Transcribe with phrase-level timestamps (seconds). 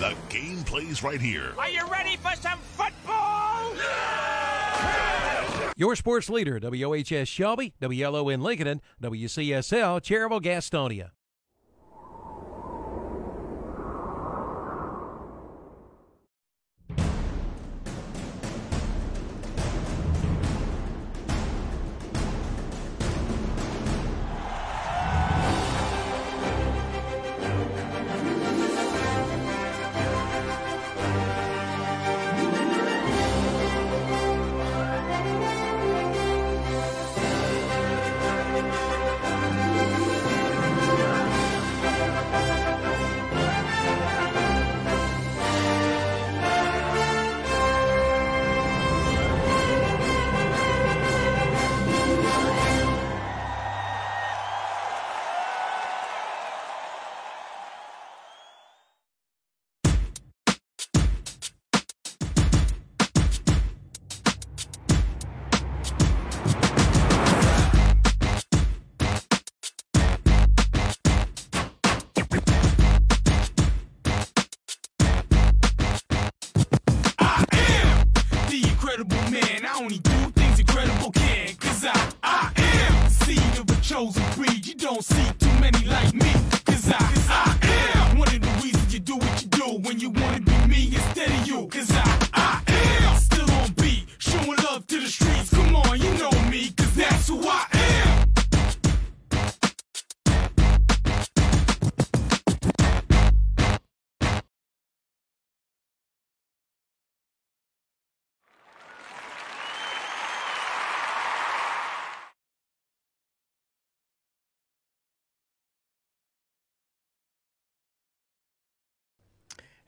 [0.00, 1.52] The game plays right here.
[1.58, 3.74] Are you ready for some football?
[5.76, 11.10] Your sports leader, WOHS Shelby, WLON Lincoln, and WCSL Cherryville Gastonia.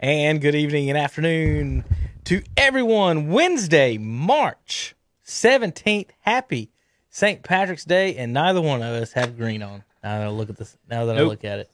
[0.02, 1.84] And good evening and afternoon
[2.24, 3.28] to everyone.
[3.30, 6.08] Wednesday, March 17th.
[6.22, 6.72] Happy
[7.08, 7.44] St.
[7.44, 9.84] Patrick's Day, and neither one of us have green on.
[10.02, 11.70] Now that I look at this, now that I look at it.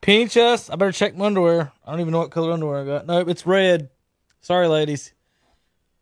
[0.00, 0.70] Pinch us.
[0.70, 1.70] I better check my underwear.
[1.84, 3.06] I don't even know what color underwear I got.
[3.06, 3.90] Nope, it's red.
[4.40, 5.12] Sorry, ladies.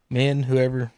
[0.09, 0.93] Men, whoever.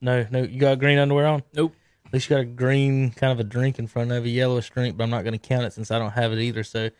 [0.00, 1.42] No, no, you got green underwear on?
[1.52, 1.74] Nope.
[2.06, 4.70] At least you got a green kind of a drink in front of a yellowish
[4.70, 6.62] drink, but I'm not going to count it since I don't have it either.
[6.62, 6.90] So,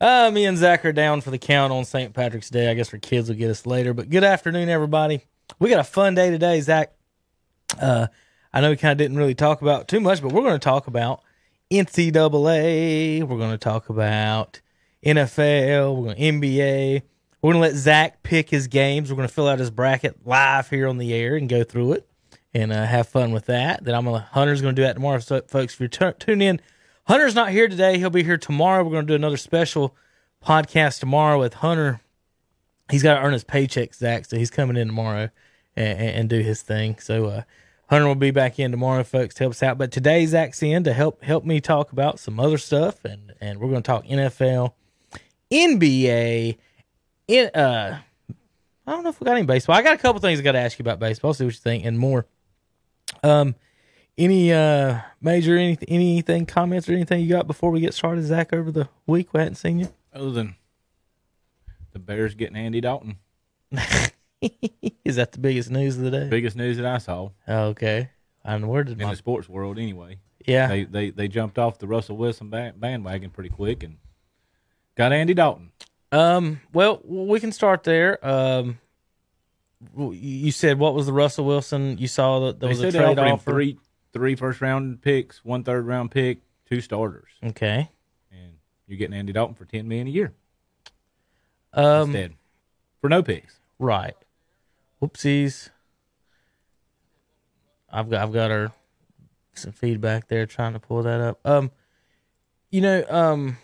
[0.00, 2.12] uh, me and Zach are down for the count on St.
[2.12, 2.70] Patrick's Day.
[2.70, 3.94] I guess our kids will get us later.
[3.94, 5.22] But good afternoon, everybody.
[5.58, 6.92] We got a fun day today, Zach.
[7.80, 8.08] Uh,
[8.52, 10.58] I know we kind of didn't really talk about too much, but we're going to
[10.58, 11.22] talk about
[11.70, 13.22] NCAA.
[13.22, 14.60] We're going to talk about
[15.04, 15.96] NFL.
[15.96, 17.02] We're going to NBA.
[17.42, 19.10] We're going to let Zach pick his games.
[19.10, 21.92] We're going to fill out his bracket live here on the air and go through
[21.92, 22.08] it
[22.52, 23.84] and uh, have fun with that.
[23.84, 25.18] Then I'm going to Hunter's going to do that tomorrow.
[25.20, 26.60] So, folks, if you're t- tuning in,
[27.06, 27.98] Hunter's not here today.
[27.98, 28.82] He'll be here tomorrow.
[28.82, 29.94] We're going to do another special
[30.44, 32.00] podcast tomorrow with Hunter.
[32.90, 35.30] He's got to earn his paycheck, Zach, so he's coming in tomorrow
[35.76, 36.98] and, and, do his thing.
[36.98, 37.42] So uh,
[37.90, 39.78] Hunter will be back in tomorrow, folks, to help us out.
[39.78, 43.60] But today Zach's in to help help me talk about some other stuff, and and
[43.60, 44.72] we're going to talk NFL,
[45.50, 46.58] NBA,
[47.28, 48.00] in uh.
[48.88, 49.74] I don't know if we got any baseball.
[49.74, 51.34] I got a couple things I got to ask you about baseball.
[51.34, 52.24] See what you think, and more.
[53.24, 53.56] Um,
[54.18, 58.52] any uh major any anything comments or anything you got before we get started, Zach?
[58.52, 59.88] Over the week we hadn't seen you.
[60.12, 60.56] Other than
[61.92, 63.18] the Bears getting Andy Dalton,
[65.04, 66.28] Is that the biggest news of the day?
[66.28, 68.10] biggest news that I saw Okay,
[68.44, 69.78] and where did in my the sports world.
[69.78, 73.96] Anyway, yeah they they they jumped off the Russell Wilson bandwagon pretty quick and
[74.96, 75.72] got Andy Dalton.
[76.12, 76.60] Um.
[76.72, 78.24] Well, we can start there.
[78.26, 78.78] Um.
[79.98, 81.98] You said what was the Russell Wilson?
[81.98, 83.50] You saw that there was a trade offer.
[83.50, 83.78] three
[84.16, 86.38] three first round picks, one third round pick,
[86.68, 87.90] two starters, Okay.
[88.32, 88.52] and
[88.86, 90.32] you're getting Andy Dalton for ten million a year
[91.72, 92.10] Um.
[92.10, 92.34] instead
[93.00, 93.60] for no picks.
[93.78, 94.14] Right.
[95.02, 95.68] Whoopsies.
[97.90, 98.72] I've got I've got her
[99.54, 101.40] some feedback there trying to pull that up.
[101.44, 101.70] Um.
[102.70, 103.04] You know.
[103.08, 103.58] Um.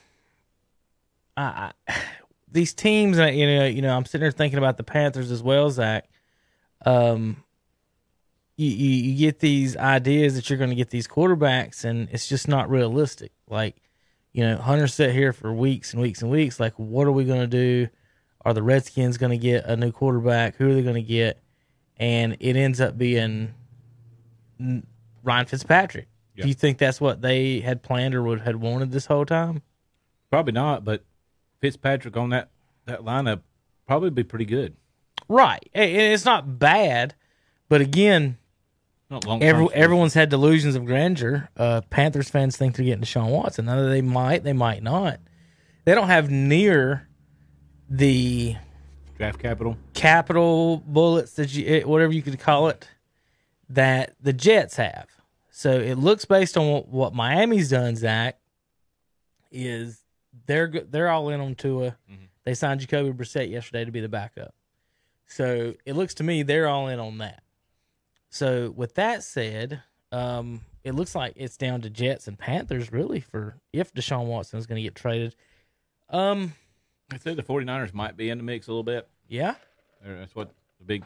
[1.37, 1.73] I.
[1.89, 1.95] I
[2.51, 5.71] these teams, you know, you know, I'm sitting there thinking about the Panthers as well,
[5.71, 6.07] Zach.
[6.85, 7.43] Um,
[8.63, 12.29] you, you, you get these ideas that you're going to get these quarterbacks, and it's
[12.29, 13.33] just not realistic.
[13.49, 13.77] Like,
[14.33, 16.59] you know, Hunter sat here for weeks and weeks and weeks.
[16.59, 17.89] Like, what are we going to do?
[18.45, 20.57] Are the Redskins going to get a new quarterback?
[20.57, 21.43] Who are they going to get?
[21.97, 23.55] And it ends up being
[25.23, 26.09] Ryan Fitzpatrick.
[26.35, 26.43] Yeah.
[26.43, 29.63] Do you think that's what they had planned or would had wanted this whole time?
[30.31, 31.05] Probably not, but
[31.61, 32.51] Fitzpatrick on that
[32.87, 33.43] that lineup
[33.87, 34.75] probably be pretty good.
[35.29, 35.69] Right.
[35.75, 37.15] And it's not bad,
[37.69, 38.39] but again.
[39.43, 41.49] Every, everyone's had delusions of grandeur.
[41.57, 43.67] Uh, Panthers fans think they're getting Deshaun Watson.
[43.67, 45.21] Now they might, they might not.
[45.85, 47.09] They don't have near
[47.89, 48.57] the
[49.19, 49.77] Draft capital.
[49.95, 52.89] capital bullets that you eh, whatever you could call it
[53.69, 55.07] that the Jets have.
[55.51, 58.39] So it looks based on what, what Miami's done, Zach,
[59.51, 60.03] is
[60.47, 61.97] they're they're all in on Tua.
[62.45, 64.55] They signed Jacoby Brissett yesterday to be the backup.
[65.29, 67.43] So it looks to me they're all in on that.
[68.33, 73.21] So with that said, um, it looks like it's down to Jets and Panthers really
[73.21, 75.37] for if Deshaun Watson is going to get traded.
[76.09, 76.55] Um,
[77.13, 79.07] I said the 49ers might be in the mix a little bit.
[79.29, 79.57] yeah,
[80.03, 81.05] That's what the big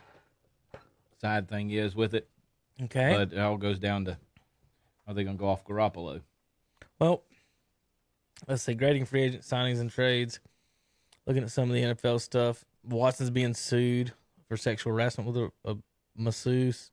[1.21, 2.29] side thing is with it.
[2.85, 3.13] okay.
[3.17, 4.17] But it all goes down to
[5.09, 6.21] are they going to go off Garoppolo?
[7.01, 7.25] Well,
[8.47, 8.75] let's see.
[8.75, 10.39] Grading free agent signings and trades.
[11.27, 12.65] Looking at some of the NFL stuff.
[12.85, 14.13] Watson's being sued
[14.49, 15.77] for sexual harassment with a, a
[16.17, 16.93] masseuse.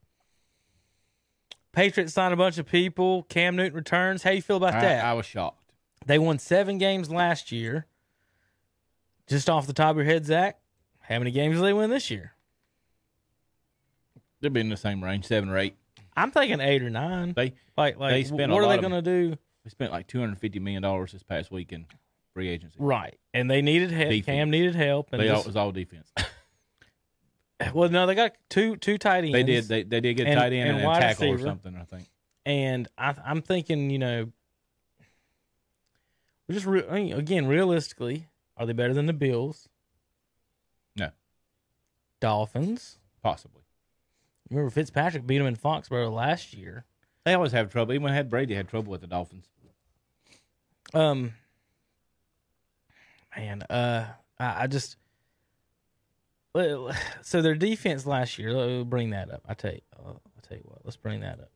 [1.73, 3.23] Patriots signed a bunch of people.
[3.23, 4.23] Cam Newton returns.
[4.23, 5.05] How you feel about I, that?
[5.05, 5.59] I was shocked.
[6.05, 7.87] they won seven games last year.
[9.27, 10.59] Just off the top of your head, Zach,
[11.01, 12.33] how many games do they win this year?
[14.41, 15.75] They'll be in the same range, seven or eight.
[16.15, 17.33] I'm thinking eight or nine.
[17.35, 19.37] They Like, like, they spent what are they going to do?
[19.63, 21.85] they spent like two hundred fifty million dollars this past week in
[22.33, 22.75] free agency.
[22.77, 24.09] Right, and they needed help.
[24.09, 24.25] Defense.
[24.25, 26.11] Cam needed help, and They all, it was all defense.
[27.73, 29.33] Well, no, they got two two tight ends.
[29.33, 29.67] they did.
[29.67, 31.47] They, they did get a And- tight end and and, a tackle receiver.
[31.47, 31.75] or something.
[31.75, 32.07] I think.
[32.45, 34.31] and I, I'm thinking, you know,
[36.47, 38.27] we're just re- I mean, again realistically,
[38.57, 39.69] are they better than the Bills,
[40.97, 41.11] No,
[42.19, 42.97] Dolphins?
[43.21, 43.61] possibly.
[44.49, 46.83] Remember Fitzpatrick beat them in Foxborough last year.
[47.23, 47.93] They always have trouble.
[47.93, 49.47] Even when had Brady, had trouble with the Dolphins.
[50.93, 51.33] Um,
[53.35, 54.05] man, uh,
[54.37, 54.97] I, I just.
[56.53, 56.91] Well,
[57.21, 58.53] So their defense last year.
[58.53, 59.43] Let- Bring that up.
[59.47, 59.81] I tell you.
[59.97, 60.79] uh, I'll tell you what.
[60.83, 61.49] Let's bring that up.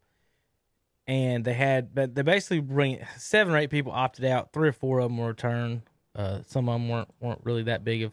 [1.07, 4.51] And they had, but they basically bring seven or eight people opted out.
[4.51, 5.83] Three or four of them were returned.
[6.13, 8.11] Uh, some of them weren't weren't really that big of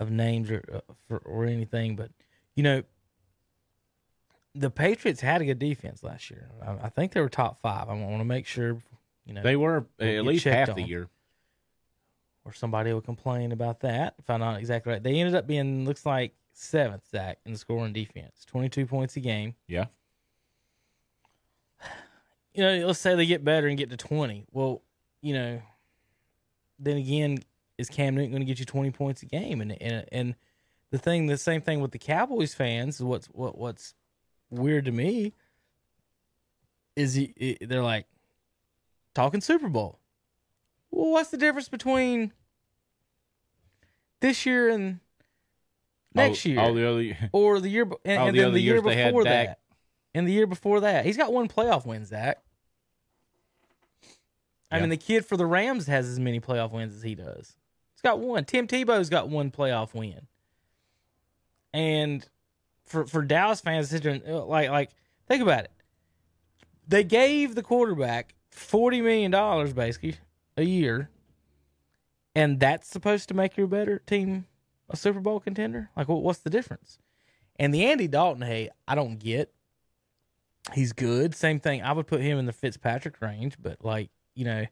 [0.00, 1.94] of names or uh, for, or anything.
[1.94, 2.10] But
[2.56, 2.82] you know,
[4.56, 6.48] the Patriots had a good defense last year.
[6.66, 7.88] I, I think they were top five.
[7.88, 8.78] I want to make sure.
[9.24, 11.08] You know, They were We'll at least half the year.
[12.44, 15.02] Or somebody will complain about that if I'm not exactly right.
[15.02, 19.16] They ended up being looks like seventh Zach in the scoring defense, twenty two points
[19.16, 19.54] a game.
[19.66, 19.86] Yeah.
[22.52, 24.44] You know, let's say they get better and get to twenty.
[24.50, 24.82] Well,
[25.22, 25.62] you know,
[26.80, 27.38] then again,
[27.78, 29.60] is Cam Newton going to get you twenty points a game?
[29.60, 30.34] And and and
[30.90, 33.00] the thing, the same thing with the Cowboys fans.
[33.00, 33.94] What's what what's
[34.50, 35.32] weird to me
[36.96, 38.06] is he, they're like
[39.14, 39.99] talking Super Bowl.
[40.90, 42.32] Well, what's the difference between
[44.20, 45.00] this year and
[46.14, 48.60] next all, year, all the other or the year, and, and the then other the
[48.60, 49.60] year years they had before that,
[50.14, 51.04] and the year before that?
[51.04, 52.38] He's got one playoff win, Zach.
[54.70, 54.82] I Yeah.
[54.82, 57.56] mean, the kid for the Rams has as many playoff wins as he does.
[57.94, 58.44] He's got one.
[58.44, 60.26] Tim Tebow's got one playoff win.
[61.72, 62.26] And
[62.84, 64.90] for for Dallas fans, sit there and, uh, like like
[65.28, 65.70] think about it.
[66.86, 70.16] They gave the quarterback forty million dollars basically
[70.60, 71.10] a year,
[72.34, 74.46] and that's supposed to make your better team
[74.88, 75.90] a Super Bowl contender.
[75.96, 76.98] Like, what, what's the difference?
[77.58, 79.52] And the Andy Dalton, hey, I don't get.
[80.74, 81.34] He's good.
[81.34, 81.82] Same thing.
[81.82, 84.66] I would put him in the Fitzpatrick range, but like you know,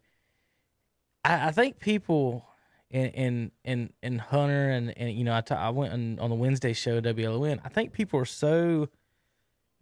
[1.24, 2.46] I, I think people
[2.90, 6.30] in in in, in Hunter and and you know I ta- I went on, on
[6.30, 7.60] the Wednesday show WLON.
[7.64, 8.88] I think people are so,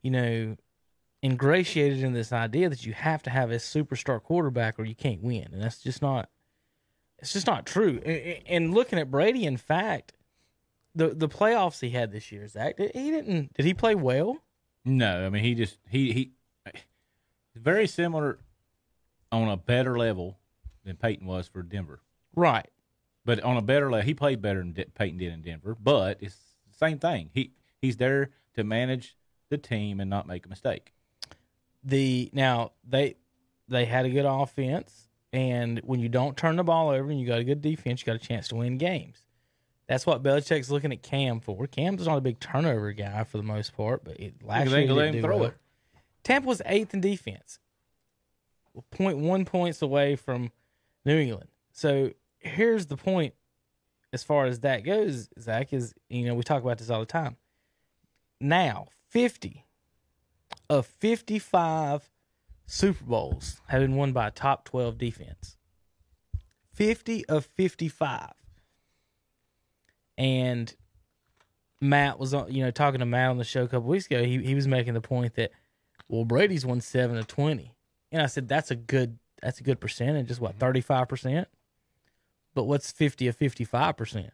[0.03, 0.57] you know,
[1.23, 5.23] ingratiated in this idea that you have to have a superstar quarterback or you can't
[5.23, 6.29] win, and that's just not.
[7.19, 7.99] It's just not true.
[8.47, 10.13] And looking at Brady, in fact,
[10.95, 13.55] the the playoffs he had this year, Zach, did- he didn't.
[13.55, 14.39] Did he play well?
[14.85, 16.31] No, I mean he just he he
[17.55, 18.39] very similar
[19.33, 20.39] on a better level
[20.85, 22.01] than Peyton was for Denver.
[22.35, 22.69] Right.
[23.25, 25.75] But on a better level, he played better than Peyton did in Denver.
[25.75, 26.37] But it's
[26.71, 27.31] the same thing.
[27.33, 29.17] He he's there to manage
[29.49, 30.93] the team and not make a mistake.
[31.87, 33.15] The now they
[33.69, 37.27] they had a good offense and when you don't turn the ball over and you
[37.27, 39.23] got a good defense you got a chance to win games
[39.87, 43.45] that's what Belichick's looking at Cam for Cam's not a big turnover guy for the
[43.45, 45.49] most part but it, last year he let him throw well.
[45.49, 45.55] it.
[46.25, 47.61] Tampa was eighth in defense
[48.91, 50.51] point one points away from
[51.05, 53.33] New England so here's the point
[54.13, 57.07] as far as that goes Zach is you know we talk about this all the
[57.07, 57.37] time
[58.41, 59.66] now 50
[60.69, 62.11] of 55
[62.67, 65.57] Super Bowls have been won by a top 12 defense.
[66.75, 68.33] 50 of 55.
[70.19, 70.75] And
[71.81, 74.25] Matt was on, you know, talking to Matt on the show a couple weeks ago.
[74.25, 75.53] He he was making the point that
[76.09, 77.75] well, Brady's won 7 of 20.
[78.13, 80.79] And I said that's a good that's a good percentage, just what, mm-hmm.
[80.79, 81.47] 35%?
[82.55, 84.31] But what's 50 of 55%?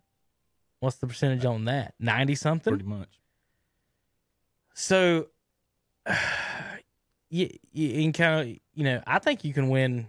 [0.78, 1.94] What's the percentage on that?
[1.98, 2.72] 90 something?
[2.72, 3.20] pretty much.
[4.74, 5.26] So,
[7.30, 10.08] you, you can kind of, you know, I think you can win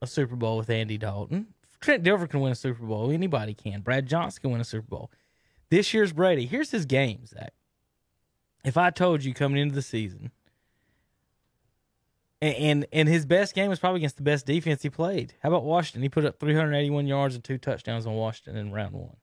[0.00, 1.48] a Super Bowl with Andy Dalton.
[1.80, 3.10] Trent Dilfer can win a Super Bowl.
[3.10, 3.80] Anybody can.
[3.80, 5.10] Brad Johnson can win a Super Bowl.
[5.70, 6.46] This year's Brady.
[6.46, 7.52] Here's his game, Zach.
[8.64, 10.32] If I told you coming into the season,
[12.40, 15.34] and, and and his best game was probably against the best defense he played.
[15.42, 16.02] How about Washington?
[16.02, 19.16] He put up 381 yards and two touchdowns on Washington in round one.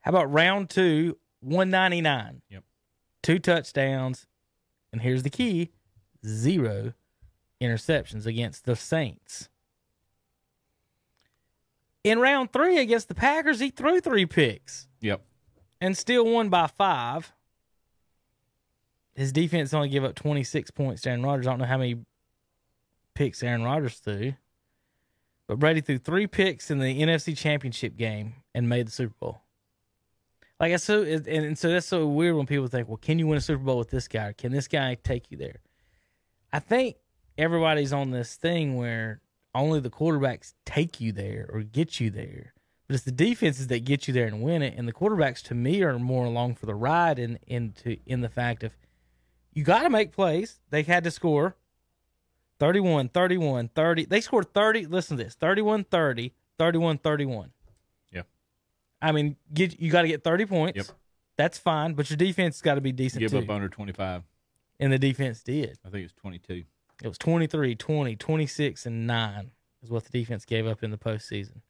[0.00, 2.42] How about round two, 199?
[2.48, 2.64] Yep.
[3.22, 4.26] Two touchdowns,
[4.92, 5.70] and here's the key:
[6.26, 6.92] zero
[7.60, 9.48] interceptions against the Saints.
[12.04, 15.22] In round three against the Packers, he threw three picks Yep.
[15.80, 17.32] and still won by five.
[19.14, 21.46] His defense only gave up 26 points to Aaron Rodgers.
[21.46, 21.98] I don't know how many
[23.14, 24.34] picks Aaron Rodgers threw.
[25.46, 29.41] But Brady threw three picks in the NFC Championship game and made the Super Bowl.
[30.62, 33.40] Like so, and, so that's so weird when people think, "Well, can you win a
[33.40, 34.32] Super Bowl with this guy?
[34.32, 35.56] Can this guy take you there?"
[36.52, 36.98] I think
[37.36, 39.22] everybody's on this thing where
[39.56, 42.54] only the quarterbacks take you there or get you there,
[42.86, 44.74] but it's the defenses that get you there and win it.
[44.76, 48.28] And the quarterbacks, to me, are more along for the ride in into in the
[48.28, 48.76] fact of
[49.52, 50.60] you got to make plays.
[50.70, 51.56] They had to score
[52.60, 54.04] 31, 31, 30.
[54.04, 54.86] They scored 30.
[54.86, 57.50] Listen to this 31 30, 31 31.
[59.02, 59.08] Yeah.
[59.08, 60.76] I mean, get you got to get 30 points.
[60.76, 60.86] Yep.
[61.36, 63.38] That's fine, but your defense has got to be decent Give too.
[63.38, 64.22] up under 25.
[64.80, 65.78] and the defense did.
[65.84, 66.64] I think it's 22.
[67.02, 69.50] It was 23, 20, 26, and 9
[69.82, 71.62] is what the defense gave up in the postseason.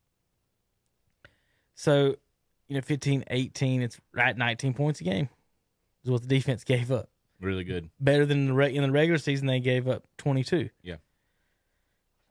[1.75, 2.17] So,
[2.69, 5.29] you know, 15, 18, it's right 19 points a game
[6.05, 7.09] is what the defense gave up.
[7.41, 7.89] Really good.
[7.99, 10.69] Better than the re- in the regular season, they gave up 22.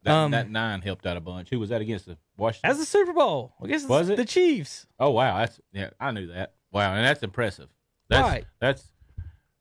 [0.03, 1.49] That, Um, that nine helped out a bunch.
[1.49, 2.67] Who was that against the Washington?
[2.69, 3.53] That's the Super Bowl.
[3.63, 4.17] I guess it's Was it?
[4.17, 4.87] the Chiefs.
[4.99, 6.53] oh wow, that's yeah, I knew that.
[6.71, 7.69] Wow, and that's impressive.
[8.09, 8.45] That's Right.
[8.59, 8.87] that's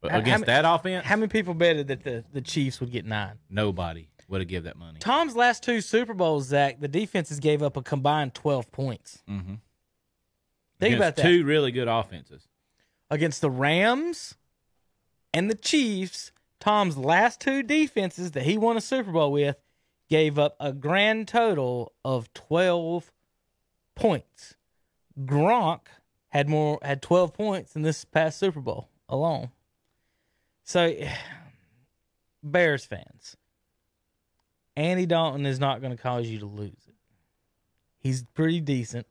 [0.03, 1.05] How- how against many- that offense.
[1.05, 3.39] How many people betted that the, the Chiefs would get nine?
[3.51, 4.99] nobody would have give that money.
[5.01, 9.23] Tom's last two Super Bowls, Zach, the defenses gave up a combined 12 points.
[9.29, 9.55] Mm-hmm.
[10.79, 11.23] Think about that.
[11.23, 12.47] Two really good offenses.
[13.11, 14.37] against the Rams
[15.35, 16.31] and the Chiefs,
[16.61, 19.57] Tom's last two defenses that he won a Super Bowl with
[20.11, 23.13] gave up a grand total of 12
[23.95, 24.57] points.
[25.19, 25.83] Gronk
[26.29, 29.51] had more had 12 points in this past Super Bowl alone.
[30.65, 30.93] So
[32.43, 33.37] Bears fans,
[34.77, 36.95] Andy Dalton is not going to cause you to lose it.
[37.99, 39.07] He's pretty decent.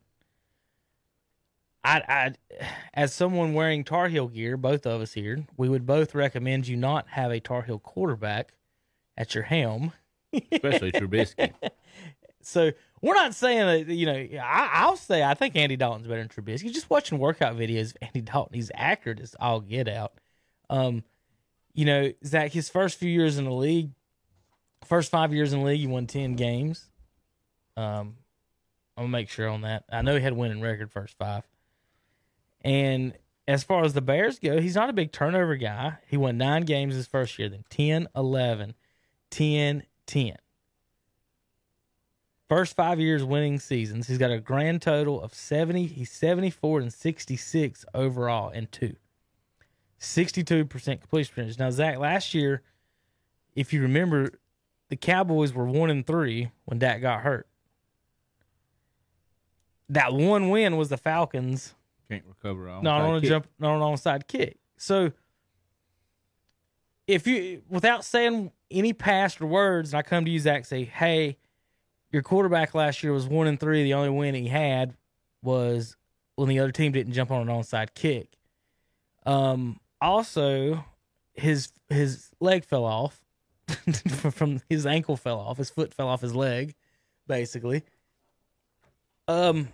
[1.82, 6.14] I, I, as someone wearing Tar Heel gear, both of us here, we would both
[6.14, 8.52] recommend you not have a Tar Heel quarterback
[9.16, 9.92] at your helm.
[10.32, 11.52] Especially Trubisky.
[12.42, 12.72] So
[13.02, 14.14] we're not saying that you know.
[14.42, 16.72] I, I'll say I think Andy Dalton's better than Trubisky.
[16.72, 20.14] Just watching workout videos Andy Dalton, he's accurate as all get out.
[20.68, 21.04] Um,
[21.74, 23.90] you know, Zach, his first few years in the league,
[24.84, 26.88] first five years in the league, he won ten games.
[27.76, 28.16] Um,
[28.96, 29.84] I'm gonna make sure on that.
[29.90, 31.44] I know he had winning record first five.
[32.62, 33.14] And
[33.48, 35.98] as far as the Bears go, he's not a big turnover guy.
[36.06, 38.74] He won nine games his first year, then 10, 11,
[39.30, 40.34] 10, 10.
[42.48, 44.08] First five years winning seasons.
[44.08, 45.86] He's got a grand total of 70.
[45.86, 48.96] He's 74 and 66 overall and two.
[50.00, 51.58] 62% completion percentage.
[51.58, 52.62] Now, Zach, last year,
[53.54, 54.32] if you remember,
[54.88, 57.46] the Cowboys were one and three when Dak got hurt.
[59.88, 61.74] That one win was the Falcons
[62.08, 62.82] Can't recover on.
[62.82, 63.28] not on a kick.
[63.28, 64.58] jump, not on an onside kick.
[64.76, 65.12] So,
[67.06, 71.38] if you, without saying any past words, and I come to you, Zach, say, "Hey,
[72.12, 73.82] your quarterback last year was one and three.
[73.82, 74.94] The only win he had
[75.42, 75.96] was
[76.36, 78.36] when the other team didn't jump on an onside kick."
[79.26, 80.84] Um, also,
[81.34, 83.22] his his leg fell off
[84.30, 85.58] from his ankle fell off.
[85.58, 86.74] His foot fell off his leg,
[87.26, 87.82] basically.
[89.28, 89.68] Um,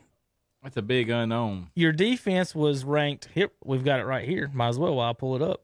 [0.62, 1.70] That's a big unknown.
[1.74, 3.50] your defense was ranked here.
[3.64, 4.50] We've got it right here.
[4.52, 5.62] Might as well while I pull it up.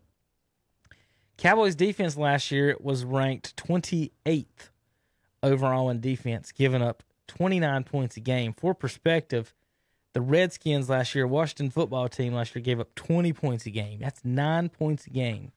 [1.36, 4.70] Cowboys defense last year was ranked 28th
[5.42, 8.52] overall in defense, giving up 29 points a game.
[8.52, 9.54] For perspective,
[10.12, 13.98] the Redskins last year, Washington football team last year gave up 20 points a game.
[14.00, 15.52] That's nine points a game.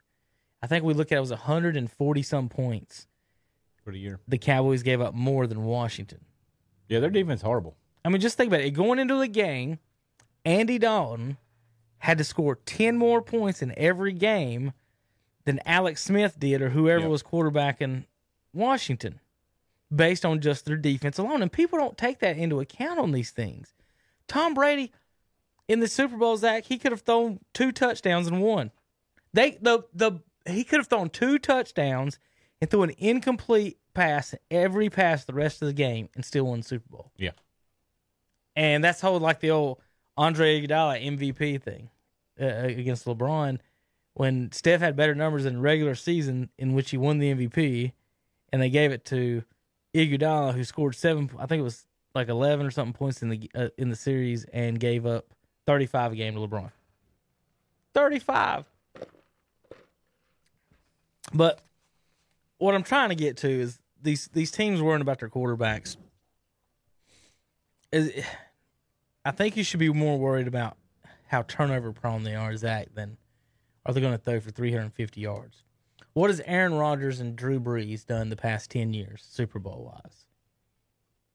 [0.61, 3.07] I think we look at it, it was 140 some points.
[3.83, 4.19] for the year.
[4.27, 6.21] The Cowboys gave up more than Washington.
[6.87, 7.75] Yeah, their defense horrible.
[8.03, 8.71] I mean, just think about it.
[8.71, 9.79] Going into the game,
[10.43, 11.37] Andy Dalton
[11.99, 14.73] had to score 10 more points in every game
[15.45, 17.09] than Alex Smith did or whoever Yep.
[17.09, 18.05] was quarterbacking
[18.53, 19.19] Washington
[19.95, 21.41] based on just their defense alone.
[21.41, 23.73] And people don't take that into account on these things.
[24.27, 24.91] Tom Brady,
[25.67, 28.71] in the Super Bowl, Zach, he could have thrown two touchdowns and won.
[29.33, 32.19] They the the he could have thrown two touchdowns
[32.61, 36.59] and threw an incomplete pass every pass the rest of the game and still won
[36.59, 37.11] the Super Bowl.
[37.17, 37.31] Yeah.
[38.55, 39.81] And that's how like the old
[40.17, 41.89] Andre Iguodala MVP thing
[42.41, 43.59] uh, against LeBron
[44.15, 47.91] when Steph had better numbers in the regular season in which he won the MVP,
[48.51, 49.43] and they gave it to
[49.93, 51.29] Iguodala who scored seven.
[51.37, 54.45] I think it was like eleven or something points in the uh, in the series
[54.45, 55.27] and gave up
[55.67, 56.71] thirty five a game to LeBron.
[57.93, 58.65] Thirty five.
[61.33, 61.59] But
[62.57, 65.97] what I'm trying to get to is these these teams worrying about their quarterbacks.
[67.91, 68.23] Is
[69.25, 70.77] I think you should be more worried about
[71.27, 73.17] how turnover prone they are, Zach, than
[73.85, 75.63] are they going to throw for 350 yards.
[76.13, 80.25] What has Aaron Rodgers and Drew Brees done the past 10 years, Super Bowl wise?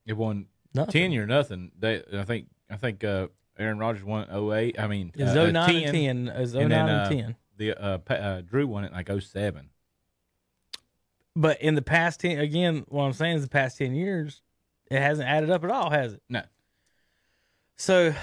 [0.05, 1.11] It won Nothing.
[1.11, 1.71] ten or nothing.
[1.77, 3.27] They, I think, I think uh,
[3.59, 4.79] Aaron Rodgers won 08.
[4.79, 6.27] I mean, It's uh, 09 and 10.
[6.41, 7.35] It's 09 and then, and uh, 10.
[7.57, 9.69] The uh, uh, Drew won it like 07.
[11.35, 14.41] But in the past 10, again, what I'm saying is the past 10 years,
[14.89, 16.23] it hasn't added up at all, has it?
[16.27, 16.41] No,
[17.77, 18.13] So,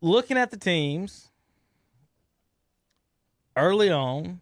[0.00, 1.31] looking at the teams
[3.56, 4.40] early on,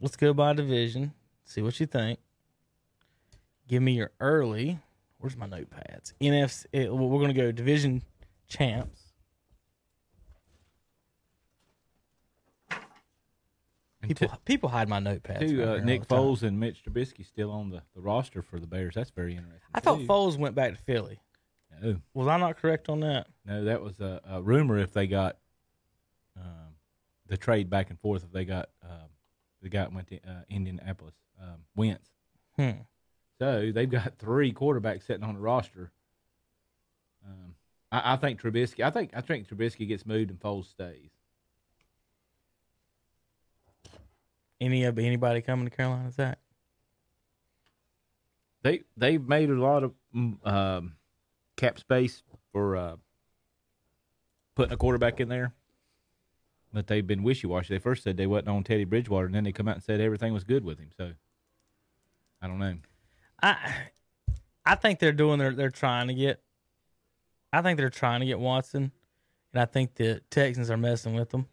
[0.00, 1.12] let's go by division.
[1.44, 2.18] See what you think.
[3.66, 4.78] Give me your early.
[5.18, 6.12] Where's my notepads?
[6.20, 6.66] NFC.
[6.72, 8.02] eh, well, we're going to go division
[8.48, 9.02] champs.
[14.02, 15.58] People two- people hide my notepads.
[15.58, 16.36] around uh, Nick all the time.
[16.36, 18.94] Foles and Mitch Trubisky still on the, the roster for the Bears.
[18.94, 19.60] That's very interesting.
[19.74, 19.98] I thought.
[20.00, 21.20] Foles went back to Philly.
[21.82, 23.26] No, Was I not correct on that?
[23.44, 24.78] no, that was a, a rumor.
[24.78, 25.36] If they got
[27.28, 29.08] the trade back and forth, if they got um,
[29.62, 32.08] the guy went to uh, Indianapolis, um, Wentz.
[32.56, 32.82] Hmm.
[33.38, 35.92] So they've got three quarterbacks sitting on the roster.
[37.24, 37.54] Um,
[37.92, 38.84] I, I think Trubisky.
[38.84, 41.10] I think I think Trubisky gets moved and Foles stays.
[44.60, 46.10] Any of anybody coming to Carolina?
[46.10, 46.38] Zach?
[48.62, 50.96] They they've made a lot of mm, um,
[51.56, 52.96] cap space for uh,
[54.56, 55.54] putting a quarterback in there,
[56.72, 57.74] but they've been wishy washy.
[57.74, 60.00] They first said they wasn't on Teddy Bridgewater, and then they come out and said
[60.00, 60.90] everything was good with him.
[60.96, 61.12] So
[62.40, 62.76] I don't know.
[63.42, 63.56] I
[64.64, 66.42] I think they're doing their they're trying to get
[67.52, 68.92] I think they're trying to get Watson
[69.52, 71.46] and I think the Texans are messing with them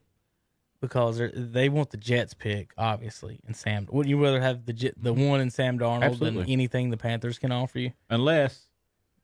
[0.82, 4.74] because they they want the Jets pick obviously and Sam Wouldn't you rather have the
[4.74, 6.54] Jet, the one in Sam Darnold than Absolutely.
[6.54, 7.92] anything the Panthers can offer you?
[8.10, 8.68] Unless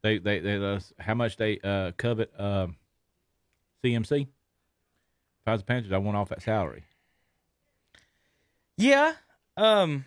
[0.04, 2.78] they they, they let how much they uh, covet um,
[3.84, 4.28] CMC.
[5.42, 6.84] If I was the Panthers, I want off that salary.
[8.78, 9.14] Yeah.
[9.58, 10.06] Um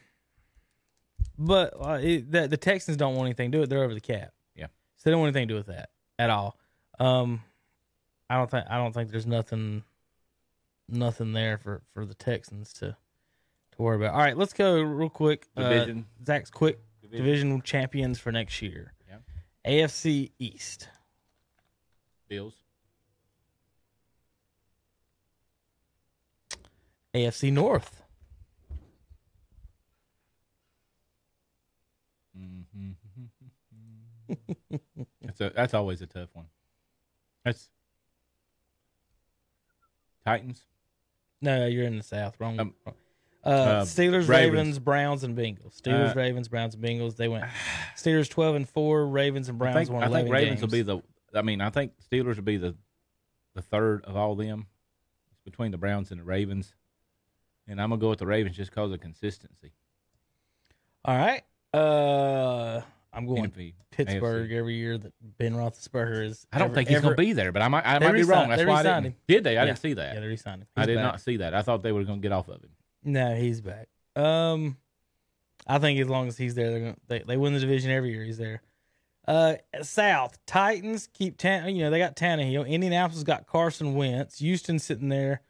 [1.36, 3.70] but uh, it, the, the Texans don't want anything to do with it.
[3.70, 4.32] They're over the cap.
[4.54, 4.66] Yeah.
[4.96, 6.56] So they don't want anything to do with that at all.
[7.00, 7.42] Um,
[8.30, 9.82] I don't think I don't think there's nothing
[10.88, 12.96] nothing there for, for the Texans to
[13.72, 14.14] to worry about.
[14.14, 15.48] All right, let's go real quick.
[15.56, 16.06] Uh, Division.
[16.24, 17.24] Zach's quick Division.
[17.24, 18.92] division champions for next year.
[19.08, 19.16] Yeah.
[19.66, 20.88] AFC East.
[22.28, 22.54] Bills.
[27.14, 28.02] AFC North.
[35.22, 36.46] That's a that's always a tough one.
[37.44, 37.68] That's
[40.24, 40.62] Titans.
[41.40, 42.36] No, you're in the South.
[42.38, 42.58] Wrong.
[42.58, 42.94] Um, wrong.
[43.44, 44.28] Uh, uh, Steelers, Ravens.
[44.28, 45.78] Ravens, Browns, and Bengals.
[45.80, 47.16] Steelers, Uh, Ravens, Browns, and Bengals.
[47.16, 47.44] They went
[47.96, 49.06] Steelers twelve and four.
[49.06, 50.62] Ravens and Browns I think, won I eleven think Ravens games.
[50.62, 51.38] will be the.
[51.38, 52.74] I mean, I think Steelers will be the
[53.54, 54.66] the third of all them.
[55.32, 56.72] It's between the Browns and the Ravens,
[57.68, 59.72] and I'm gonna go with the Ravens just because of consistency.
[61.04, 61.42] All right.
[61.72, 62.80] Uh,
[63.12, 63.74] I'm going NFC.
[63.90, 66.46] Pittsburgh every year that Ben Roethlisberger is.
[66.52, 67.86] I don't ever- think he's ever- gonna be there, but I might.
[67.86, 68.48] I might be wrong.
[68.48, 69.04] That's why I didn't.
[69.04, 69.14] him.
[69.28, 69.50] Did they?
[69.56, 69.64] I Yeah.
[69.66, 70.14] didn't see that.
[70.14, 70.68] Yeah, they re-signed him.
[70.76, 71.02] I did back.
[71.04, 71.54] not see that.
[71.54, 72.70] I thought they were gonna get off of him.
[73.04, 73.88] No, he's back.
[74.16, 74.78] Um,
[75.66, 78.10] I think as long as he's there, they're gonna they, they win the division every
[78.12, 78.24] year.
[78.24, 78.62] He's there.
[79.26, 81.74] Uh, South Titans keep Tan.
[81.74, 82.66] You know they got Tannehill.
[82.68, 84.38] Indianapolis got Carson Wentz.
[84.40, 85.40] Houston sitting there.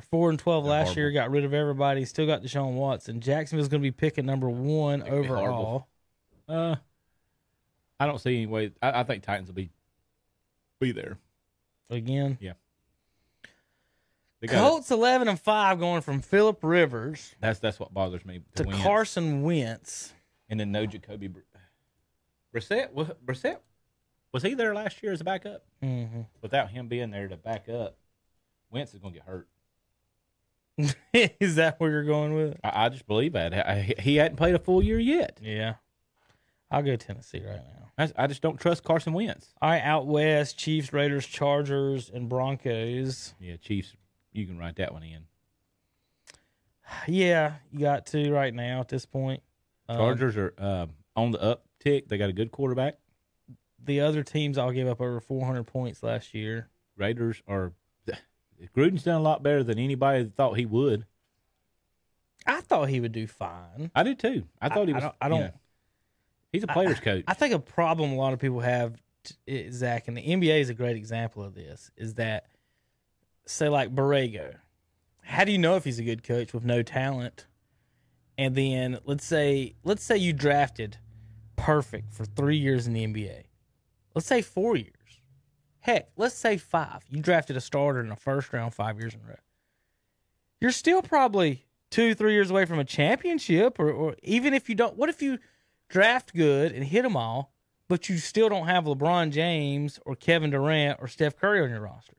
[0.00, 1.02] Four and twelve They're last horrible.
[1.02, 1.10] year.
[1.12, 2.04] Got rid of everybody.
[2.04, 3.20] Still got Deshaun Watson.
[3.20, 5.88] Jacksonville's going to be picking number one They're overall.
[6.48, 6.76] Uh,
[7.98, 8.72] I don't see any way.
[8.82, 9.70] I, I think Titans will be
[10.80, 11.18] be there.
[11.90, 12.38] Again,
[14.40, 14.58] They got it.
[14.58, 18.40] Colts eleven and five going from Philip Rivers That's that's what bothers me.
[18.56, 18.76] to win.
[18.78, 20.12] Carson Wentz.
[20.48, 21.40] and then no Jacoby Br-
[22.54, 22.92] Brissett.
[22.92, 23.58] Was Brissett
[24.32, 25.64] was he there last year as a backup?
[25.82, 26.22] Mm-hmm.
[26.40, 27.96] Without him being there to back up,
[28.70, 29.48] Wentz is going to get hurt.
[31.40, 32.60] Is that where you're going with it?
[32.64, 35.38] I, I just believe that I, he- hadn't played a full year yet.
[35.42, 35.74] Yeah.
[36.70, 37.90] I'll go Tennessee right now.
[38.16, 39.52] I, I just don't trust Carson Wentz.
[39.60, 43.34] All right, out west, Chiefs, Raiders, Chargers, and Broncos.
[43.40, 43.94] Yeah, Chiefs.
[44.32, 45.24] You can write that one in.
[47.06, 49.42] Yeah, you got to right now at this point.
[49.88, 52.08] Um, Chargers are uh, on the uptick.
[52.08, 52.98] They got a good quarterback.
[53.82, 56.68] the other teams all gave up over 400 points last year.
[56.96, 57.72] Raiders are.
[58.76, 61.06] Gruden's done a lot better than anybody thought he would.
[62.46, 63.90] I thought he would do fine.
[63.94, 64.46] I did too.
[64.60, 65.04] I thought he I was.
[65.04, 65.52] don't- I don't- know,
[66.52, 67.24] he's a player's coach.
[67.26, 69.00] I think a problem a lot of people have,
[69.46, 72.46] t- Zach, and the NBA is a great example of this, is that,
[73.46, 74.56] say, like Borrego,
[75.22, 77.46] how do you know if he's a good coach with no talent?
[78.38, 80.96] And then let's say, let's say you drafted
[81.56, 83.44] perfect for three years in the NBA.
[84.14, 84.94] Let's say four years.
[85.80, 87.02] Heck, let's say five.
[87.08, 89.34] You drafted a starter in the first round five years in a row.
[90.60, 94.74] You're still probably two, three years away from a championship, or, or even if you
[94.74, 94.96] don't.
[94.96, 95.38] What if you
[95.88, 97.52] draft good and hit them all,
[97.88, 101.80] but you still don't have LeBron James or Kevin Durant or Steph Curry on your
[101.80, 102.16] roster?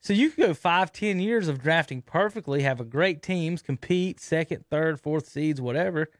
[0.00, 4.20] So you could go five, ten years of drafting perfectly, have a great teams, compete
[4.20, 6.10] second, third, fourth seeds, whatever,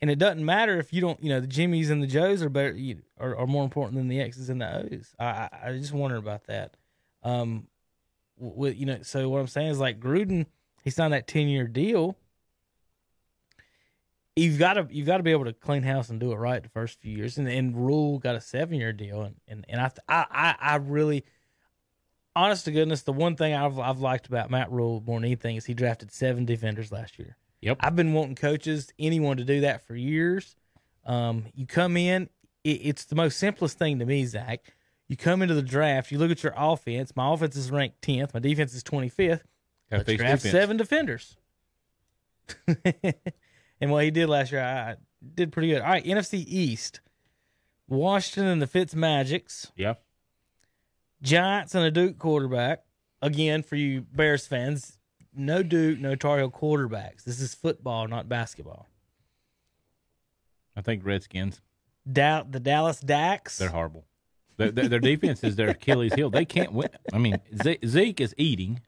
[0.00, 1.22] and it doesn't matter if you don't.
[1.22, 4.08] You know, the Jimmies and the Joes are better, you, are, are more important than
[4.08, 5.14] the X's and the O's.
[5.18, 6.76] I, I, just wonder about that.
[7.22, 7.66] Um,
[8.36, 10.46] with you know, so what I'm saying is like Gruden,
[10.84, 12.16] he signed that ten year deal.
[14.36, 16.62] You've got to you've got to be able to clean house and do it right
[16.62, 19.80] the first few years, and and Rhule got a seven year deal, and and, and
[19.80, 21.24] I, I I I really
[22.36, 25.56] honest to goodness, the one thing I've I've liked about Matt Rhule more than anything
[25.56, 27.36] is he drafted seven defenders last year.
[27.60, 27.78] Yep.
[27.80, 30.54] I've been wanting coaches, anyone to do that for years.
[31.04, 32.28] Um, you come in,
[32.64, 34.74] it, it's the most simplest thing to me, Zach.
[35.08, 37.16] You come into the draft, you look at your offense.
[37.16, 38.34] My offense is ranked tenth.
[38.34, 39.42] My defense is twenty fifth.
[39.90, 40.42] Let's draft defense.
[40.42, 41.36] seven defenders.
[43.80, 44.96] and what he did last year, I I
[45.34, 45.80] did pretty good.
[45.80, 47.00] All right, NFC East,
[47.88, 49.72] Washington and the Fitz Magics.
[49.76, 49.94] Yeah.
[51.22, 52.84] Giants and a Duke quarterback.
[53.20, 54.97] Again, for you Bears fans,
[55.38, 57.24] no Duke, no Tar Heel quarterbacks.
[57.24, 58.86] This is football, not basketball.
[60.76, 61.60] I think Redskins.
[62.10, 63.58] Da- the Dallas Dax.
[63.58, 64.04] They're horrible.
[64.56, 66.30] Their, their, their defense is their Achilles heel.
[66.30, 66.88] They can't win.
[67.12, 68.80] I mean, Ze- Zeke is eating,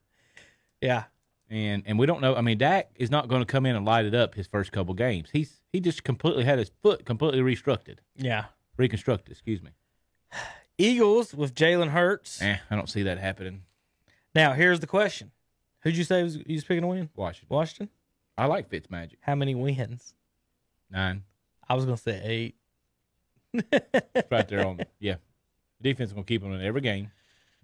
[0.80, 1.04] yeah.
[1.48, 2.34] and and we don't know.
[2.34, 4.72] I mean, Dak is not going to come in and light it up his first
[4.72, 5.28] couple games.
[5.32, 8.46] He's he just completely had his foot completely reconstructed, Yeah.
[8.76, 9.30] reconstructed.
[9.30, 9.70] Excuse me.
[10.76, 12.40] Eagles with Jalen Hurts.
[12.42, 13.62] Eh, I don't see that happening.
[14.34, 15.30] Now, here's the question.
[15.82, 17.08] Who'd you say was you was picking to win?
[17.14, 17.46] Washington.
[17.54, 17.88] Washington?
[18.36, 19.16] I like Fitzmagic.
[19.20, 20.14] How many wins?
[20.90, 21.22] Nine.
[21.68, 22.54] I was gonna say eight.
[23.52, 24.80] It's right there on.
[24.98, 25.16] Yeah,
[25.80, 27.10] the defense to keep him in every game.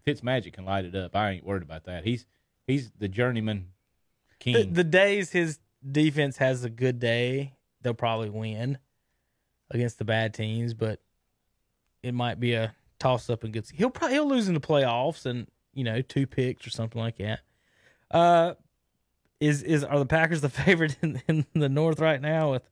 [0.06, 1.14] Fitzmagic can light it up.
[1.14, 2.04] I ain't worried about that.
[2.04, 2.26] He's
[2.66, 3.68] he's the journeyman
[4.38, 4.54] king.
[4.54, 5.58] The, the days his
[5.90, 8.78] defense has a good day, they'll probably win
[9.70, 11.00] against the bad teams, but
[12.02, 13.66] it might be a toss up and good.
[13.72, 17.18] He'll probably he'll lose in the playoffs and you know two picks or something like
[17.18, 17.40] that.
[18.10, 18.54] Uh,
[19.40, 22.62] is is are the Packers the favorite in, in the North right now with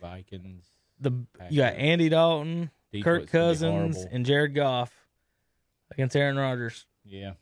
[0.00, 0.64] Vikings.
[1.00, 1.12] the
[1.50, 2.70] you got Andy Dalton,
[3.02, 4.92] Kirk Detroit's gonna Cousins, and Jared Goff
[5.90, 6.86] against Aaron Rodgers.
[7.04, 7.32] Yeah,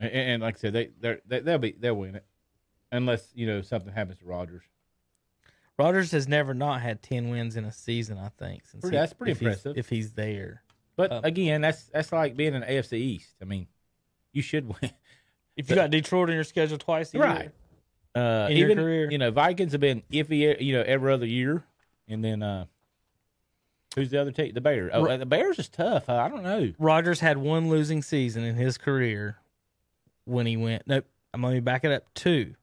[0.00, 2.24] and, and like I said, they they they'll be they'll win it
[2.90, 4.62] unless you know something happens to Rodgers.
[5.78, 8.18] Rodgers has never not had ten wins in a season.
[8.18, 9.78] I think since Pretty- that's pretty if he's- impressive.
[9.78, 10.62] if he's there.
[10.96, 13.34] But Um, again, that's that's like being an AFC East.
[13.40, 13.66] I mean,
[14.32, 14.90] you should win.
[15.56, 17.50] If you got Detroit in your schedule twice a year, Right.
[18.14, 19.10] Uh, In your career.
[19.10, 21.64] you know Vikings have been iffy, you know, every other year,
[22.08, 22.66] and then uh
[23.94, 24.52] who's the other team?
[24.54, 24.90] The Bears.
[24.94, 26.08] Oh, Ro- the Bears is tough.
[26.08, 26.72] I don't know.
[26.78, 29.38] Rodgers had one losing season in his career
[30.24, 30.82] when he went.
[30.86, 32.04] Nope, I'm going to back it up.
[32.14, 32.54] Two.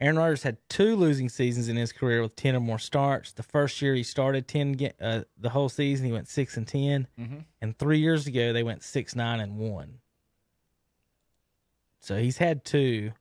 [0.00, 3.32] Aaron Rodgers had two losing seasons in his career with ten or more starts.
[3.32, 7.06] The first year he started ten, uh, the whole season he went six and 10
[7.18, 7.44] Mhm.
[7.60, 9.98] and three years ago they went six nine and one.
[12.02, 13.12] So he's had two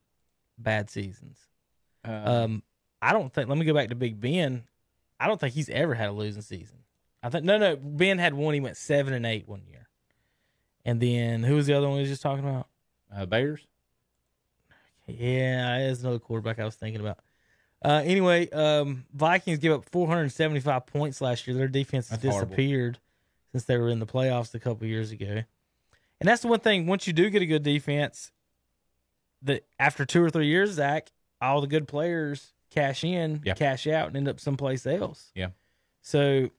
[0.58, 1.38] bad seasons.
[2.06, 2.64] Uh, Um,
[3.02, 3.48] I don't think.
[3.48, 4.64] Let me go back to Big Ben.
[5.20, 6.80] I don't think he's ever had a losing season.
[7.24, 7.76] I think no, no.
[7.76, 8.54] Ben had one.
[8.56, 9.88] He went seven and eight one year,
[10.84, 12.68] and then who was the other one we was just talking about?
[13.16, 13.62] uh, Bears.
[15.08, 17.20] Yeah, there's another quarterback I was thinking about.
[17.84, 21.56] Uh, anyway, um, Vikings give up 475 points last year.
[21.58, 22.50] Their defense has That's horrible.
[22.56, 23.00] disappeared
[23.52, 25.44] since they were in the playoffs a couple years ago.
[26.20, 26.86] And that's the one thing.
[26.86, 28.32] Once you do get a good defense,
[29.44, 33.54] that after two or three years, Zach, all the good players cash in, Yeah.
[33.54, 35.32] cash out, and end up someplace else.
[35.36, 35.50] Yeah.
[36.02, 36.50] So,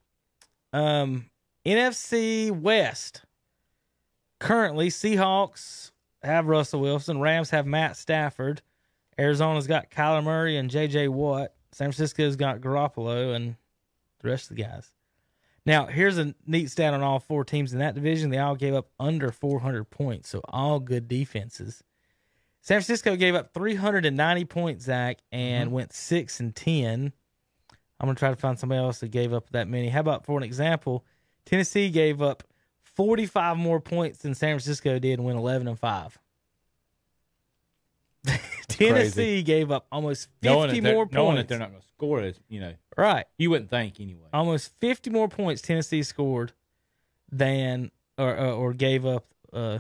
[0.72, 1.30] um,
[1.64, 3.22] NFC West.
[4.38, 5.92] Currently, Seahawks
[6.22, 7.20] have Russell Wilson.
[7.20, 8.60] Rams have Matt Stafford.
[9.18, 11.08] Arizona's got Kyler Murray and J.J.
[11.08, 11.52] Watt.
[11.72, 13.56] San Francisco's got Garoppolo and
[14.20, 14.90] the rest of the guys.
[15.64, 18.30] Now, here's a neat stat on all four teams in that division.
[18.30, 21.84] They all gave up under 400 points, so all good defenses.
[22.62, 27.12] San Francisco gave up 390 points, Zach, and went six and 10.
[28.00, 29.88] I'm gonna try to find somebody else that gave up that many.
[29.88, 31.04] How about for an example,
[31.44, 32.44] Tennessee gave up
[32.82, 36.18] 45 more points than San Francisco did and went 11 and five.
[38.68, 41.88] Tennessee gave up almost 50 knowing that, they're- more knowing that they're not going to
[41.88, 43.26] score is, you know, right.
[43.38, 44.28] you wouldn't think anyway.
[44.32, 46.52] almost 50 more points Tennessee scored
[47.30, 49.78] than or or, or gave up uh,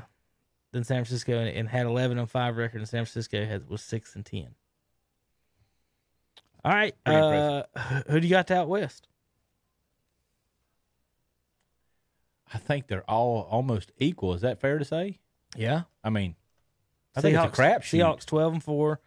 [0.72, 3.82] than San Francisco and, and had 11 and 5 record and San Francisco had was
[3.82, 4.48] 6 and 10.
[6.64, 7.64] All right, uh,
[8.08, 9.08] who do you got to out west?
[12.54, 14.34] I think they're all almost equal.
[14.34, 15.18] Is that fair to say?
[15.56, 15.82] Yeah.
[16.04, 16.36] I mean,
[17.16, 18.00] I think it's a crapshoot.
[18.00, 19.00] Seahawks 12 and 4,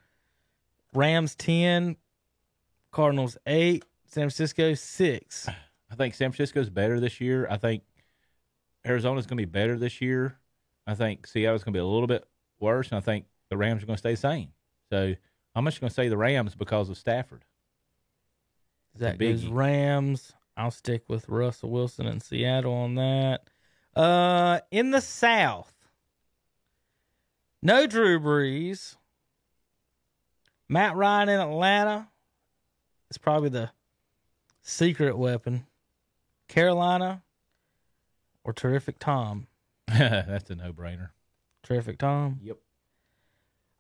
[0.93, 1.95] Rams 10,
[2.91, 5.49] Cardinals 8, San Francisco 6.
[5.91, 7.47] I think San Francisco's better this year.
[7.49, 7.84] I think
[8.86, 10.38] Arizona's going to be better this year.
[10.88, 12.26] I think Seattle's going to be a little bit
[12.60, 14.50] worse, and I think the Rams are going to stay the same.
[14.89, 15.15] So
[15.56, 17.43] I'm just going to say the Rams because of Stafford.
[18.93, 20.34] Is that goes Rams.
[20.56, 23.41] I'll stick with Russell Wilson and Seattle on that.
[23.95, 25.74] Uh, in the South,
[27.62, 28.95] no Drew Brees.
[30.67, 32.08] Matt Ryan in Atlanta
[33.10, 33.71] is probably the
[34.62, 35.65] secret weapon.
[36.48, 37.24] Carolina
[38.43, 39.48] or Terrific Tom.
[39.98, 41.10] That's a no-brainer.
[41.63, 42.39] Terrific Tom.
[42.43, 42.58] Yep.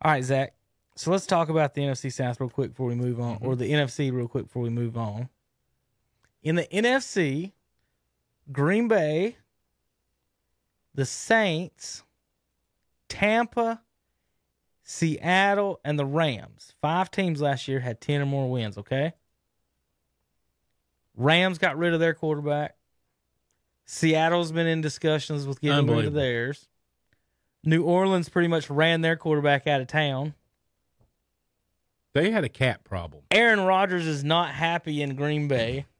[0.01, 0.53] All right, Zach.
[0.95, 3.45] So let's talk about the NFC South real quick before we move on, Mm-hmm.
[3.47, 5.29] or the NFC real quick before we move on.
[6.43, 7.51] In the NFC,
[8.51, 9.37] Green Bay,
[10.93, 12.03] the Saints,
[13.09, 13.81] Tampa,
[14.83, 16.73] Seattle, and the Rams.
[16.81, 19.13] Five teams last year had 10 or more wins, okay?
[21.17, 22.75] Rams got rid of their quarterback.
[23.85, 26.67] Seattle's been in discussions with getting rid of theirs.
[27.63, 30.33] New Orleans pretty much ran their quarterback out of town.
[32.13, 33.23] They had a cap problem.
[33.31, 35.85] Aaron Rodgers is not happy in Green Bay.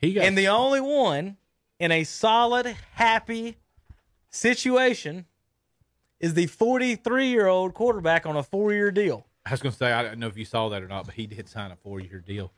[0.00, 1.38] He got And the only one
[1.80, 3.56] in a solid, happy
[4.30, 5.26] situation
[6.20, 9.26] is the 43 year old quarterback on a four year deal.
[9.48, 11.14] I was going to say I don't know if you saw that or not, but
[11.14, 12.52] he did sign a four-year deal.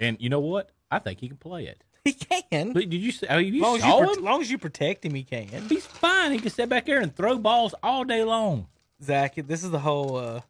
[0.00, 0.70] And you know what?
[0.90, 1.84] I think he can play it.
[2.04, 2.72] He can.
[2.72, 3.28] But did you see?
[3.28, 4.24] I mean, As you long as you, saw pro- him?
[4.24, 5.46] long as you protect him, he can.
[5.68, 6.32] He's fine.
[6.32, 8.66] He can sit back there and throw balls all day long.
[9.02, 10.40] Zach, this is the whole, uh,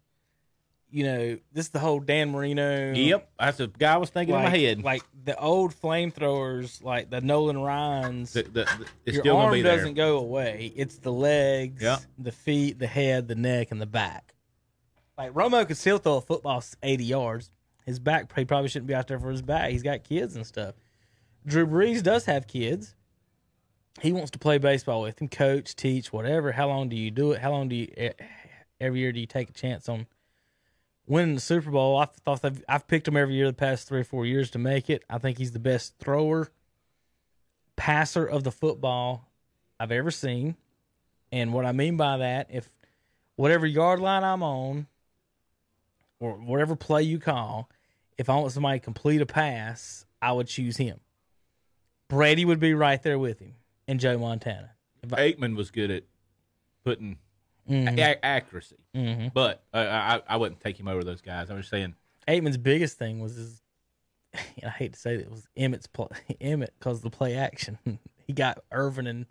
[0.91, 2.93] you know, this is the whole Dan Marino.
[2.95, 4.83] Yep, that's a guy I was thinking Like, in my head.
[4.83, 8.33] like the old flamethrowers, like the Nolan Ryan's.
[8.33, 8.69] the, the,
[9.05, 9.77] the- your still arm gonna be there.
[9.77, 10.73] doesn't go away.
[10.77, 11.99] It's the legs, Yeah.
[12.19, 14.35] the feet, the head, the neck, and the back.
[15.19, 17.51] Like Romo could still throw a football 80 yards.
[17.85, 19.71] His back, he probably shouldn't be out there for his back.
[19.71, 20.75] He's got kids and stuff.
[21.47, 22.95] Drew Brees does have kids.
[24.01, 26.53] He wants to play baseball with him, coach, teach, whatever.
[26.53, 27.41] How long do you do it?
[27.41, 27.89] How long do you,
[28.81, 30.07] every year do you take a chance on
[31.07, 31.99] winning the Super Bowl?
[31.99, 34.59] I thought they've, I've picked him every year the past three or four years to
[34.59, 35.05] make it.
[35.11, 36.51] I think he's the best thrower,
[37.77, 39.29] passer of the football
[39.79, 40.57] I've ever seen.
[41.31, 42.69] And what I mean by that, if
[43.37, 44.87] whatever yard line I'm on,
[46.21, 47.69] or whatever play you call,
[48.17, 51.01] if I want somebody to complete a pass, I would choose him.
[52.13, 53.55] Brady would be right there with him,
[53.89, 54.71] and Joe Montana.
[55.13, 56.05] I- Aikman was good at
[56.85, 57.19] putting
[57.69, 57.99] Mhm.
[57.99, 59.33] a- accuracy, Mhm.
[59.33, 61.51] but uh, I I wouldn't take him over those guys.
[61.51, 61.95] I was saying
[62.29, 63.63] Aikman's biggest thing was his.
[64.63, 66.09] And I hate to say that it was Emmitt's play,
[66.41, 67.79] Emmett because the play action.
[68.27, 69.27] he got Irvin and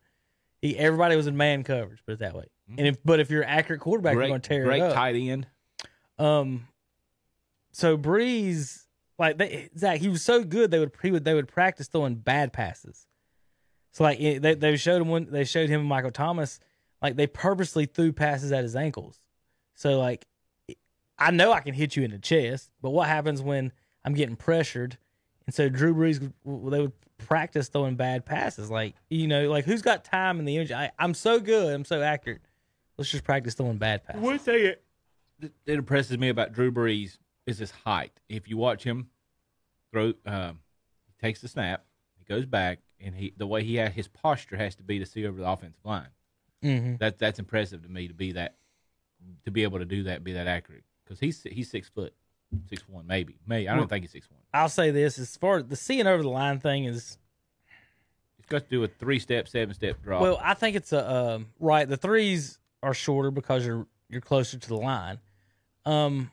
[0.62, 2.46] he everybody was in man coverage, put it that way.
[2.78, 4.94] And if but if you're an accurate quarterback, you're going to tear great it up.
[4.94, 5.48] tight end.
[6.20, 6.68] Um,
[7.72, 8.86] so Brees,
[9.22, 12.16] like they, Zach, he was so good they would he would they would practice throwing
[12.16, 13.06] bad passes.
[13.92, 16.60] So like they they showed him when they showed him Michael Thomas,
[17.04, 19.20] like they purposely threw passes at his ankles.
[19.76, 20.26] So like,
[21.20, 23.72] I know I can hit you in the chest, but what happens when
[24.04, 24.98] I'm getting pressured?
[25.46, 28.72] And so Drew Brees, they would practice throwing bad passes.
[28.72, 30.74] Like you know, like who's got time in the energy?
[30.74, 32.42] I, I'm so good, I'm so accurate.
[32.98, 34.22] Let's just practice throwing bad passes.
[34.22, 34.82] One thing that,
[35.42, 38.12] it that impresses me about Drew Brees is his height.
[38.30, 39.10] If you watch him
[39.92, 40.60] throw, um,
[41.08, 41.86] he takes the snap,
[42.18, 45.06] he goes back, and he the way he had his posture has to be to
[45.06, 46.10] see over the offensive line.
[46.64, 46.98] Mm-hmm.
[46.98, 48.56] That that's impressive to me to be that
[49.46, 52.14] to be able to do that, be that accurate because he's he's six foot,
[52.70, 54.40] six one maybe, maybe I don't Well- think he's six one.
[54.54, 57.18] I'll say this: as far as the seeing over the line thing is,
[58.38, 60.22] It's got to do with three step, seven step drop.
[60.22, 61.88] well, I think it's a um, right.
[61.88, 65.20] The threes are shorter because you're you're closer to the line.
[65.86, 66.30] Um,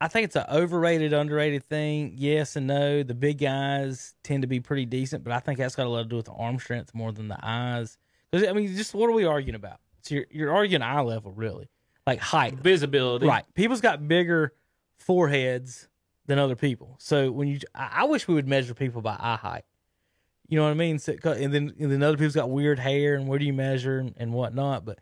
[0.00, 2.14] I think it's an overrated, underrated thing.
[2.16, 3.02] Yes and no.
[3.02, 6.02] The big guys tend to be pretty decent, but I think that's got a lot
[6.04, 7.98] to do with the arm strength more than the eyes.
[8.30, 9.78] Because I mean, just what are we arguing about?
[10.02, 11.68] So you're you're arguing eye level, really,
[12.06, 13.26] like height, Visibility.
[13.26, 13.44] right?
[13.54, 14.54] People's got bigger
[14.98, 15.88] foreheads
[16.26, 16.96] than other people.
[16.98, 19.64] So when you, I I wish we would measure people by eye height.
[20.48, 20.98] You know what I mean?
[20.98, 23.98] So, and then and then other people's got weird hair, and where do you measure
[23.98, 24.84] and, and whatnot?
[24.84, 24.98] But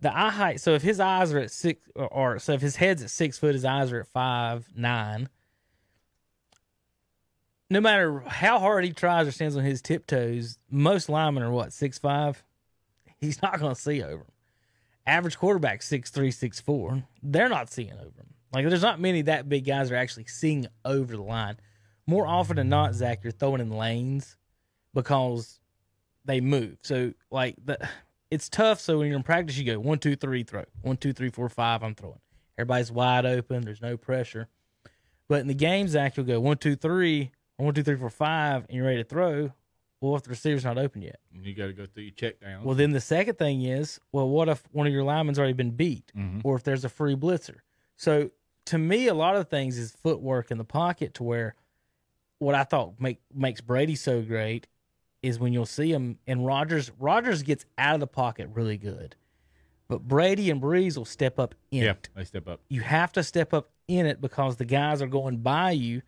[0.00, 0.60] the eye height.
[0.60, 3.38] So if his eyes are at six, or, or so if his head's at six
[3.38, 5.28] foot, his eyes are at five nine.
[7.70, 11.72] No matter how hard he tries or stands on his tiptoes, most linemen are what
[11.72, 12.42] six five.
[13.18, 14.32] He's not going to see over them.
[15.06, 17.02] Average quarterback six three six four.
[17.22, 18.34] They're not seeing over them.
[18.52, 21.56] Like there's not many that big guys are actually seeing over the line.
[22.06, 24.36] More often than not, Zach, you're throwing in lanes
[24.94, 25.60] because
[26.24, 26.78] they move.
[26.82, 27.78] So like the
[28.30, 28.80] it's tough.
[28.80, 30.64] So when you're in practice, you go one, two, three, throw.
[30.82, 31.82] One, two, three, four, five.
[31.82, 32.20] I'm throwing.
[32.56, 33.62] Everybody's wide open.
[33.62, 34.48] There's no pressure.
[35.28, 38.10] But in the game, Zach, you'll go one, two, three, or one, two, three, four,
[38.10, 39.52] five, and you're ready to throw.
[40.00, 42.62] Well, if the receiver's not open yet, You got to go through your check down.
[42.62, 45.72] well, then the second thing is, well, what if one of your linemen's already been
[45.72, 46.40] beat, mm-hmm.
[46.44, 47.56] or if there's a free blitzer?
[47.96, 48.30] So
[48.66, 51.14] to me, a lot of things is footwork in the pocket.
[51.14, 51.56] To where
[52.38, 54.68] what I thought make makes Brady so great
[55.22, 56.90] is when you'll see him and Rodgers.
[56.98, 59.16] Rodgers gets out of the pocket really good,
[59.88, 62.08] but Brady and Brees will step up in yeah, it.
[62.14, 62.60] they step up.
[62.68, 66.02] You have to step up in it because the guys are going by you,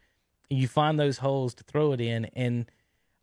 [0.50, 2.26] and you find those holes to throw it in.
[2.36, 2.70] And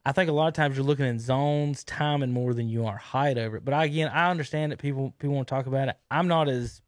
[0.06, 2.97] I think a lot of times you're looking in zones, timing more than you are
[2.97, 3.65] height over it.
[3.65, 5.97] But again, I understand that people people want to talk about it.
[6.10, 6.82] I'm not as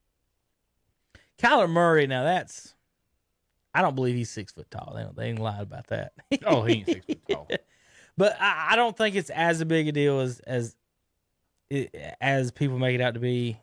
[1.37, 2.07] Kyler Murray.
[2.07, 2.75] Now that's
[3.73, 4.93] I don't believe he's six foot tall.
[4.95, 6.13] They don't, they ain't lied about that.
[6.45, 7.47] Oh, he ain't six foot tall.
[8.19, 10.75] But I, I don't think it's as a big a deal as as
[12.19, 13.57] as people make it out to be.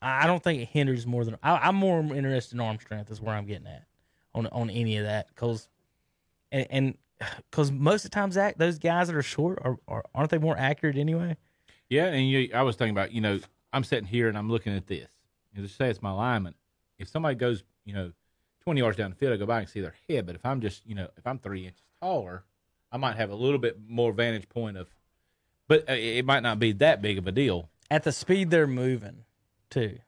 [0.00, 3.10] I don't think it hinders more than I, I'm more interested in arm strength.
[3.10, 3.84] Is where I'm getting at
[4.34, 5.68] on on any of that because
[6.52, 6.96] and
[7.50, 10.38] because most of the time, Zach, those guys that are short are, are aren't they
[10.38, 11.36] more accurate anyway?
[11.88, 13.40] Yeah, and you, I was thinking about, you know,
[13.72, 15.10] I'm sitting here and I'm looking at this.
[15.52, 16.56] You know, say it's my alignment.
[16.98, 18.12] If somebody goes, you know,
[18.62, 20.24] 20 yards down the field, I go by and see their head.
[20.24, 22.44] But if I'm just, you know, if I'm three inches taller,
[22.92, 24.88] I might have a little bit more vantage point of,
[25.66, 27.70] but uh, it might not be that big of a deal.
[27.90, 29.24] At the speed they're moving,
[29.70, 29.98] too.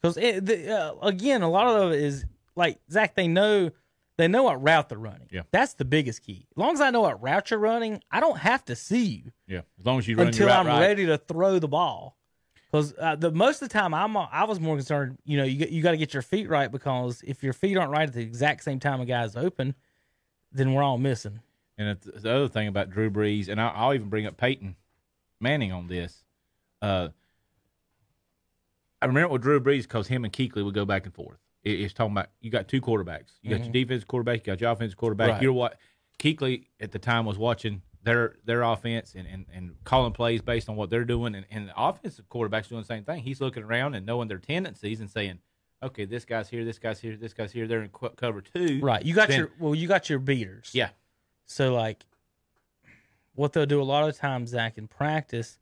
[0.00, 2.24] Because uh, again, a lot of it is
[2.56, 3.14] like Zach.
[3.14, 3.70] They know
[4.16, 5.28] they know what route they're running.
[5.30, 5.42] Yeah.
[5.50, 6.46] that's the biggest key.
[6.52, 9.32] As long as I know what route you're running, I don't have to see you.
[9.46, 10.80] Yeah, as long as you run until your route I'm right.
[10.80, 12.16] ready to throw the ball.
[12.70, 15.18] Because uh, the most of the time, I'm I was more concerned.
[15.24, 17.92] You know, you you got to get your feet right because if your feet aren't
[17.92, 19.74] right at the exact same time a guy's open,
[20.52, 21.40] then we're all missing.
[21.76, 24.76] And the other thing about Drew Brees, and I'll, I'll even bring up Peyton
[25.40, 26.22] Manning on this.
[26.80, 27.08] Uh,
[29.02, 31.38] I remember with Drew Brees because him and Kuechly would go back and forth.
[31.62, 33.32] It, it's talking about you got two quarterbacks.
[33.42, 35.30] You got your defensive quarterback, you got your offensive quarterback.
[35.30, 35.42] Right.
[35.42, 35.78] You're what
[36.18, 40.68] Kuechly at the time was watching their their offense and, and, and calling plays based
[40.68, 43.22] on what they're doing, and, and the offensive quarterback's doing the same thing.
[43.22, 45.38] He's looking around and knowing their tendencies and saying,
[45.82, 47.66] "Okay, this guy's here, this guy's here, this guy's here.
[47.66, 48.80] They're in cover two.
[48.82, 49.04] Right.
[49.04, 50.70] You got Then- your well, you got your beaters.
[50.72, 50.90] Yeah,
[51.46, 52.04] So like,
[53.34, 55.58] what they'll do a lot of times, Zach, in practice,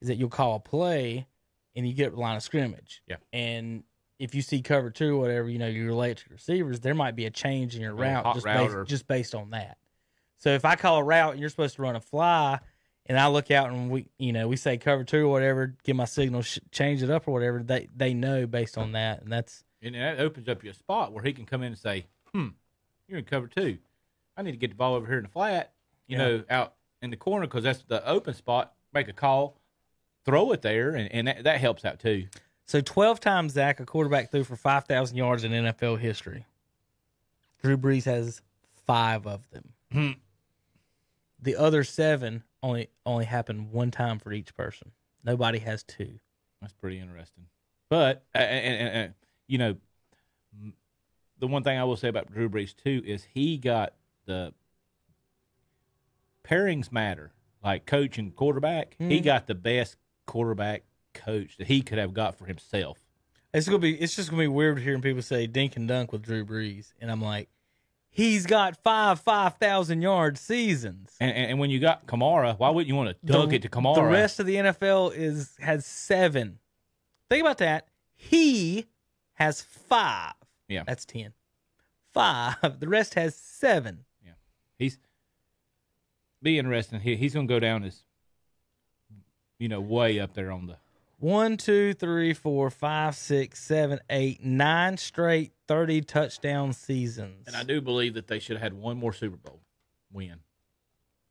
[0.00, 1.26] is that you'll call a play,
[1.74, 3.02] and you get line of scrimmage.
[3.06, 3.16] Yeah.
[3.32, 3.84] And
[4.18, 6.80] if you see cover two or whatever, you know you relate to receivers.
[6.80, 9.50] There might be a change in your route just route based, or- just based on
[9.50, 9.78] that.
[10.38, 12.58] So if I call a route and you're supposed to run a fly,
[13.06, 15.96] and I look out and we, you know, we say cover two or whatever, give
[15.96, 17.62] my signal, sh- change it up or whatever.
[17.62, 21.22] They they know based on that, and that's and that opens up your spot where
[21.24, 22.48] he can come in and say, "Hmm,
[23.08, 23.78] you're in cover two.
[24.36, 25.72] I need to get the ball over here in the flat,
[26.06, 26.24] you Yeah.
[26.24, 28.74] know, out in the corner because that's the open spot.
[28.92, 29.58] Make a call,
[30.24, 32.26] throw it there, and, and that, that helps out too.
[32.64, 36.46] So 12 times, Zach, a quarterback threw for 5,000 yards in NFL history.
[37.62, 38.42] Drew Brees has
[38.86, 39.72] five of them.
[39.92, 40.10] Hmm.
[41.40, 44.90] The other seven only only happened one time for each person.
[45.22, 46.18] Nobody has two.
[46.60, 47.44] That's pretty interesting.
[47.88, 49.14] But uh, and, and, and,
[49.46, 49.76] you know,
[51.38, 53.92] the one thing I will say about Drew Brees too is he got
[54.26, 54.52] the
[56.44, 57.32] pairings matter.
[57.64, 59.24] Like coach and quarterback, he mm-hmm.
[59.24, 59.96] got the best
[60.26, 62.98] quarterback coach that he could have got for himself.
[63.52, 66.22] It's gonna be it's just gonna be weird hearing people say dink and dunk with
[66.22, 67.48] Drew Brees, and I'm like,
[68.10, 71.16] he's got five five thousand yard seasons.
[71.20, 73.62] And, and, and when you got Kamara, why wouldn't you want to dunk the, it
[73.62, 73.94] to Kamara?
[73.96, 76.58] The rest of the NFL is has seven.
[77.30, 77.88] Think about that.
[78.14, 78.86] He
[79.34, 80.34] has five.
[80.68, 80.84] Yeah.
[80.86, 81.32] That's ten.
[82.12, 82.78] Five.
[82.80, 84.04] The rest has seven.
[84.78, 84.98] He's
[86.42, 87.00] be interesting.
[87.00, 88.02] He, he's going to go down as
[89.58, 90.76] you know way up there on the
[91.18, 97.46] one, two, three, four, five, six, seven, eight, nine straight thirty touchdown seasons.
[97.46, 99.60] And I do believe that they should have had one more Super Bowl
[100.12, 100.36] win.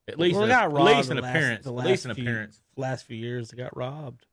[0.08, 1.66] At least, Well, an, they got at least an last- appearance.
[1.66, 2.62] the At least an few- appearance.
[2.78, 4.26] Last few years, they got robbed.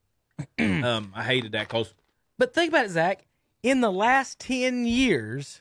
[0.58, 1.92] um, I hated that because
[2.38, 3.26] But think about it, Zach.
[3.62, 5.60] In the last ten years,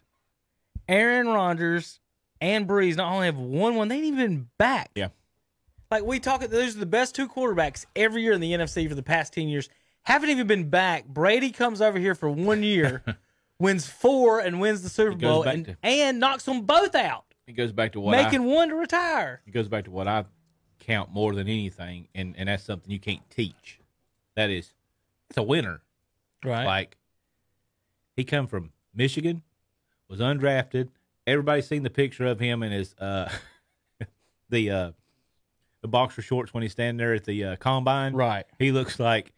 [0.88, 2.00] Aaron Rodgers
[2.42, 4.92] and Brees not only have won one, they ain't even back.
[4.96, 5.10] Yeah.
[5.92, 8.96] Like we talk, those are the best two quarterbacks every year in the NFC for
[8.96, 9.70] the past ten years.
[10.04, 11.08] Haven't even been back.
[11.08, 13.04] Brady comes over here for one year,
[13.60, 17.54] wins four, and wins the Super Bowl, and, to- and knocks them both out, it
[17.54, 19.42] goes back to what I, making one to retire.
[19.46, 20.26] it goes back to what I
[20.80, 23.80] count more than anything, and and that's something you can't teach.
[24.36, 24.74] That is,
[25.30, 25.82] it's a winner.
[26.46, 26.66] Right.
[26.66, 26.98] Like
[28.16, 29.42] he come from Michigan,
[30.08, 30.90] was undrafted.
[31.30, 33.30] Everybody's seen the picture of him in his uh
[34.50, 34.92] the uh
[35.82, 38.14] the boxer shorts when he's standing there at the uh, combine.
[38.14, 38.46] Right.
[38.58, 39.32] He looks like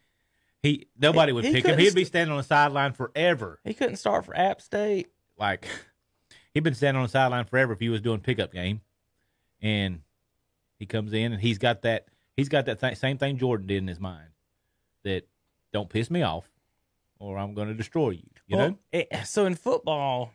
[0.64, 1.78] he nobody would He pick him.
[1.78, 3.60] He'd be standing on the sideline forever.
[3.64, 5.10] he couldn't start for App State.
[5.38, 5.68] Like
[6.54, 8.82] he'd been standing on the sideline forever if he was doing pickup game.
[9.62, 10.02] And
[10.80, 13.78] he comes in and he's got that he's got that th- same thing Jordan did
[13.78, 14.30] in his mind.
[15.04, 15.28] That
[15.74, 16.50] don't piss me off
[17.20, 18.24] or I'm going to destroy you.
[18.48, 18.78] You Well, know?
[18.92, 20.34] it- so in football,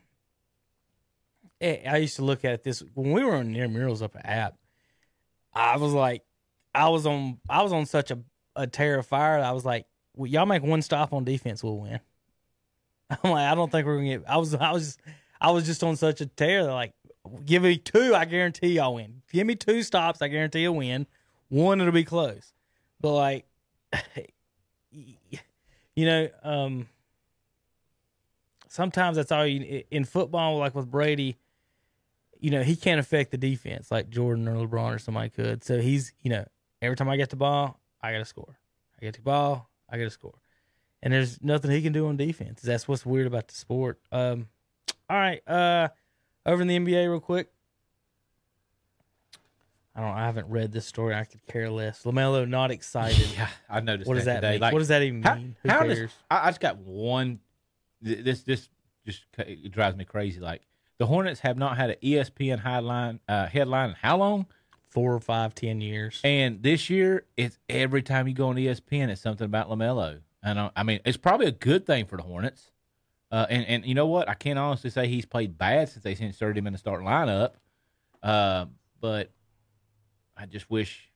[1.62, 4.54] I used to look at this when we were on near murals up at App.
[5.54, 6.22] I was like,
[6.74, 8.18] I was on, I was on such a,
[8.54, 9.38] a tear of fire.
[9.38, 12.00] I was like, well, y'all make one stop on defense, we'll win.
[13.10, 14.24] I'm like, I don't think we're gonna get.
[14.28, 14.98] I was, I was,
[15.40, 16.64] I was just on such a tear.
[16.64, 16.92] that like,
[17.44, 19.22] give me two, I guarantee y'all win.
[19.32, 21.06] Give me two stops, I guarantee you'll win.
[21.48, 22.52] One, it'll be close.
[23.00, 23.46] But like,
[24.90, 26.88] you know, um,
[28.68, 30.58] sometimes that's all you in football.
[30.58, 31.36] Like with Brady,
[32.40, 35.64] you know, he can't affect the defense like Jordan or LeBron or somebody could.
[35.64, 36.44] So he's, you know,
[36.82, 38.58] every time I get the ball, I got to score.
[39.00, 40.34] I get the ball, I got to score.
[41.02, 42.62] And there's nothing he can do on defense.
[42.62, 44.00] That's what's weird about the sport.
[44.10, 44.48] Um,
[45.08, 45.88] all right, uh,
[46.44, 47.50] over in the NBA, real quick.
[49.94, 50.10] I don't.
[50.10, 51.14] I haven't read this story.
[51.14, 52.02] I could care less.
[52.02, 53.28] LaMelo not excited.
[53.34, 54.52] Yeah, I noticed What does that today.
[54.52, 54.60] mean?
[54.60, 55.56] Like, what does that even how, mean?
[55.62, 55.98] Who how cares?
[55.98, 57.40] does I, I just got one?
[58.02, 58.68] This this
[59.06, 60.40] just it drives me crazy.
[60.40, 60.62] Like
[60.98, 64.46] the Hornets have not had an ESPN headline uh, headline in how long?
[64.88, 66.20] Four or five, ten years.
[66.24, 70.20] And this year, it's every time you go on ESPN, it's something about LaMelo.
[70.42, 72.70] And I, I mean, it's probably a good thing for the Hornets.
[73.30, 74.28] Uh, and and you know what?
[74.28, 77.52] I can't honestly say he's played bad since they inserted him in the starting lineup.
[78.22, 78.66] Uh,
[79.00, 79.30] but
[80.36, 81.10] I just wish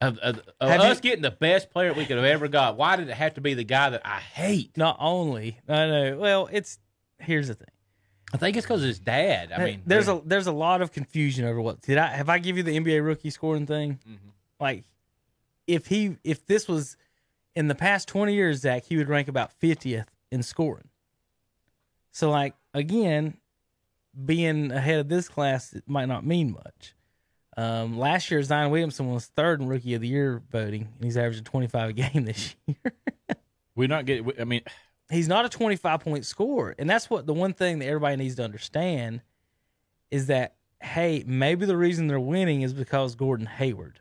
[0.00, 2.76] of, of, of us you- getting the best player we could have ever got.
[2.76, 4.76] Why did it have to be the guy that I hate?
[4.76, 6.18] Not only, I know.
[6.18, 6.78] Well, it's
[7.18, 7.68] here's the thing.
[8.32, 9.52] I think it's because of his dad.
[9.52, 12.38] I mean, there's a there's a lot of confusion over what did I have I
[12.38, 13.98] give you the NBA rookie scoring thing?
[14.08, 14.28] Mm-hmm.
[14.58, 14.84] Like,
[15.66, 16.96] if he if this was
[17.54, 20.88] in the past twenty years, Zach, he would rank about fiftieth in scoring.
[22.10, 23.36] So, like again,
[24.24, 26.94] being ahead of this class it might not mean much.
[27.56, 31.18] Um, last year, Zion Williamson was third in Rookie of the Year voting, and he's
[31.18, 32.92] averaging 25 a game this year.
[33.74, 34.30] we're not getting.
[34.40, 34.62] I mean,
[35.12, 36.74] he's not a 25 point scorer.
[36.78, 39.22] And that's what the one thing that everybody needs to understand
[40.10, 44.00] is that, hey, maybe the reason they're winning is because Gordon Hayward.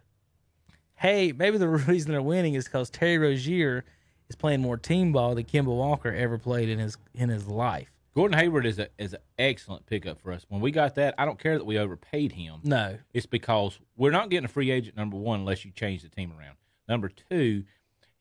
[0.96, 3.84] Hey, maybe the reason they're winning is because Terry Rozier
[4.30, 7.92] is playing more team ball than Kemba Walker ever played in his in his life.
[8.14, 10.46] Gordon Hayward is a is an excellent pickup for us.
[10.50, 12.60] When we got that, I don't care that we overpaid him.
[12.64, 12.98] No.
[13.14, 16.34] It's because we're not getting a free agent number one unless you change the team
[16.38, 16.58] around.
[16.90, 17.64] Number two,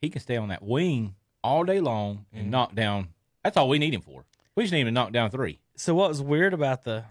[0.01, 2.51] he can stay on that wing all day long and mm-hmm.
[2.51, 3.09] knock down.
[3.45, 4.25] That's all we need him for.
[4.55, 5.61] We just need him to knock down three.
[5.77, 7.05] So what was weird about the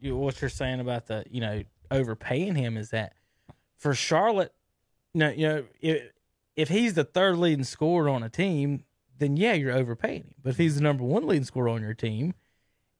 [0.00, 3.14] you what you're saying about the you know overpaying him is that
[3.78, 4.52] for Charlotte,
[5.14, 6.12] you know, you know if
[6.56, 8.84] if he's the third leading scorer on a team,
[9.18, 10.34] then yeah, you're overpaying him.
[10.42, 12.34] But if he's the number one leading scorer on your team,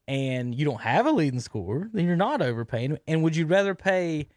[0.07, 2.97] and you don't have a leading scorer, then you're not overpaying him.
[3.07, 4.27] And would you rather pay?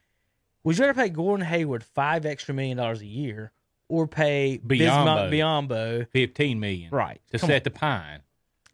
[0.65, 3.53] Would you rather pay Gordon Hayward five extra million dollars a year,
[3.89, 5.29] or pay Biyombo.
[5.29, 6.09] Bismack Biyombo?
[6.11, 7.21] Fifteen million, Right.
[7.33, 8.21] To Come set the pine,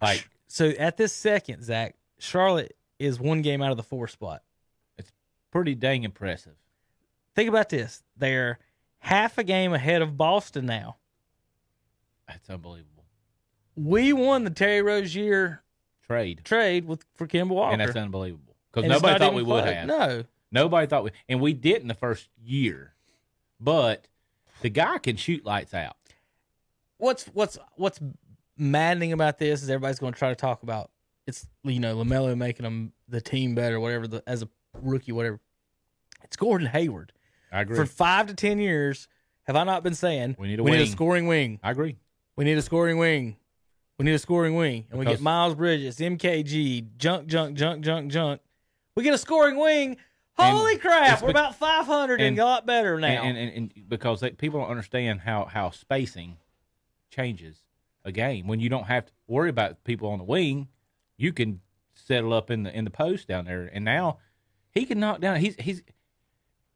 [0.00, 4.42] like So at this second, Zach, Charlotte is one game out of the four spot.
[4.98, 5.12] It's
[5.50, 6.54] pretty dang impressive.
[7.34, 8.02] Think about this.
[8.16, 8.58] They're
[8.98, 10.96] half a game ahead of Boston now.
[12.28, 13.04] That's unbelievable.
[13.74, 15.62] We won the Terry Rozier
[16.06, 17.72] Trade, trade with for Kemba Walker.
[17.72, 19.86] and that's unbelievable because nobody thought we would have.
[19.86, 20.24] No.
[20.50, 22.92] Nobody thought we, and we didn't the first year.
[23.58, 24.06] But
[24.62, 25.96] the guy can shoot lights out.
[26.98, 28.00] What's what's what's
[28.56, 30.90] maddening about this is everybody's going to try to talk about
[31.26, 34.48] it's you know LaMelo making them the team better, whatever the as a
[34.80, 35.40] rookie, whatever.
[36.24, 37.12] It's Gordon Hayward.
[37.52, 37.76] I agree.
[37.76, 39.08] For five to ten years,
[39.44, 41.60] Have I not been saying We need a we need a scoring wing?
[41.62, 41.96] I agree.
[42.36, 43.36] We need a scoring wing.
[43.98, 44.86] We need a scoring wing.
[44.90, 48.40] And we get Miles Bridges, MKG, junk, junk, junk, junk, junk.
[48.96, 49.96] We get a scoring wing.
[50.50, 51.22] Holy crap.
[51.22, 53.22] We're about 500 and, and- a lot better now.
[53.22, 56.36] And, and, and, because they, people don't understand how, how spacing
[57.10, 57.62] changes
[58.04, 58.46] a game.
[58.46, 60.68] When you don't have to worry about people on the wing,
[61.16, 61.60] you can
[61.94, 63.70] settle up in the in the post down there.
[63.72, 64.18] And now
[64.70, 65.36] he can knock down.
[65.36, 65.82] He's he's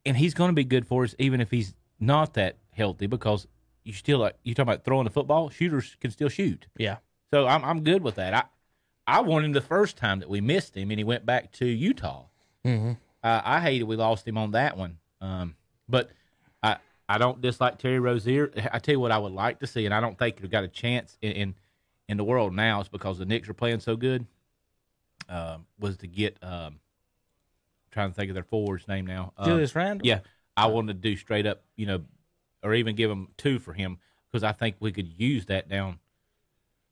[0.05, 3.47] and he's going to be good for us even if he's not that healthy because
[3.83, 5.51] you still like you talking about throwing the football.
[5.51, 6.67] Shooters can still shoot.
[6.79, 6.99] yeah.
[7.33, 8.35] So I'm I'm good with that.
[8.35, 8.45] I
[9.07, 11.67] I wanted him the first time that we missed him and he went back to
[11.67, 12.27] Utah.
[12.65, 12.93] Mm-hmm.
[13.27, 14.99] Uh, I hated we lost him on that one.
[15.21, 15.57] Um,
[15.89, 16.11] but
[16.63, 16.77] I
[17.09, 18.53] I don't dislike Terry Rozier.
[18.73, 20.63] I tell you what I would like to see, and I don't think we've got
[20.63, 21.55] a chance in in,
[22.09, 22.81] in the world now.
[22.81, 24.27] Is because the Knicks are playing so good.
[25.29, 26.79] Um, was to get um,
[27.91, 29.33] trying to think of their forward's name now.
[29.37, 30.07] Um, Julius Randle?
[30.07, 30.21] Yeah,
[30.57, 32.03] I wanted to do straight up, you know,
[32.63, 33.99] or even give him two for him
[34.31, 35.99] because I think we could use that down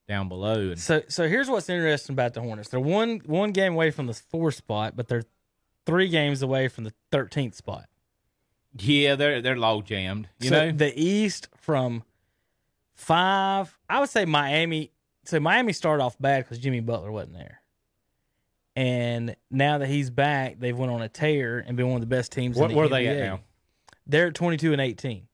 [0.08, 0.70] down below.
[0.70, 2.70] And So so here's what's interesting about the Hornets.
[2.70, 5.22] They're one one game away from the four spot, but they're
[5.86, 7.86] three games away from the 13th spot.
[8.78, 10.28] yeah, they're they're log jammed.
[10.40, 12.02] You so know, the East from
[12.94, 14.90] five, I would say Miami.
[15.24, 17.62] So Miami started off bad because Jimmy Butler wasn't there,
[18.76, 22.14] and now that he's back, they've went on a tear and been one of the
[22.14, 22.56] best teams.
[22.56, 23.40] what in the where are they at now?
[24.06, 25.26] They're at 22 and 18.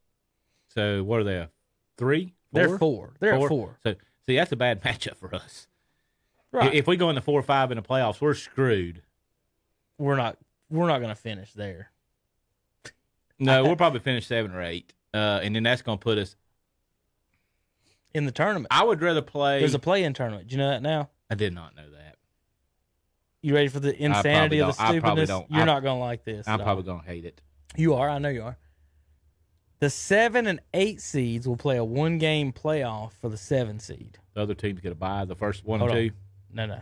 [0.72, 1.48] So what are they?
[1.96, 2.34] Three?
[2.52, 3.14] They're four.
[3.18, 3.78] They're at four.
[3.82, 3.94] So
[4.26, 5.66] see, that's a bad matchup for us.
[6.52, 6.74] Right.
[6.74, 9.02] If we go in the four or five in the playoffs, we're screwed.
[10.00, 10.38] We're not
[10.70, 11.90] we're not going to finish there.
[13.38, 16.36] No, we'll probably finish seven or eight, uh, and then that's going to put us.
[18.12, 18.66] in the tournament.
[18.70, 19.60] I would rather play.
[19.60, 20.48] There's a play-in tournament.
[20.48, 21.10] Do you know that now?
[21.30, 22.16] I did not know that.
[23.42, 25.28] You ready for the insanity of the don't- I probably stupidness?
[25.28, 25.50] don't.
[25.50, 26.46] You're I- not going to like this.
[26.48, 27.40] I'm probably going to hate it.
[27.76, 28.08] You are.
[28.10, 28.58] I know you are.
[29.78, 34.18] The seven and eight seeds will play a one-game playoff for the seven seed.
[34.34, 36.04] The other team's going to buy the first one Hold and on.
[36.08, 36.14] two.
[36.52, 36.80] No, no.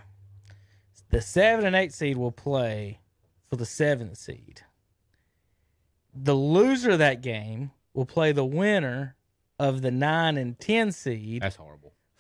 [1.11, 2.99] The seven and eight seed will play
[3.49, 4.63] for the seventh seed.
[6.15, 9.17] The loser of that game will play the winner
[9.59, 11.93] of the nine and ten seed That's horrible.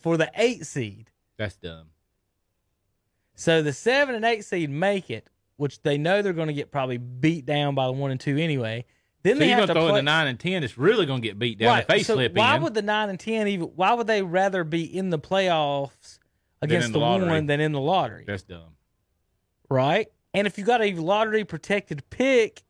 [0.00, 1.10] for the eight seed.
[1.36, 1.88] That's dumb.
[3.34, 6.70] So the seven and eight seed make it, which they know they're going to get
[6.70, 8.84] probably beat down by the one and two anyway.
[9.22, 9.98] Then So they you're have going to throw play.
[9.98, 10.62] in the nine and ten.
[10.62, 12.62] It's really going to get beat down if they so slip why in.
[12.62, 13.66] would the nine and ten even?
[13.68, 16.18] Why would they rather be in the playoffs
[16.62, 18.24] against in the, the one than in the lottery?
[18.26, 18.76] That's dumb.
[19.68, 20.08] right?
[20.34, 22.64] And if you got a lottery protected pick,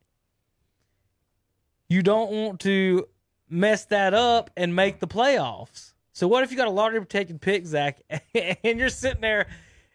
[1.89, 3.09] you don't want to
[3.49, 5.95] mess that up and make the playoffs.
[6.13, 8.01] So what if you got a lottery protected pick, Zach,
[8.35, 9.49] and you're sitting there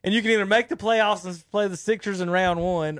[0.03, 2.99] and you can either make the playoffs and play the Sixers in round one,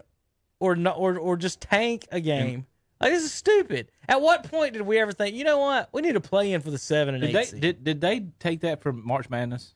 [0.59, 2.65] or not, or or just tank a game.
[2.99, 3.91] Like this is stupid.
[4.07, 6.61] At what point did we ever think, you know what, we need to play in
[6.61, 9.73] for the seven and Did eight they did, did they take that from March Madness?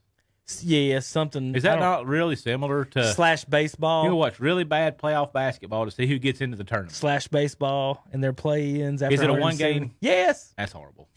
[0.61, 1.55] Yeah, something.
[1.55, 4.05] Is that don't- really similar to slash baseball?
[4.05, 6.93] you watch really bad playoff basketball to see who gets into the tournament?
[6.95, 9.01] slash baseball and their play-ins.
[9.01, 9.95] After Is it a one game?
[9.99, 10.53] Yes.
[10.57, 11.07] That's horrible.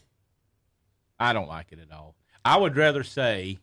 [1.19, 2.15] I don't like it at all.
[2.45, 3.59] I would rather say,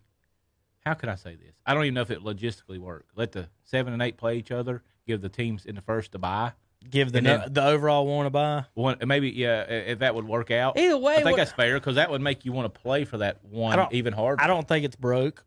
[0.85, 1.55] how can I say this?
[1.65, 3.07] I don't even know if it logistically work.
[3.17, 4.83] Let the seven and eight play each other.
[5.07, 6.53] Give the teams in the first to buy
[6.91, 8.65] Give the no, the overall one to buy.
[8.75, 8.99] one.
[9.07, 10.79] Maybe yeah, if that would work out.
[10.79, 13.05] Either way, I think what- that's fair because that would make you want to play
[13.05, 14.43] for that one even harder.
[14.43, 15.45] I don't think it's broke.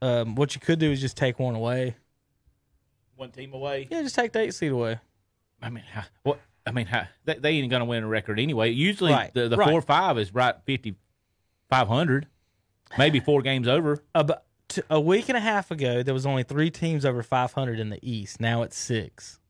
[0.00, 1.96] Um, what you could do is just take one away.
[3.16, 3.88] one team away.
[3.90, 4.98] Yeah, just take the eight seed away.
[5.60, 6.40] I mean, how, what?
[6.66, 8.70] I mean, how, they, they ain't going to win a record anyway.
[8.70, 9.68] Usually, Right, the, the right.
[9.70, 10.94] four five is right fifty
[11.68, 12.26] five hundred,
[12.96, 14.02] maybe four games over.
[14.14, 17.80] About t- a week and a half ago, there was only three teams over 500
[17.80, 18.40] in the East.
[18.40, 19.40] Now it's six.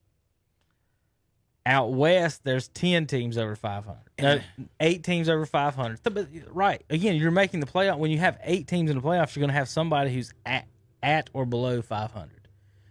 [1.69, 3.99] Out west, there's 10 teams over 500.
[4.19, 4.41] No,
[4.81, 6.01] eight teams over 500.
[6.03, 6.83] But, right.
[6.89, 7.99] Again, you're making the playoff.
[7.99, 10.67] When you have eight teams in the playoffs, you're going to have somebody who's at,
[11.03, 12.31] at or below 500.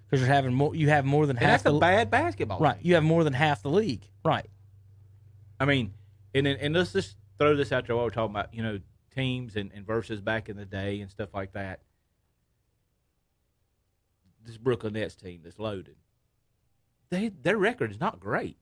[0.05, 2.59] Because you're having more, you have more than And half that's the a bad basketball.
[2.59, 2.77] Right.
[2.77, 2.87] team.
[2.87, 4.07] You have more than half the league.
[4.23, 4.47] Right.
[5.59, 5.93] I mean,
[6.35, 8.79] and and let's just throw this out there while we're talking about you know
[9.13, 11.81] teams and, and versus back in the day and stuff like that.
[14.45, 15.95] This Brooklyn Nets team that's loaded.
[17.09, 18.59] They their record is not great.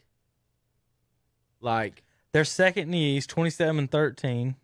[1.62, 4.56] Like They're second in the East, 27 and 13.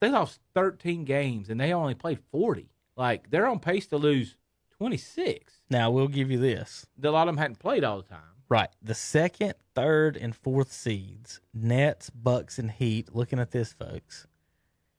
[0.00, 2.68] they lost 13 games and they only played 40.
[2.96, 4.36] Like they're on pace to lose
[4.78, 5.60] 26.
[5.70, 6.86] Now, we'll give you this.
[7.02, 8.20] A lot of them hadn't played all the time.
[8.48, 8.68] Right.
[8.82, 14.26] The second, third, and fourth seeds, Nets, Bucks, and Heat, looking at this, folks,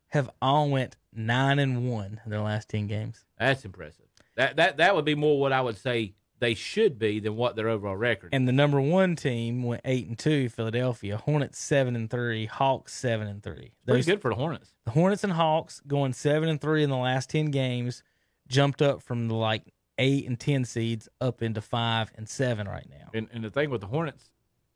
[0.08, 3.24] have all went nine and one in their last ten games.
[3.38, 4.06] That's impressive.
[4.36, 7.56] That that that would be more what I would say they should be than what
[7.56, 8.30] their overall record.
[8.34, 11.18] And the number one team went eight and two, Philadelphia.
[11.18, 13.74] Hornets seven and three, Hawks seven and three.
[13.86, 14.74] Pretty good for the Hornets.
[14.86, 18.04] The Hornets and Hawks going seven and three in the last ten games,
[18.48, 22.88] jumped up from the like eight and ten seeds up into five and seven right
[22.90, 23.10] now.
[23.14, 24.30] And, and the thing with the Hornets,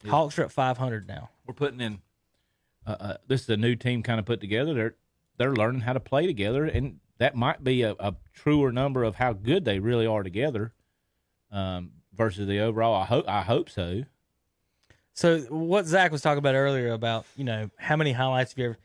[0.07, 1.29] Hawks are at five hundred now.
[1.45, 2.01] we're putting in.
[2.87, 4.73] Uh, uh, this is a new team kind of put together.
[4.73, 4.95] They're
[5.37, 9.15] they're learning how to play together, and that might be a, a truer number of
[9.15, 10.73] how good they really are together,
[11.51, 12.95] um, versus the overall.
[13.01, 14.03] I hope I hope so.
[15.13, 18.65] So what Zach was talking about earlier about you know how many highlights have you
[18.65, 18.77] ever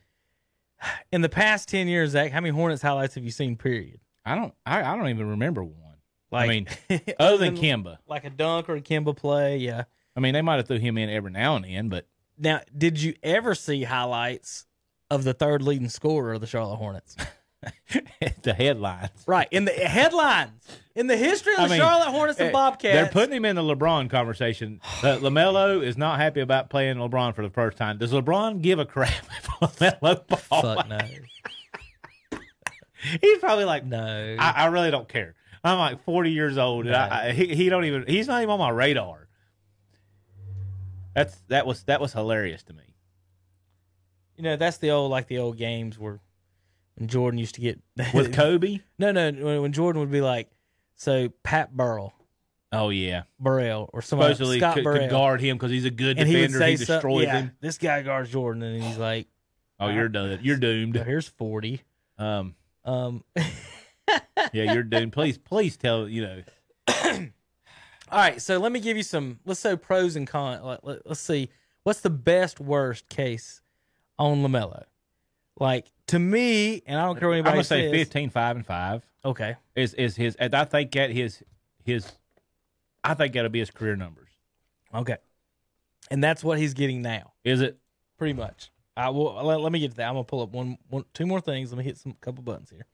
[1.12, 2.33] in the past ten years, Zach?
[2.33, 3.57] How many Hornets highlights have you seen?
[3.57, 4.01] Period.
[4.25, 5.81] I don't I, I don't even remember one.
[6.31, 6.67] Like I mean,
[7.21, 7.99] other than Kemba.
[8.09, 9.85] like a dunk or a Kemba play, yeah.
[10.17, 12.07] I mean, they might have threw him in every now and then, but
[12.39, 14.67] Now, did you ever see highlights
[15.11, 17.17] of the third leading scorer of the Charlotte Hornets?
[18.43, 19.11] the headlines.
[19.27, 20.53] right in the headlines
[20.95, 22.95] in the history of the I mean, Charlotte Hornets and eh, Bobcats.
[22.95, 24.81] They're putting him in the LeBron conversation.
[25.03, 27.99] Uh, LaMelo is not happy about playing LeBron for the first time.
[27.99, 30.39] Does LeBron give a crap if LaMelo ball?
[30.39, 30.99] Fuck no,
[33.21, 34.37] He's probably like, no.
[34.39, 35.35] I, I really don't care.
[35.62, 36.87] I'm like 40 years old.
[36.87, 38.05] And I, I, he, he don't even.
[38.07, 39.29] He's not even on my radar.
[41.15, 42.83] That's that was that was hilarious to me.
[44.37, 46.19] you know that's the old like the old games where
[46.97, 47.81] when Jordan used to get
[48.15, 48.81] With Kobe.
[48.99, 50.51] no no when, when Jordan would be like,
[50.97, 52.13] so Pat Burrell,
[52.73, 53.23] Oh yeah.
[53.39, 56.29] Burrell or somebody Supposedly Scott could, Burrell, could guard him because he's a good and
[56.29, 56.59] he would defender.
[56.59, 57.53] say He, destroys yeah, him.
[57.61, 59.29] this guy guards Jordan, and he's like,
[59.81, 60.39] Oh, you're done.
[60.43, 60.97] You're doomed.
[60.97, 61.83] here's forty.
[62.19, 62.55] Um.
[62.85, 63.25] Um,
[64.53, 65.13] Yeah, you're doomed.
[65.13, 66.43] Please, please tell you know.
[68.11, 69.41] All right, so let me give you some.
[69.45, 70.63] Let's say pros and cons.
[70.63, 71.49] Let, let, us see
[71.83, 73.63] what's the best worst case
[74.19, 74.85] on LaMelo.
[75.59, 77.93] Like to me, and I don't care what I'm gonna say says.
[77.93, 80.35] 15, 5, and five Okay, is is his.
[80.37, 81.43] And I think that his
[81.85, 82.11] his.
[83.03, 84.31] I think that'll be his career numbers.
[84.95, 85.17] okay,
[86.11, 87.79] and that's what he's getting now, Is it?
[88.19, 88.71] pretty much.
[88.97, 90.09] I will let, let me get to that.
[90.09, 91.71] I'm gonna pull up one, one, two more things.
[91.73, 92.87] Let me hit some couple buttons here.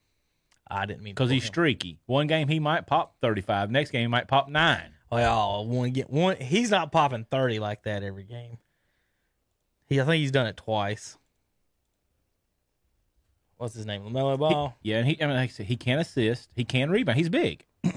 [0.69, 1.49] I didn't mean to Because pull he's him.
[1.49, 2.01] streaky.
[2.07, 3.71] One game he might pop 35.
[3.71, 4.93] Next game he might pop nine.
[5.11, 6.37] Well, one get one.
[6.37, 8.59] He's not popping thirty like that every game.
[9.87, 11.19] He, I think he's done it twice.
[13.61, 14.01] What's his name?
[14.01, 14.75] LaMelo Ball.
[14.81, 15.23] Yeah, and he.
[15.23, 16.49] I mean, like I said, he can assist.
[16.55, 17.19] He can rebound.
[17.19, 17.65] He's big.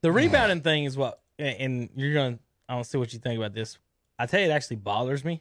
[0.00, 2.38] The rebounding thing is what, and you're gonna.
[2.68, 3.78] I don't see what you think about this.
[4.18, 5.40] I tell you, it actually bothers me.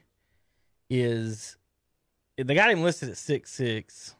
[0.89, 1.57] Is
[2.37, 4.15] they got him listed at six six?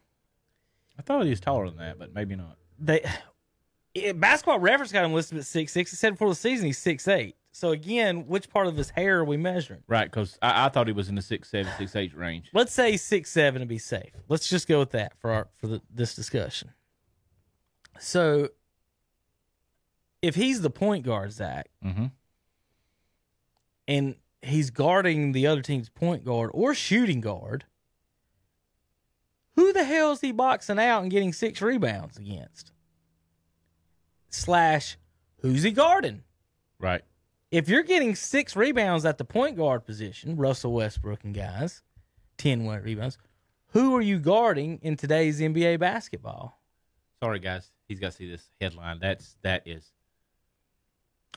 [0.99, 2.57] I thought he was taller than that, but maybe not.
[2.77, 3.05] They
[3.93, 5.91] it, basketball reference got him listed at six six.
[5.91, 7.37] He said before the season he's six eight.
[7.55, 9.83] So again, which part of his hair are we measuring?
[9.87, 12.49] Right, because I, I thought he was in the six seven, six eight range.
[12.51, 14.11] Let's say six seven to be safe.
[14.27, 16.71] Let's just go with that for our for the, this discussion.
[17.99, 18.49] So,
[20.23, 22.05] if he's the point guard, Zach, Mm-hmm.
[23.87, 27.65] and he's guarding the other team's point guard or shooting guard,
[29.55, 32.71] who the hell is he boxing out and getting six rebounds against?
[34.29, 34.97] Slash,
[35.41, 36.23] who's he guarding?
[36.79, 37.03] Right.
[37.53, 41.83] If you're getting six rebounds at the point guard position, Russell Westbrook and guys,
[42.39, 43.19] 10 rebounds,
[43.67, 46.59] who are you guarding in today's NBA basketball?
[47.21, 47.69] Sorry, guys.
[47.87, 48.97] He's got to see this headline.
[48.99, 49.91] That's that is.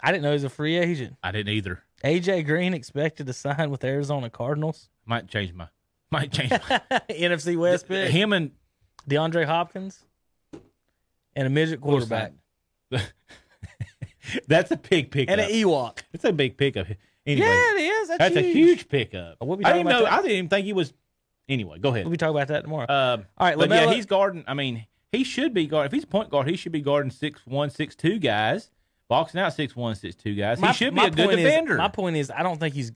[0.03, 1.19] I didn't know he was a free agent.
[1.23, 1.83] I didn't either.
[2.03, 4.89] AJ Green expected to sign with Arizona Cardinals.
[5.05, 5.69] Might change my.
[6.11, 6.51] Might change.
[6.51, 8.11] My, NFC West pick.
[8.11, 8.53] him and
[9.07, 10.03] DeAndre Hopkins
[11.35, 12.33] and a midget quarterback
[14.49, 15.33] That's a big pickup.
[15.33, 15.99] and an Ewok.
[16.13, 16.87] It's a big pickup.
[17.27, 18.09] Anyway, Yeah, it is.
[18.09, 19.37] That's, that's a huge pickup.
[19.41, 20.03] We'll I didn't about know.
[20.05, 20.13] that.
[20.13, 20.93] I didn't even think he was.
[21.49, 22.05] Anyway, go ahead.
[22.05, 22.87] We'll be talking about that tomorrow.
[22.89, 24.45] Um, All right, but yeah, he's guarding.
[24.47, 25.87] I mean, he should be guarding.
[25.87, 28.71] If he's a point guard, he should be guarding six one, six two guys,
[29.09, 30.61] boxing out six one, six two guys.
[30.61, 31.77] he should be a good point is- defender.
[31.77, 32.93] my point is, I don't think he's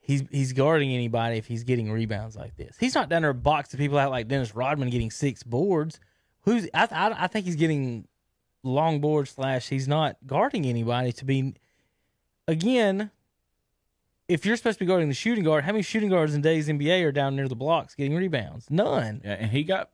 [0.00, 2.76] he's he's guarding anybody if he's getting rebounds like this.
[2.80, 6.00] He's not down there boxing people out like Dennis Rodman getting six boards.
[6.42, 8.07] Who's I I, I think he's getting
[8.62, 9.68] long board slash.
[9.68, 11.54] He's not guarding anybody to be.
[12.46, 13.10] Again,
[14.28, 16.68] if you're supposed to be guarding the shooting guard, how many shooting guards in today's
[16.68, 18.70] NBA are down near the blocks getting rebounds?
[18.70, 19.20] None.
[19.24, 19.90] yeah, and he got.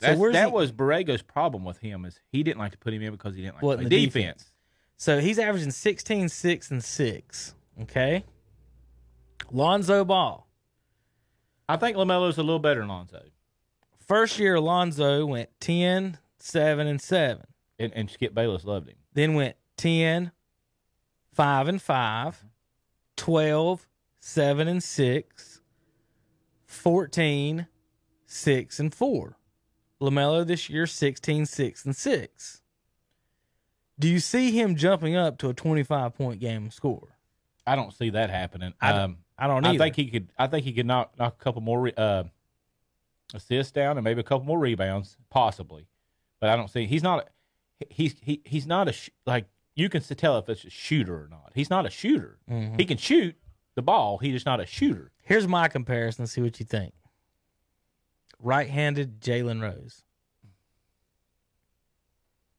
[0.00, 3.02] So that he- was Borrego's problem with him is he didn't like to put him
[3.02, 4.12] in because he didn't like to play the defense.
[4.14, 4.50] defense?
[4.96, 7.54] So he's averaging 16, 6, and 6.
[7.82, 8.24] Okay.
[9.50, 10.46] Lonzo Ball.
[11.68, 13.22] I think LaMelo's a little better than Lonzo,
[14.06, 17.42] First year, Lonzo went 10, 7, and 7.
[17.78, 18.96] And, and Skip Bayless loved him.
[19.14, 20.32] Then went 10,
[21.32, 22.44] 5, and 5,
[23.16, 23.88] 12,
[24.20, 25.60] 7, and 6,
[26.66, 27.66] 14,
[28.26, 29.36] 6, and 4.
[30.00, 32.62] LaMelo this year, 16, 6, and 6.
[33.98, 37.16] Do you see him jumping up to a 25 point game score?
[37.66, 38.74] I don't see that happening.
[38.80, 40.28] I don't- um, I don't I think he could.
[40.38, 42.22] I think he could knock knock a couple more re- uh,
[43.34, 45.88] assists down and maybe a couple more rebounds, possibly.
[46.38, 47.28] But I don't see he's not.
[47.90, 51.28] He's he he's not a sh- like you can tell if it's a shooter or
[51.28, 51.52] not.
[51.54, 52.38] He's not a shooter.
[52.50, 52.76] Mm-hmm.
[52.78, 53.36] He can shoot
[53.74, 54.18] the ball.
[54.18, 55.10] He's just not a shooter.
[55.24, 56.26] Here's my comparison.
[56.26, 56.94] See what you think.
[58.40, 60.02] Right handed Jalen Rose,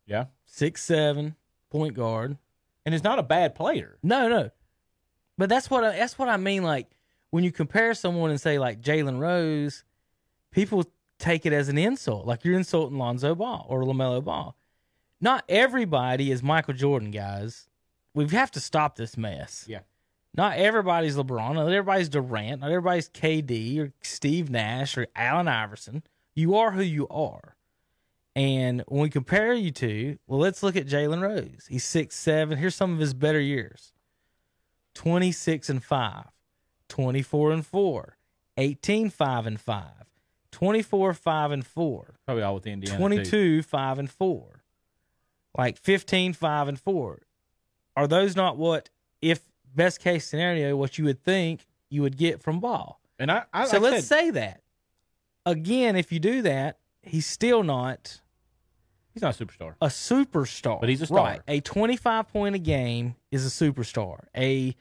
[0.07, 1.35] Yeah, six seven,
[1.69, 2.37] point guard.
[2.85, 3.97] and he's not a bad player.
[4.03, 4.49] No, no.
[5.37, 6.63] But that's what I, that's what I mean.
[6.63, 6.87] Like
[7.29, 9.83] when you compare someone and say like Jalen Rose,
[10.51, 10.85] people
[11.19, 12.25] take it as an insult.
[12.25, 14.55] Like you're insulting Lonzo Ball or LaMelo Ball.
[15.25, 17.67] Not everybody is Michael Jordan, guys.
[18.13, 19.65] We have to stop this mess.
[19.67, 19.79] Yeah.
[20.35, 21.55] Not everybody's LeBron.
[21.55, 22.61] Not everybody's Durant.
[22.61, 26.03] Not everybody's KD or Steve Nash or Allen Iverson.
[26.35, 27.55] You are who you are.
[28.35, 31.65] And when we compare you to, well, let's look at Jalen Rose.
[31.67, 32.59] He's six seven.
[32.59, 33.93] Here's some of his better years.
[34.93, 36.25] 26 and 5,
[36.87, 38.17] 24 and 4,
[38.57, 39.83] 18 5 and 5,
[40.51, 42.97] 24 5 and 4, Probably all with Indiana.
[42.97, 43.01] too.
[43.01, 44.54] 22 5 and 4.
[45.57, 47.21] Like 15 5 and 4.
[47.95, 48.89] Are those not what
[49.21, 49.41] if
[49.73, 52.99] best case scenario what you would think you would get from Ball?
[53.17, 54.61] And I, I So I let's said, say that.
[55.45, 58.19] Again, if you do that, he's still not
[59.13, 59.75] he's not a superstar.
[59.81, 60.79] a superstar.
[60.79, 61.17] But he's a star.
[61.17, 61.41] Right.
[61.47, 64.25] A 25 point a game is a superstar.
[64.35, 64.75] A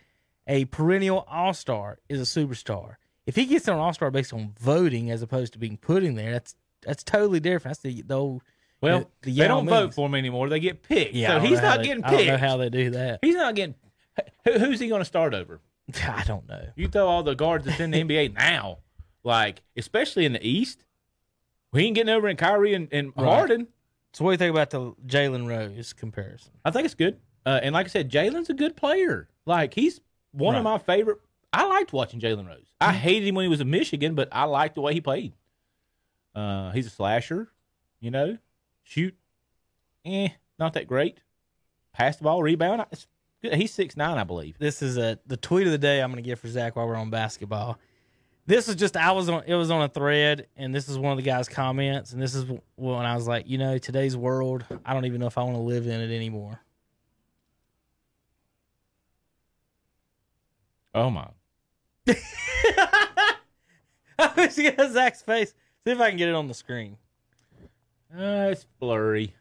[0.47, 2.97] a perennial all star is a superstar.
[3.27, 6.17] If he gets on all star based on voting as opposed to being put in
[6.17, 7.79] there, that's that's totally different.
[7.79, 8.43] That's the the old
[8.85, 10.49] Well, the, the they don't vote for him anymore.
[10.49, 11.15] They get picked.
[11.15, 12.31] Yeah, so he's not they- getting I don't picked.
[12.31, 13.19] know how they do that.
[13.23, 13.75] He's not getting.
[14.45, 15.61] Who, who's he going to start over?
[16.09, 16.67] I don't know.
[16.77, 18.79] You throw all the guards that's in the NBA now,
[19.25, 20.85] like especially in the East.
[21.73, 23.25] We ain't getting over in Kyrie and, and Right.
[23.27, 23.67] Harden.
[24.13, 26.53] So what do you think about the Jalen Rose comparison?
[26.65, 27.19] I think it's good.
[27.45, 29.29] Uh, and like I said, Jalen's a good player.
[29.45, 31.19] Like he's one of my favorite.
[31.53, 32.73] I liked watching Jalen Rose.
[32.81, 35.33] I hated him when he was in Michigan, but I liked the way he played.
[36.35, 37.49] Uh, he's a slasher,
[38.01, 38.39] you know,
[38.85, 39.17] shoot,
[40.05, 40.29] eh,
[40.59, 41.19] not that great.
[41.93, 42.85] Pass the ball, rebound.
[42.93, 43.07] It's
[43.43, 43.55] good.
[43.55, 44.59] He's six nine, I believe.
[44.59, 46.87] This is a the tweet of the day I'm going to give for Zach while
[46.87, 47.79] we're on basketball.
[48.47, 51.13] This is just I was on it was on a thread and this is one
[51.13, 52.45] of the guys' comments and this is
[52.77, 55.57] when I was like, you know, today's world, I don't even know if I want
[55.57, 56.61] to live in it anymore.
[60.95, 61.27] Oh my!
[64.19, 65.55] I you got Zach's face.
[65.85, 66.97] See if I can get it on the screen.
[68.17, 69.35] Uh, it's blurry.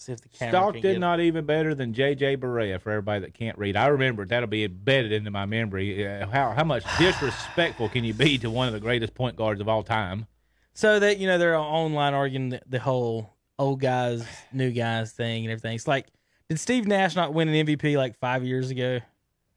[0.00, 2.38] See if the camera can Stockton get not even better than J.J.
[2.38, 3.76] Barea for everybody that can't read.
[3.76, 6.06] I remember that'll be embedded into my memory.
[6.06, 9.60] Uh, how how much disrespectful can you be to one of the greatest point guards
[9.60, 10.26] of all time?
[10.72, 15.44] So that you know they're online arguing the, the whole old guys, new guys thing
[15.44, 15.74] and everything.
[15.74, 16.06] It's like,
[16.48, 19.00] did Steve Nash not win an MVP like five years ago,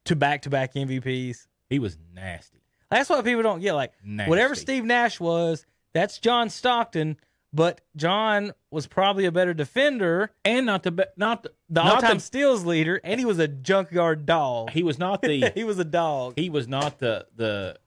[0.04, 1.46] to back to back MVPs?
[1.70, 2.60] He was nasty.
[2.90, 3.72] That's what people don't get.
[3.72, 4.28] Like Nasty.
[4.28, 7.16] whatever Steve Nash was, that's John Stockton.
[7.52, 11.94] But John was probably a better defender, and not the be- not the, the not
[11.94, 14.70] all-time steals leader, and he was a junkyard dog.
[14.70, 16.34] he was not the he was a dog.
[16.36, 17.78] he was not the the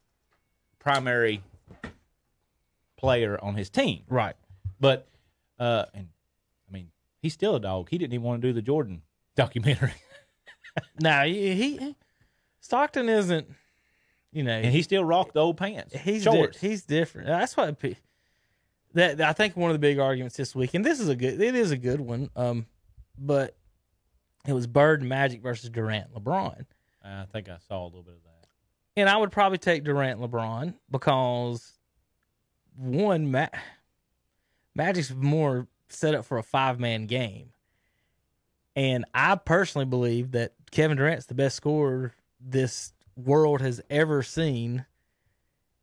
[0.80, 1.44] primary
[2.96, 4.04] player on his team.
[4.08, 4.36] Right.
[4.80, 5.08] But
[5.60, 6.08] uh, and
[6.70, 6.90] I mean
[7.22, 7.90] he's still a dog.
[7.90, 9.02] He didn't even want to do the Jordan
[9.36, 9.94] documentary,
[11.00, 11.96] Now he, he
[12.62, 13.48] Stockton isn't.
[14.38, 17.28] You know, and he still rocked the old pants, he's di- he's different.
[17.28, 17.74] That's why
[18.94, 21.42] that I think one of the big arguments this week, and this is a good,
[21.42, 22.30] it is a good one.
[22.36, 22.68] Um,
[23.18, 23.56] but
[24.48, 26.66] it was Bird and Magic versus Durant, LeBron,
[27.04, 28.48] I think I saw a little bit of that.
[28.96, 31.74] and I would probably take Durant, LeBron because
[32.76, 33.48] one, Ma-
[34.76, 37.54] Magic's more set up for a five man game,
[38.76, 44.86] and I personally believe that Kevin Durant's the best scorer this world has ever seen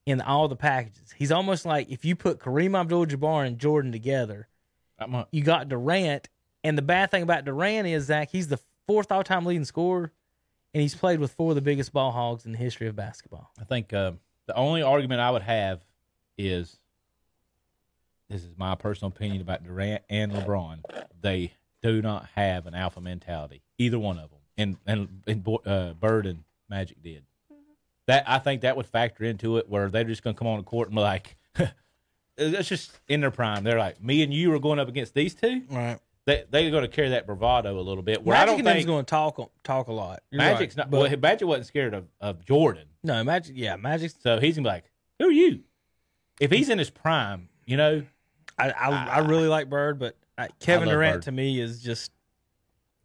[0.06, 1.12] in all the packages.
[1.16, 4.48] He's almost like if you put Kareem Abdul-Jabbar and Jordan together,
[5.30, 6.28] you got Durant.
[6.62, 10.12] And the bad thing about Durant is Zach, he's the fourth all-time leading scorer,
[10.72, 13.50] and he's played with four of the biggest ball hogs in the history of basketball.
[13.60, 14.12] I think uh,
[14.46, 15.84] the only argument I would have
[16.38, 16.78] is
[18.28, 20.78] this is my personal opinion about Durant and LeBron.
[21.20, 25.92] They do not have an alpha mentality, either one of them, and and, and uh,
[25.92, 27.24] Bird and Magic did.
[28.06, 30.58] That I think that would factor into it, where they're just going to come on
[30.58, 31.36] the court and be like,
[32.36, 33.64] it's just in their prime.
[33.64, 35.62] They're like, me and you are going up against these two.
[35.70, 35.98] Right.
[36.26, 38.24] They they're going to carry that bravado a little bit.
[38.24, 40.22] Where Magic I don't think going to talk talk a lot.
[40.30, 40.90] You're Magic's right, not.
[40.90, 42.86] but- well, Magic wasn't scared of, of Jordan.
[43.02, 43.54] no, Magic.
[43.56, 44.12] Yeah, Magic.
[44.20, 45.60] So he's gonna be like, "Who are you?"
[46.40, 48.04] If he's in his prime, you know,
[48.58, 51.22] I, I I really like Bird, but uh, Kevin Durant Bird.
[51.24, 52.10] to me is just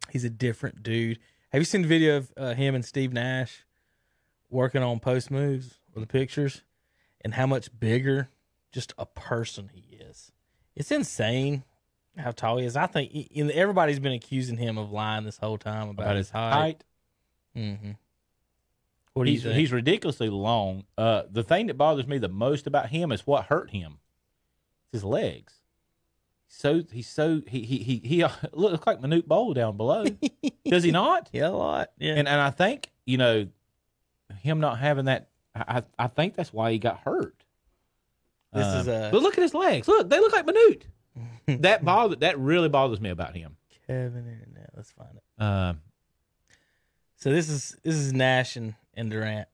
[0.08, 1.18] he's a different dude.
[1.52, 3.64] Have you seen the video of uh, him and Steve Nash
[4.48, 6.62] working on post moves or the pictures
[7.22, 8.28] and how much bigger
[8.72, 10.32] just a person he is?
[10.76, 11.64] It's insane
[12.16, 12.76] how tall he is.
[12.76, 16.28] I think he- everybody's been accusing him of lying this whole time about, about his
[16.28, 16.52] his height.
[16.52, 16.84] height.
[17.56, 17.90] Mm-hmm.
[19.14, 20.84] What He's, he's ridiculously long.
[20.96, 23.98] Uh, the thing that bothers me the most about him is what hurt him.
[24.84, 25.54] It's his legs.
[26.52, 30.04] So he's so he he he he uh, looks like Manute Bol down below.
[30.66, 31.30] Does he not?
[31.32, 31.90] yeah, a lot.
[31.98, 32.14] Yeah.
[32.16, 33.46] And and I think you know
[34.42, 35.28] him not having that.
[35.54, 37.44] I I I think that's why he got hurt.
[38.52, 39.86] This is Um, a- But look at his legs.
[39.86, 40.82] Look, they look like Manute.
[41.62, 43.56] that bother that really bothers me about him.
[43.86, 44.70] Kevin Internet.
[44.74, 45.42] Let's find it.
[45.42, 45.80] Um,
[47.16, 49.46] So this is this is Nash and, and Durant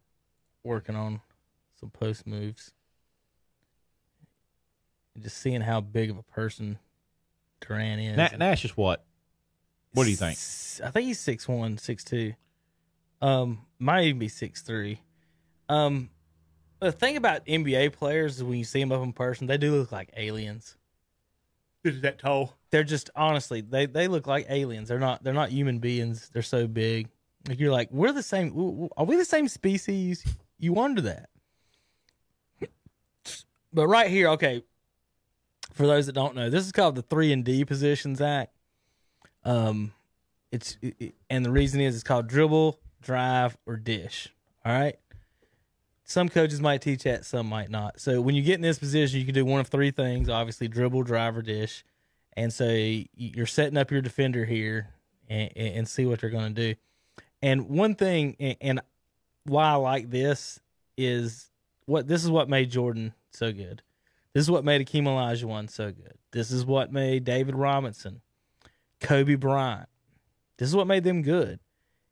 [0.64, 1.20] working on
[1.78, 2.72] some post moves.
[5.14, 6.78] And just seeing how big of a person
[7.66, 8.16] Durant is.
[8.16, 9.04] Na- Nash is what?
[9.92, 10.32] What do you think?
[10.32, 12.34] S- I think he's six one, six two.
[13.22, 15.00] Um, might even be six three.
[15.68, 16.10] Um,
[16.80, 19.74] the thing about NBA players is when you see them up in person, they do
[19.74, 20.76] look like aliens.
[21.82, 22.54] Is that tall?
[22.70, 24.88] They're just honestly, they they look like aliens.
[24.88, 26.28] They're not they're not human beings.
[26.32, 27.08] They're so big.
[27.48, 28.48] Like you're like, we're the same.
[28.50, 30.24] w- w- Are we the same species?
[30.58, 31.28] You wonder that.
[33.72, 34.62] But right here, okay.
[35.76, 38.50] For those that don't know, this is called the three and D Positions Zach.
[39.44, 39.92] Um,
[40.50, 44.28] it's it, and the reason is it's called dribble, drive, or dish.
[44.64, 44.98] All right.
[46.04, 48.00] Some coaches might teach that, some might not.
[48.00, 50.66] So when you get in this position, you can do one of three things: obviously
[50.66, 51.84] dribble, drive, or dish.
[52.32, 52.64] And so
[53.14, 54.88] you're setting up your defender here
[55.28, 56.80] and, and and see what they're going to do.
[57.42, 58.80] And one thing, and- and
[59.44, 60.58] why I like this
[60.96, 61.50] is
[61.84, 63.82] what this is what made Jordan so good.
[64.36, 66.18] This is what made Akeem Olajuwon so good.
[66.30, 68.20] This is what made David Robinson,
[69.00, 69.88] Kobe Bryant.
[70.58, 71.58] This is what made them good.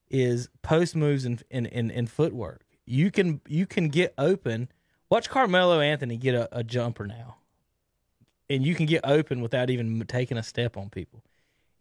[0.08, 2.64] Is post moves and and, and, and footwork.
[2.86, 4.70] You can you can get open.
[5.10, 7.36] Watch Carmelo Anthony get a, a jumper now,
[8.48, 11.22] and you can get open without even taking a step on people.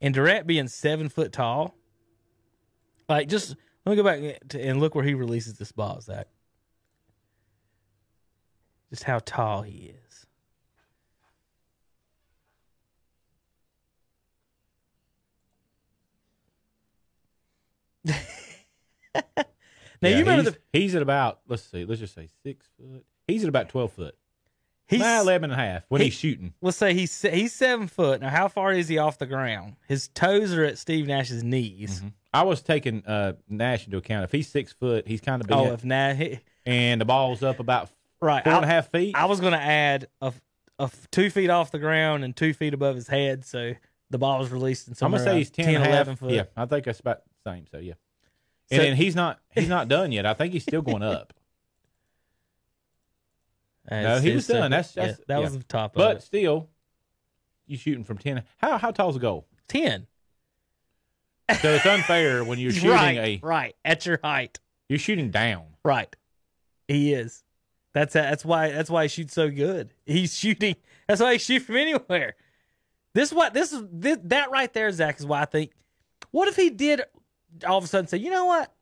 [0.02, 1.74] And Durant being seven foot tall,
[3.08, 6.28] like just let me go back and look where he releases this ball, Zach.
[8.89, 10.03] Just how tall he is.
[18.06, 18.14] now
[20.01, 23.06] Yeah, you remember he's, the he's at about let's see, let's just say six foot.
[23.28, 24.16] He's at about twelve foot.
[24.88, 26.54] he's Nah, 11 and a half when he- he's shooting.
[26.62, 28.22] let's say he's he's seven foot.
[28.22, 29.76] Now, how far is he off the ground?
[29.88, 32.01] His toes are at Steve Nash's knees.
[32.34, 34.24] I was taking uh, Nash into account.
[34.26, 37.60] If he's six foot, he's kind of big, Oh, if Nash, and the ball's up
[37.60, 37.89] about
[38.22, 39.16] right, four and a I- half feet.
[39.16, 40.34] I was going to add a,
[40.80, 43.74] a two feet off the ground and two feet above his head, so
[44.10, 46.18] the ball was released in I'm gonna say he's 10, and a half.
[46.20, 46.32] foot.
[46.32, 47.66] Yeah, I think that's about same.
[47.72, 47.94] So yeah,
[48.72, 50.26] and So- then he's not he's not done yet.
[50.26, 51.34] I think he's still going up.
[53.91, 54.72] No, he was done.
[54.72, 56.24] That's- that's- yeah, that was the top of But it.
[56.24, 56.70] still,
[57.68, 58.44] you shooting from ten.
[58.58, 59.46] How how tall's the goal?
[59.68, 60.08] Ten.
[61.62, 64.60] So it's unfair when you're shooting right, a right at your height.
[64.88, 65.66] you're shooting down.
[65.84, 66.14] Right,
[66.88, 67.44] he is.
[67.94, 69.94] That's that's why that's why he shoots so good.
[70.06, 70.78] He's shooting.
[71.08, 72.36] That's why he shoots from anywhere.
[73.14, 75.72] This what this is this, that right there, Zach, is why I think.
[76.32, 77.02] What if he did
[77.68, 78.74] all of a sudden say, you know what?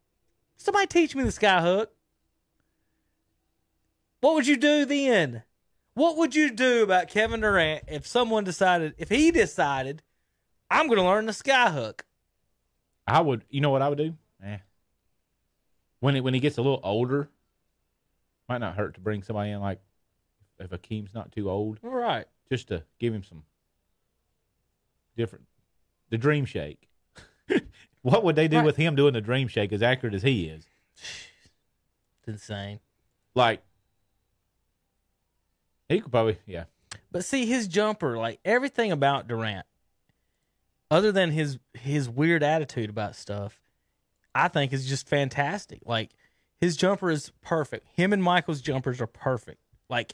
[0.58, 1.92] Somebody teach me the sky hook.
[4.22, 5.44] What would you do then?
[5.94, 10.04] What would you do about Kevin Durant if someone decided, if he decided,
[10.70, 12.06] I'm going to learn the sky hook?
[13.08, 13.44] I would.
[13.50, 14.14] You know what I would do?
[14.44, 14.58] Eh.
[16.00, 17.30] When it, when he gets a little older,
[18.48, 19.80] might not hurt to bring somebody in like
[20.60, 22.26] if Akeem's not too old, Right.
[22.50, 23.44] just to give him some
[25.18, 25.46] different.
[26.10, 26.88] The dream shake.
[28.02, 28.66] what would they do Right.
[28.66, 30.66] with him doing the dream shake as accurate as he is?
[32.20, 32.80] It's insane.
[33.36, 33.62] Like
[35.90, 36.66] he could probably yeah.
[37.12, 39.66] But see his jumper, like everything about Durant,
[40.90, 43.60] other than his his weird attitude about stuff,
[44.34, 45.82] I think is just fantastic.
[45.86, 46.12] Like
[46.60, 47.88] his jumper is perfect.
[47.96, 49.62] Him and Michael's jumpers are perfect.
[49.90, 50.14] Like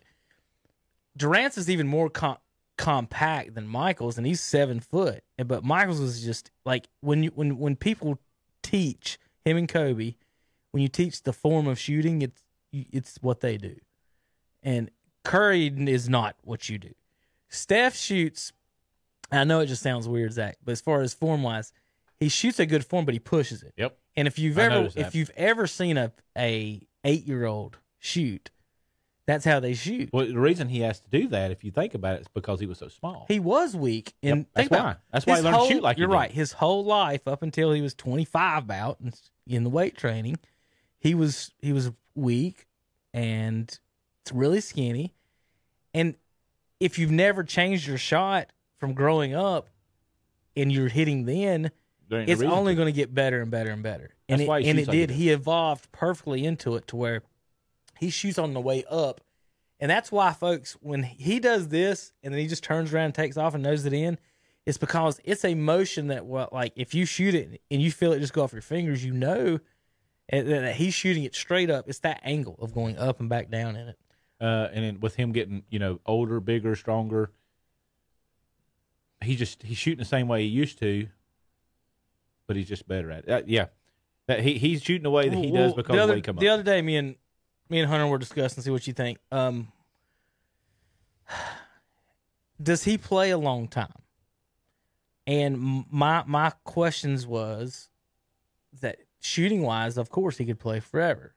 [1.16, 2.38] Durant's is even more com-
[2.78, 5.24] compact than Michael's, and he's seven foot.
[5.46, 8.20] But Michael's was just like when you when when people
[8.64, 10.16] teach him and Kobe,
[10.72, 13.76] when you teach the form of shooting, it's it's what they do.
[14.64, 14.92] And
[15.24, 16.94] Curry is not what you do.
[17.50, 18.52] Steph shoots.
[19.32, 21.74] I know it just sounds weird, Zach, but as far as form wise,
[22.20, 23.74] he shoots a good form, but he pushes it.
[23.78, 23.98] Yep.
[24.16, 28.52] And if you've I ever if you've ever seen a a eight year old shoot,
[29.28, 30.10] That's how they shoot.
[30.14, 32.62] Well, the reason he has to do that, if you think about it, is because
[32.62, 33.26] he was so small.
[33.28, 34.96] He was weak, and Yep, that's why.
[35.12, 36.32] That's why he learned to shoot like you're right.
[36.32, 39.14] His whole life up until he was 25, about in,
[39.46, 40.40] in the weight training,
[40.98, 42.68] he was he was weak
[43.14, 43.78] and
[44.22, 45.14] it's really skinny.
[45.94, 46.16] And
[46.80, 49.68] if you've never changed your shot from growing up,
[50.56, 51.72] and you're hitting then,
[52.10, 54.16] There ain't no it's only going to get better and better and better.
[54.28, 55.10] And That's it, why and it shoots like did.
[55.12, 57.24] He evolved perfectly into it to where
[58.00, 59.22] he shoots on the way up,
[59.80, 63.16] and that's why, folks, when he does this and then he just turns around and
[63.16, 64.18] takes off and noses it in,
[64.66, 68.12] it's because it's a motion that, well, like if you shoot it and you feel
[68.12, 69.60] it just go off your fingers, you know
[70.30, 71.88] that he's shooting it straight up.
[71.88, 73.98] It's that angle of going up and back down in it.
[74.42, 77.32] uh, and then with him getting you know older, bigger, stronger,
[79.24, 81.08] he just he's shooting the same way he used to,
[82.46, 83.30] but he's just better at it.
[83.30, 83.68] Uh, yeah,
[84.28, 86.18] that he he's shooting the way that he Well, does because the of the way
[86.18, 87.16] he come up the other day, me and
[87.70, 88.64] me and Hunter were discussing.
[88.64, 89.20] See what you think.
[89.32, 89.72] Um,
[92.62, 93.94] does he play a long time?
[95.26, 97.90] And my my questions was
[98.82, 101.36] that shooting wise, of course, he could play forever,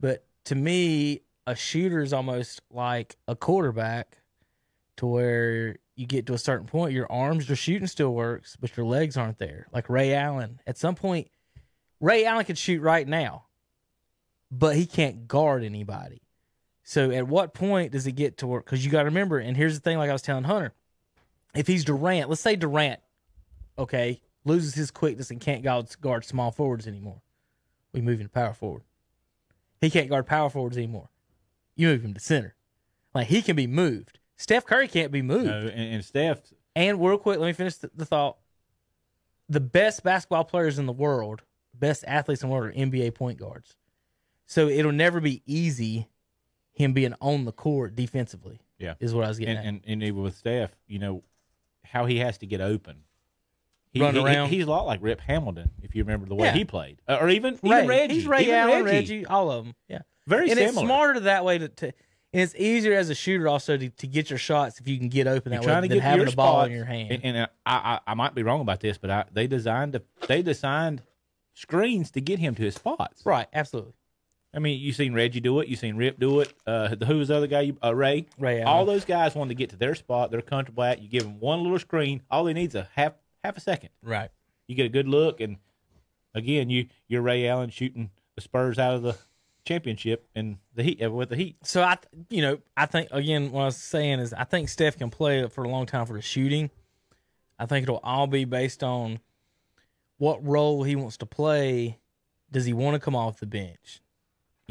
[0.00, 4.18] but to me, a shooter is almost like a quarterback,
[4.96, 8.76] to where you get to a certain point, your arms, your shooting still works, but
[8.76, 9.66] your legs aren't there.
[9.72, 11.28] Like Ray Allen, at some point,
[12.00, 13.44] Ray Allen could shoot right now,
[14.52, 16.20] but he can't guard anybody.
[16.84, 18.66] So at what point does it get to work?
[18.66, 20.74] Because you got to remember, and here's the thing: like I was telling Hunter,
[21.54, 23.00] if he's Durant, let's say Durant,
[23.78, 27.22] okay, loses his quickness and can't guard, small forwards anymore,
[27.92, 28.82] we move him to power forward.
[29.80, 31.08] He can't guard power forwards anymore.
[31.74, 32.54] You move him to center.
[33.14, 34.18] Like he can be moved.
[34.36, 35.46] Steph Curry can't be moved.
[35.46, 36.40] No, and, and Steph,
[36.74, 38.36] And real quick, let me finish the, the thought.
[39.48, 41.42] The best basketball players in the world,
[41.74, 43.76] best athletes in the world, are NBA point guards.
[44.52, 46.08] So it'll never be easy
[46.74, 48.60] him being on the court defensively.
[48.78, 48.94] Yeah.
[49.00, 49.72] is what I was getting and, at.
[49.74, 51.22] and, and even with Steph, you know
[51.84, 52.96] how he has to get open.
[53.92, 54.48] He, Run he- around.
[54.50, 56.52] he's a lot like Rip Hamilton, if you remember the way Yeah.
[56.54, 58.14] he played, Uh, or even Ray, even Reggie.
[58.14, 59.24] he's Ray even Allen, Reggie.
[59.26, 59.74] all of them.
[59.88, 60.68] Yeah, Very and similar.
[60.70, 61.86] it's smarter that way to, to.
[62.34, 65.08] And it's easier as a shooter also to, to get your shots if you can
[65.08, 67.12] get open that way to than get having the ball spots, in your hand.
[67.12, 69.94] And, and uh, I, I I might be wrong about this, but I, they designed
[69.94, 71.02] a, they designed
[71.54, 73.24] screens to get him to his spots.
[73.26, 73.92] right, absolutely.
[74.54, 75.68] I mean, you seen Reggie do it.
[75.68, 76.52] You seen Rip do it.
[76.66, 77.62] Uh, who was the other guy?
[77.62, 78.26] You, uh, Ray.
[78.38, 78.68] Ray Allen.
[78.68, 80.30] All those guys wanted to get to their spot.
[80.30, 81.00] They're comfortable at.
[81.00, 82.22] You give them one little screen.
[82.30, 83.90] All they need is a half half a second.
[84.02, 84.30] Right.
[84.66, 85.56] You get a good look, and
[86.34, 89.16] again, you you're Ray Allen shooting the Spurs out of the
[89.64, 91.56] championship and the Heat with the Heat.
[91.62, 91.96] So I,
[92.28, 95.48] you know, I think again, what I was saying is, I think Steph can play
[95.48, 96.70] for a long time for the shooting.
[97.58, 99.20] I think it'll all be based on
[100.18, 101.98] what role he wants to play.
[102.50, 104.01] Does he want to come off the bench?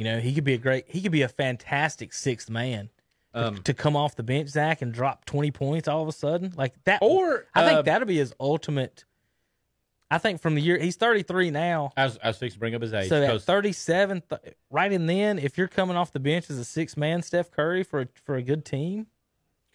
[0.01, 2.89] You know, he could be a great, he could be a fantastic sixth man
[3.35, 6.11] to- Um, to come off the bench, Zach, and drop twenty points all of a
[6.11, 7.03] sudden like that.
[7.03, 9.05] Or, I think uh, that'll be his ultimate.
[10.09, 11.91] I think from the year he's thirty three now.
[11.95, 13.09] I was, I was fixing to bring up his age.
[13.09, 16.57] So at 'cause 37, th- right in then, if you're coming off the bench as
[16.57, 19.05] a six man Steph Curry for a, for a good team,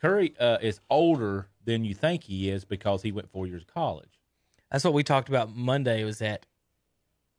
[0.03, 3.69] Curry uh, is older than you think he is because he went four years of
[3.73, 4.19] college.
[4.73, 6.03] that's what we talked about Monday.
[6.03, 6.47] Was that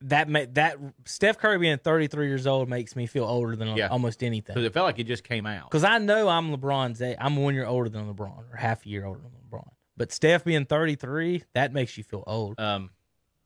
[0.02, 3.88] that ma- that Steph Curry being 33 years old makes me feel older than Yeah.
[3.88, 4.64] almost Because anything.
[4.64, 5.70] it felt like it just came out.
[5.70, 7.02] Because I know I'm LeBron's.
[7.02, 7.18] age.
[7.20, 9.68] I'm one year older than LeBron, or half a year older than LeBron.
[9.95, 12.60] But Steph being 33, that makes you feel old.
[12.60, 12.91] Um,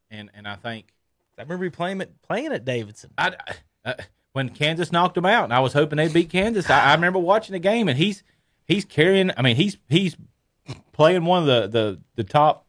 [0.10, 0.93] and and I think
[1.38, 3.12] I remember you playing at playing at Davidson.
[3.18, 3.36] I,
[3.86, 3.93] uh,
[4.34, 6.70] when Kansas knocked him out, and I was hoping they'd beat Kansas.
[6.70, 8.24] I, I remember watching the game, and he's
[8.66, 9.32] he's carrying.
[9.38, 10.18] I mean, he's he's
[10.91, 12.66] playing one of the the the top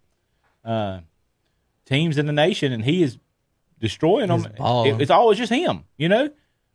[0.64, 1.01] uh,
[1.85, 3.18] teams in the nation, and he is
[3.83, 4.47] destroying them.
[4.59, 6.30] It- it's always just him, you know.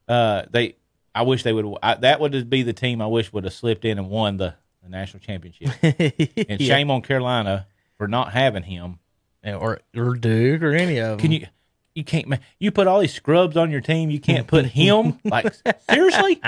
[0.08, 0.76] Uh, they,
[1.16, 1.66] I wish they would.
[1.82, 4.54] I, that would be the team I wish would have slipped in and won the,
[4.84, 5.70] the national championship.
[5.82, 6.76] And Yeah.
[6.76, 7.66] shame on Carolina
[7.98, 9.00] for not having him.
[9.44, 11.20] or or Duke or any of them.
[11.20, 11.48] Can you?
[11.96, 12.32] You can't.
[12.60, 14.12] You put all these scrubs on your team.
[14.12, 15.20] You can't put him.
[15.24, 15.52] Like
[15.90, 16.40] seriously,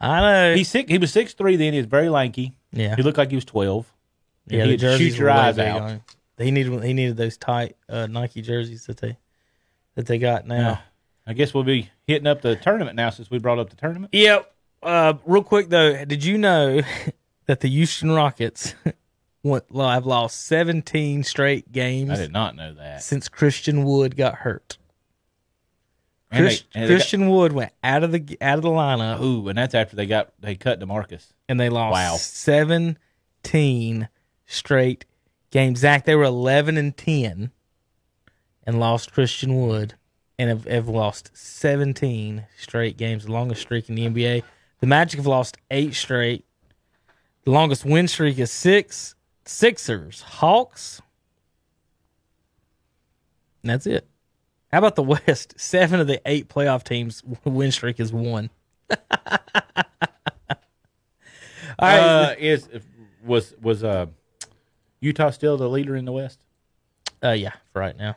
[0.00, 0.54] I know.
[0.54, 0.88] he's sick.
[0.88, 1.56] He was six three.
[1.56, 2.54] Then he was very lanky.
[2.72, 2.94] yeah.
[2.96, 3.92] He looked like he was twelve.
[4.46, 6.00] Yeah, he'd shoot your eyes out.
[6.40, 9.18] He needed he needed those tight uh, Nike jerseys that they
[9.94, 10.80] that they got now.
[11.26, 14.12] I guess we'll be hitting up the tournament now since we brought up the tournament.
[14.14, 14.52] Yep.
[14.82, 16.80] Uh, real quick though, did you know
[17.46, 18.74] that the Houston Rockets
[19.42, 22.10] went, have lost 17 straight games?
[22.10, 23.02] I did not know that.
[23.02, 24.78] since Christian Wood got hurt?
[26.32, 28.70] And they- Chris, and they got- Christian Wood went out of the out of the
[28.70, 31.26] lineup Ooh, and that's after they got they cut DeMarcus.
[31.48, 32.16] and they lost Wow.
[32.16, 34.08] 17
[34.46, 35.04] straight
[35.50, 35.80] games.
[35.80, 37.50] Zach, they were 11 and 10
[38.64, 39.94] and lost Christian Wood
[40.38, 44.42] and have, have lost 17 straight games, the longest streak in the NBA.
[44.80, 46.44] The Magic have lost eight straight.
[47.44, 49.14] The longest win streak is six.
[49.44, 51.02] Sixers, Hawks.
[53.62, 54.06] And that's it.
[54.72, 55.54] How about the West?
[55.58, 58.50] Seven of the eight playoff teams win streak is one.
[58.90, 58.96] All
[61.80, 61.98] right.
[61.98, 62.68] Uh, is
[63.24, 64.06] was was uh
[65.00, 66.44] Utah still the leader in the West?
[67.22, 68.16] Uh, yeah, for right now.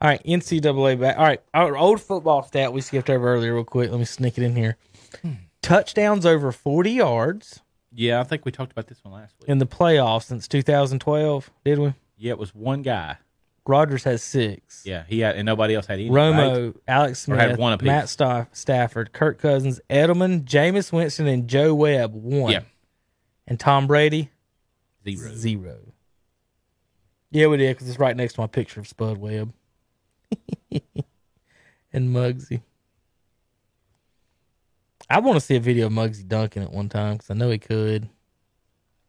[0.00, 1.16] All right, NCAA back.
[1.16, 3.90] All right, our old football stat we skipped over earlier, real quick.
[3.90, 4.76] Let me sneak it in here.
[5.62, 7.60] Touchdowns over 40 yards
[7.92, 9.48] Yeah, I think we talked about this one last week.
[9.48, 11.94] in the playoffs since 2012, did we?
[12.18, 13.16] Yeah, it was one guy.
[13.66, 14.82] Rodgers has six.
[14.84, 16.10] Yeah, he had, and nobody else had any.
[16.10, 16.74] Romo, right?
[16.86, 17.86] Alex Smith, one apiece.
[17.86, 22.52] Matt Staff- Stafford, Kirk Cousins, Edelman, Jameis Winston, and Joe Webb one.
[22.52, 22.60] Yeah,
[23.46, 24.28] And Tom Brady
[25.04, 25.34] zero.
[25.34, 25.78] zero.
[27.30, 29.52] Yeah, we did because it's right next to my picture of Spud Webb
[31.92, 32.62] and Muggsy.
[35.10, 37.50] I want to see a video of Muggsy dunking at one time because I know
[37.50, 38.08] he could.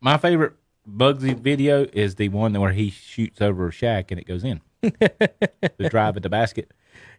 [0.02, 0.54] My favorite
[0.90, 4.62] Muggsy video is the one where he shoots over Shaq and it goes in.
[4.82, 6.72] the drive at the basket.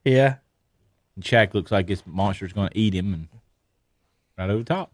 [0.05, 0.37] Yeah.
[1.15, 3.29] And Shaq looks like this monster's going to eat him and
[4.37, 4.93] right over the top.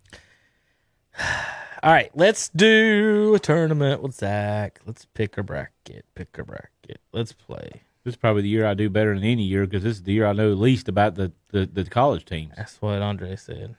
[1.83, 4.81] All right, let's do a tournament with Zach.
[4.87, 6.05] Let's pick a bracket.
[6.15, 7.01] Pick a bracket.
[7.13, 7.83] Let's play.
[8.05, 10.13] This is probably the year I do better than any year because this is the
[10.13, 12.53] year I know least about the, the, the college teams.
[12.57, 13.75] That's what Andre said.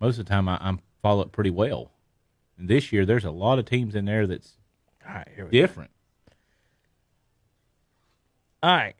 [0.00, 1.92] Most of the time I, I'm follow it pretty well.
[2.56, 4.56] And this year there's a lot of teams in there that's
[5.06, 5.48] All right, we go.
[5.50, 5.90] different.
[8.64, 8.96] All right,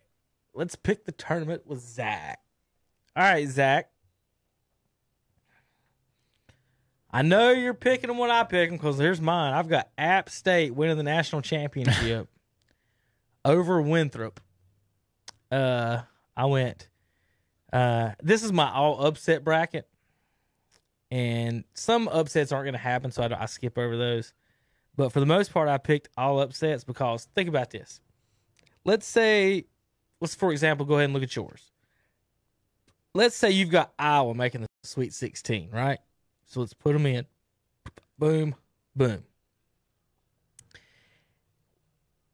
[0.55, 2.39] let's pick the tournament with Zach.
[3.17, 3.91] All right, Zach.
[7.11, 9.55] I know you're picking them when I pick them because here's mine.
[9.55, 12.29] I've got App State winning the national championship
[13.45, 14.41] over Winthrop.
[15.51, 16.03] Uh,
[16.37, 16.89] I went.
[17.73, 19.89] Uh, this is my all upset bracket,
[21.11, 24.33] and some upsets aren't going to happen, so I, I skip over those.
[24.97, 28.01] But for the most part, I picked all upsets because think about this
[28.89, 29.67] let's say,
[30.21, 31.71] let's for example, go ahead and look at yours.
[33.15, 35.99] Let's say you've got Iowa making the Sweet 16, right?
[36.49, 37.27] So let's put them in.
[38.19, 38.55] Boom,
[38.97, 39.23] boom.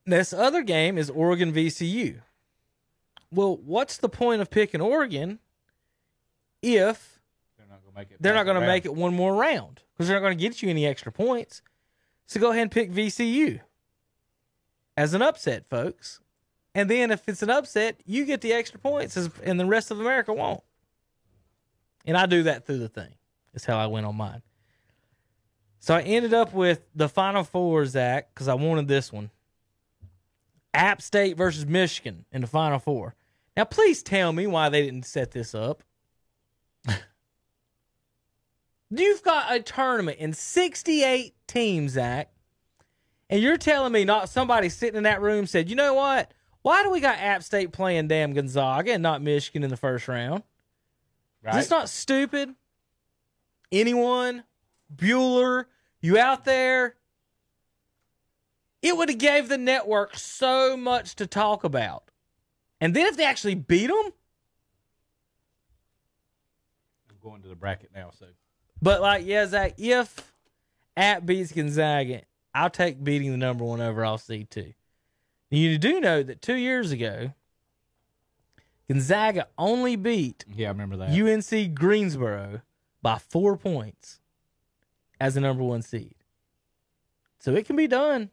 [0.07, 2.21] This other game is Oregon VCU.
[3.33, 5.39] Well, what's the point of picking Oregon
[6.62, 7.21] if
[7.59, 8.17] They're not going to make it.
[8.21, 10.62] they're not going to make it one more round because they're not going to get
[10.62, 11.62] you any extra points.
[12.27, 13.61] So go ahead and pick VCU
[14.97, 16.21] as an upset, folks.
[16.75, 19.91] And then if it's an upset, you get the extra points, as- and the rest
[19.91, 20.62] of America won't.
[22.07, 23.15] And I do that through the thing.
[23.55, 24.42] That's how I went on mine.
[25.78, 29.30] So I ended up with the final four, Zach, because I wanted this one.
[30.74, 33.14] App State versus Michigan in the final four.
[33.57, 35.82] Now, please tell me why they didn't set this up.
[38.90, 42.30] You've got a tournament in 68 teams, Zach,
[43.30, 46.32] and you're telling me not somebody sitting in that room said, you know what?
[46.62, 50.09] Why do we got App State playing damn Gonzaga and not Michigan in the first
[50.09, 50.42] round?
[51.59, 52.55] Is this not stupid?
[53.75, 54.45] Anyone?
[54.95, 55.66] Bueller?
[56.01, 56.95] You out there?
[58.83, 62.05] It would have gave the network so much to talk about.
[62.81, 64.12] And then if they actually beat them,
[67.11, 68.27] I'm going to the bracket now, so
[68.81, 70.32] But like, yeah, Zach, if
[70.97, 72.23] App beats Gonzaga,
[72.55, 74.74] I'll take beating the number one overall seed too.
[75.51, 77.32] You do know that two years ago,
[78.86, 81.11] Gonzaga only beat yeah, I remember that.
[81.11, 82.61] UNC Greensboro
[83.05, 84.18] by four points
[85.20, 86.14] as the number one seed.
[87.39, 88.31] So it can be done.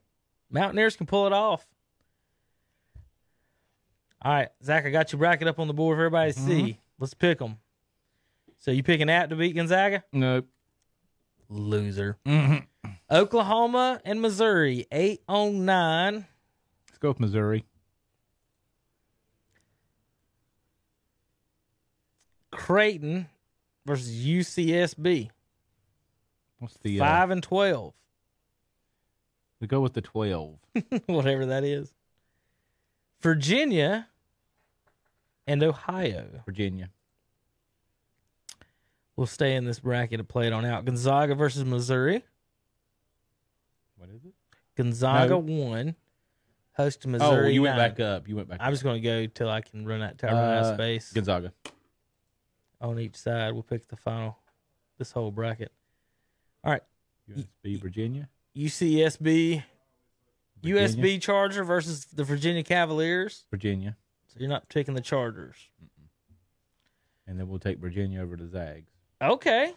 [0.49, 1.67] Mountaineers can pull it off.
[4.21, 6.61] All right, Zach, I got your bracket up on the board for everybody to see.
[6.61, 6.79] Mm-hmm.
[6.99, 7.57] Let's pick them.
[8.59, 10.05] So you picking App to beat Gonzaga?
[10.13, 10.47] nope.
[11.49, 12.17] Loser.
[12.25, 12.89] Mm-hmm.
[13.11, 16.27] Oklahoma and Missouri, eight on nine.
[16.87, 17.65] Let's go with Missouri.
[22.51, 23.27] Creighton
[23.85, 25.29] versus UCSB,
[26.59, 27.93] What's the uh, five and twelve,
[29.59, 30.57] We go with the twelve.
[31.07, 31.93] whatever that is.
[33.21, 34.07] Virginia
[35.47, 36.89] and Ohio Virginia.
[39.15, 40.85] We'll stay in this bracket to play it on out.
[40.85, 42.23] Gonzaga versus Missouri.
[43.97, 44.33] What is it?
[44.75, 45.39] Gonzaga No.
[45.39, 45.95] won.
[46.73, 47.47] Host to Missouri.
[47.47, 47.89] oh, you went nine.
[47.91, 48.27] back up.
[48.27, 48.59] You went back.
[48.61, 48.73] I'm up.
[48.73, 51.11] just going to go till I can run out, run out of Uh, space.
[51.11, 51.51] Gonzaga.
[52.81, 53.53] On each side.
[53.53, 54.37] We'll pick the final,
[54.97, 55.71] this whole bracket.
[56.63, 56.83] All right,
[57.29, 58.27] USB Virginia.
[58.55, 59.63] UCSB,
[60.61, 60.87] Virginia.
[60.87, 63.45] USB Charger versus the Virginia Cavaliers.
[63.49, 63.95] Virginia.
[64.27, 65.57] So you're not picking the Chargers.
[67.27, 68.91] And then we'll take Virginia over to Zags.
[69.21, 69.73] Okay.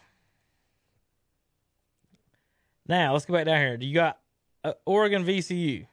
[2.86, 3.76] Now let's go back down here.
[3.76, 4.18] Do you got
[4.62, 5.86] uh, Oregon VCU?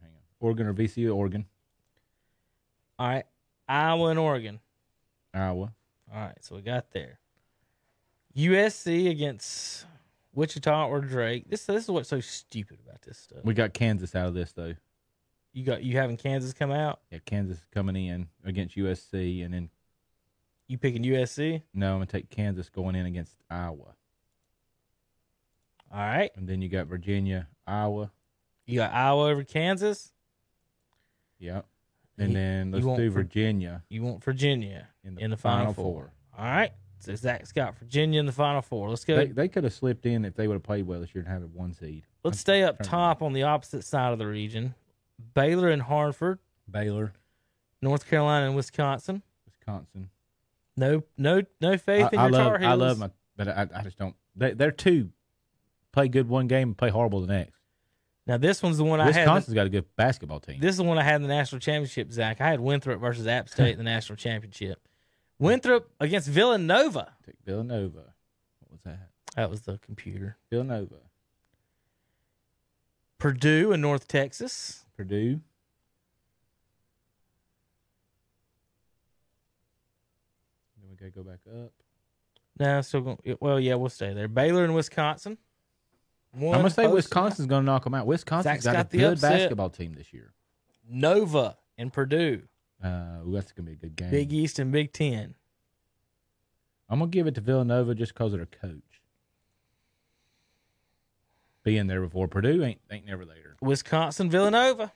[0.00, 0.18] Hang on.
[0.40, 1.14] Oregon or VCU?
[1.14, 1.46] Oregon.
[2.98, 3.24] All right.
[3.68, 4.60] Iowa and Oregon.
[5.34, 5.72] Iowa.
[6.12, 6.36] All right.
[6.40, 7.18] So we got there.
[8.36, 9.84] USC against
[10.34, 11.48] Wichita or Drake.
[11.50, 13.40] This this is what's so stupid about this stuff.
[13.44, 14.74] We got Kansas out of this though.
[15.52, 17.00] You got you having Kansas come out.
[17.10, 19.70] Yeah, Kansas coming in against USC, and then
[20.68, 21.62] You picking USC.
[21.74, 23.94] no, I'm gonna take Kansas going in against Iowa,
[25.90, 26.30] All right.
[26.36, 28.12] and then you got Virginia, Iowa.
[28.66, 30.12] You got Iowa over Kansas.
[31.40, 31.66] Yep.
[32.18, 36.12] And then let's do Virginia You want Virginia in the, in the final, four.
[36.36, 36.72] All right.
[37.00, 38.90] So Zach's got Virginia in the final four.
[38.90, 39.16] Let's go.
[39.16, 41.32] They, they could have slipped in if they would have played well this year and
[41.32, 42.04] have a one seed.
[42.24, 44.74] Let's stay up top on the opposite side of the region.
[45.34, 47.12] Baylor and Hartford, Baylor,
[47.80, 49.22] North Carolina and Wisconsin.
[49.46, 50.10] Wisconsin.
[50.76, 52.70] No, no, no faith I, in I your love, Tar Heels.
[52.70, 54.14] I love my, but I, I just don't.
[54.36, 55.10] They, they're two
[55.92, 57.57] play good one game and play horrible the next.
[58.28, 59.16] Now this one's the one I had.
[59.16, 60.60] Wisconsin's got a good basketball team.
[60.60, 62.12] This is the one I had in the national championship.
[62.12, 64.86] Zach, I had Winthrop versus App State in the national championship.
[65.38, 67.14] Winthrop against Villanova.
[67.24, 68.12] Take Villanova.
[68.60, 69.08] What was that?
[69.34, 70.36] That was the computer.
[70.50, 70.96] Villanova.
[73.16, 74.84] Purdue in North Texas.
[74.94, 75.40] Purdue.
[80.76, 81.72] Then we gotta go back up.
[82.60, 83.18] No, still going.
[83.40, 84.28] Well, yeah, we'll stay there.
[84.28, 85.38] Baylor in Wisconsin.
[86.32, 88.06] One I'm gonna say host- Wisconsin's gonna knock them out.
[88.06, 89.32] Wisconsin's Zach's got, got a the good upset.
[89.32, 90.32] basketball team this year.
[90.88, 92.42] Nova and Purdue.
[92.82, 94.10] Uh, ooh, that's gonna be a good game.
[94.10, 95.34] Big East and Big Ten.
[96.88, 99.02] I'm gonna give it to Villanova just because of their coach.
[101.64, 103.56] Being there before Purdue ain't ain't never there.
[103.60, 104.92] Wisconsin, Villanova.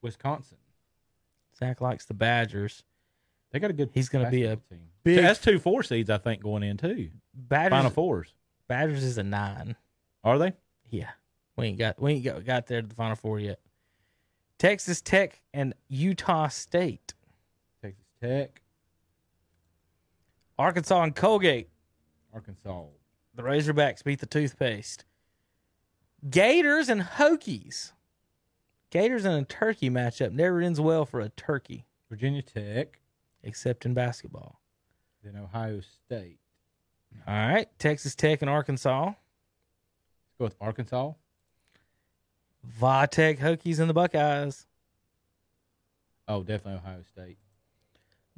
[0.00, 0.58] Wisconsin,
[1.56, 2.82] Zach likes the Badgers.
[3.50, 3.90] they got a good.
[3.92, 4.88] He's gonna be a team.
[5.04, 7.10] big- That's two four seeds, I think, going in too.
[7.34, 7.70] Badgers.
[7.76, 8.34] Final fours,
[8.66, 9.76] Badgers is a nine.
[10.24, 10.52] Are they?
[10.90, 11.10] Yeah,
[11.56, 13.60] we ain't got we ain't got, got there to the Final Four yet.
[14.58, 17.14] Texas Tech and Utah State.
[17.82, 18.62] Texas Tech,
[20.58, 21.68] Arkansas and Colgate.
[22.32, 22.84] Arkansas,
[23.34, 25.04] The Razorbacks beat the toothpaste.
[26.30, 27.92] Gators and Hokies.
[28.90, 33.00] Gators and a turkey matchup never ends well for a turkey, Virginia Tech,
[33.42, 34.60] except in basketball.
[35.24, 36.38] then Ohio State.
[37.26, 39.12] All right, Texas Tech and Arkansas.
[40.42, 41.12] Let's go with Arkansas.
[42.80, 44.66] Vatech Hokies and the Buckeyes.
[46.26, 47.38] Oh, definitely Ohio State.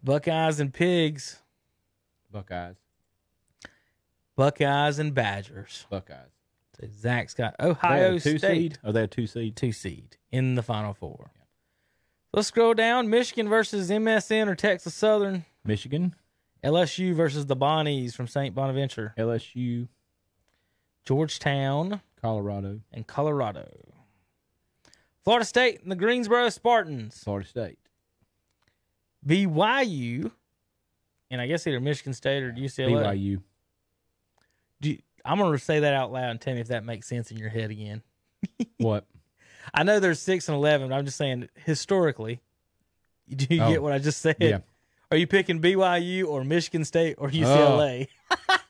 [0.02, 1.38] Buckeyes and Pigs.
[2.30, 2.76] Buckeyes,
[4.36, 5.86] Buckeyes and Badgers.
[5.88, 6.30] Buckeyes.
[6.80, 8.72] So Zach's got Ohio a two State.
[8.72, 8.78] seed.
[8.82, 9.56] Oh, they a two seed.
[9.56, 11.30] two seed in the Final Four.
[12.32, 13.08] Let's scroll down.
[13.08, 15.44] Michigan versus MSN or Texas Southern.
[15.64, 16.16] Michigan,
[16.64, 18.54] LSU versus the Bonnies from St.
[18.54, 19.14] Bonaventure.
[19.16, 19.86] LSU,
[21.04, 23.68] Georgetown Colorado, and Colorado.
[25.22, 27.22] Florida State and the Greensboro Spartans.
[27.22, 27.78] Florida State,
[29.26, 30.30] BYU
[31.30, 33.16] and I guess either Michigan State or UCLA.
[33.16, 33.42] BYU.
[34.80, 37.06] Do you- I'm going to say that out loud and tell me if that makes
[37.08, 38.02] sense in your head again.
[38.78, 39.06] What?
[39.72, 42.40] I know there's 6 and 11, but I'm just saying historically.
[43.30, 44.36] Do you Oh, get what I just said?
[44.38, 44.58] yeah.
[45.10, 47.30] Are you picking BYU or Michigan State or oh.
[47.30, 48.08] UCLA?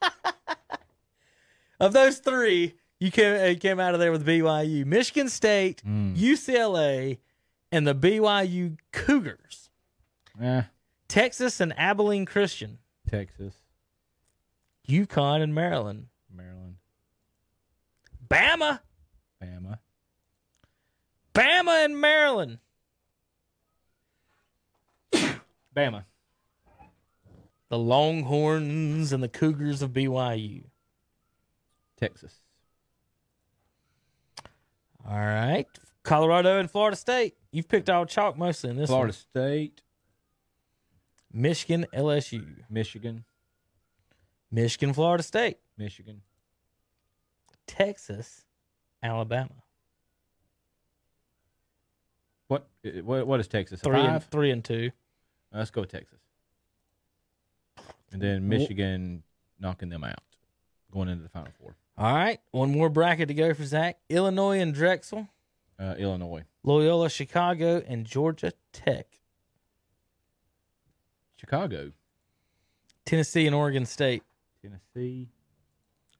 [1.84, 6.16] of those three, you came, you came out of there with BYU, Michigan State, Mm.
[6.16, 7.18] UCLA,
[7.72, 9.68] and the BYU Cougars.
[10.40, 10.62] Eh,
[11.08, 12.78] Texas and Abilene Christian,
[13.08, 13.54] Texas,
[14.88, 16.76] UConn and Maryland, Maryland,
[18.28, 18.80] Bama,
[19.42, 19.78] Bama,
[21.34, 22.58] Bama and Maryland.
[25.76, 26.04] Bama,
[27.68, 30.64] The Longhorns and the Cougars of BYU.
[32.08, 32.40] Texas,
[35.08, 35.66] All right.
[36.02, 37.34] Colorado and Florida State.
[37.50, 39.12] You've picked all chalk mostly in this Florida one.
[39.12, 39.82] State,
[41.32, 42.58] Michigan, LSU.
[42.68, 43.24] Michigan,
[44.50, 45.58] Michigan, Florida State.
[45.78, 46.20] Michigan,
[47.66, 48.44] Texas,
[49.02, 49.50] Alabama.
[52.48, 52.66] what?
[52.84, 53.26] uh, What?
[53.26, 53.80] What is Texas?
[53.80, 54.90] Three and, three and two.
[55.52, 56.18] Let's go with Texas,
[58.12, 59.22] and then Michigan
[59.58, 60.18] knocking them out,
[60.92, 61.76] going into the Final Four.
[61.96, 62.40] All right.
[62.50, 63.98] One more bracket to go for Zach.
[64.08, 65.28] Illinois and Drexel.
[65.78, 69.06] Uh, Illinois, Loyola, Chicago, and Georgia Tech.
[71.36, 71.90] Chicago,
[73.04, 74.22] Tennessee and Oregon State.
[74.62, 75.28] Tennessee,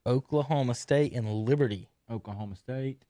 [0.05, 1.87] Oklahoma State and Liberty.
[2.11, 3.01] Oklahoma State,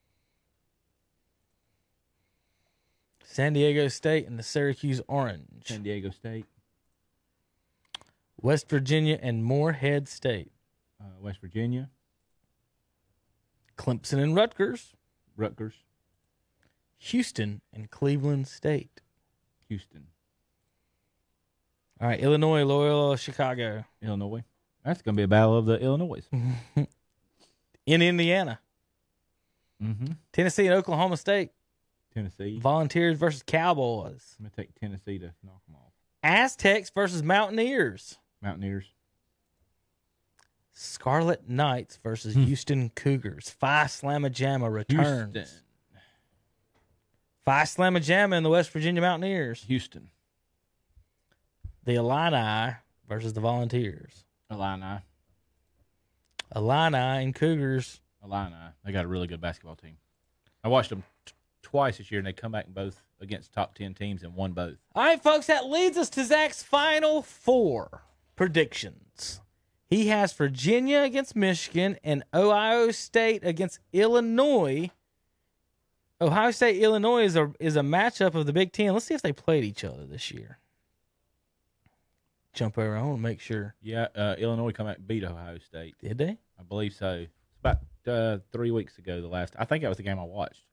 [3.24, 5.66] San Diego State and the Syracuse Orange.
[5.66, 6.46] San Diego State,
[8.40, 10.52] West Virginia and Morehead State.
[11.02, 11.90] uh, West Virginia,
[13.78, 14.94] Clemson and Rutgers.
[15.38, 15.74] Rutgers,
[16.98, 19.02] Houston and Cleveland State.
[19.68, 20.08] Houston,
[22.00, 23.84] All right, Illinois, Loyola, Chicago.
[24.02, 24.44] Illinois.
[24.84, 26.22] That's going to be a battle of the Illinois.
[27.86, 28.60] In Indiana,
[29.84, 30.14] mm-hmm.
[30.32, 31.52] Tennessee and Oklahoma State.
[32.14, 32.60] Tennessee.
[32.60, 34.36] Volunteers versus Cowboys.
[34.40, 35.92] I'm going to take Tennessee to knock them off.
[36.24, 38.18] Aztecs versus Mountaineers.
[38.42, 38.86] Mountaineers.
[40.78, 42.44] Scarlet Knights versus hmm.
[42.44, 43.50] Houston Cougars.
[43.50, 45.34] Phi Slama Jama returns.
[45.34, 45.62] Houston.
[47.46, 49.64] Phi Slama Jama and the West Virginia Mountaineers.
[49.68, 50.10] Houston.
[51.86, 52.76] The Illini
[53.08, 54.26] versus the Volunteers.
[54.52, 55.00] Illini.
[56.54, 58.02] Illini and Cougars.
[58.24, 58.56] Illini.
[58.84, 59.98] They got a really good basketball team.
[60.62, 63.94] I watched them t- twice this year, and they come back both against top 10
[63.94, 64.76] teams and won both.
[64.94, 68.04] All right, folks, that leads us to Zach's final four
[68.36, 69.40] predictions.
[69.88, 74.90] He has Virginia against Michigan and Ohio State against Illinois.
[76.20, 78.94] Ohio State Illinois is a is a matchup of the Big Ten.
[78.94, 80.58] Let's see if they played each other this year.
[82.54, 82.96] Jump over.
[82.96, 83.76] I want to make sure.
[83.82, 85.96] Yeah, uh, Illinois come out and beat Ohio State.
[86.02, 86.40] Did they?
[86.60, 87.26] I believe so.
[87.26, 89.56] It's about uh, three weeks ago, the last.
[89.60, 90.64] I think that was the game I watched.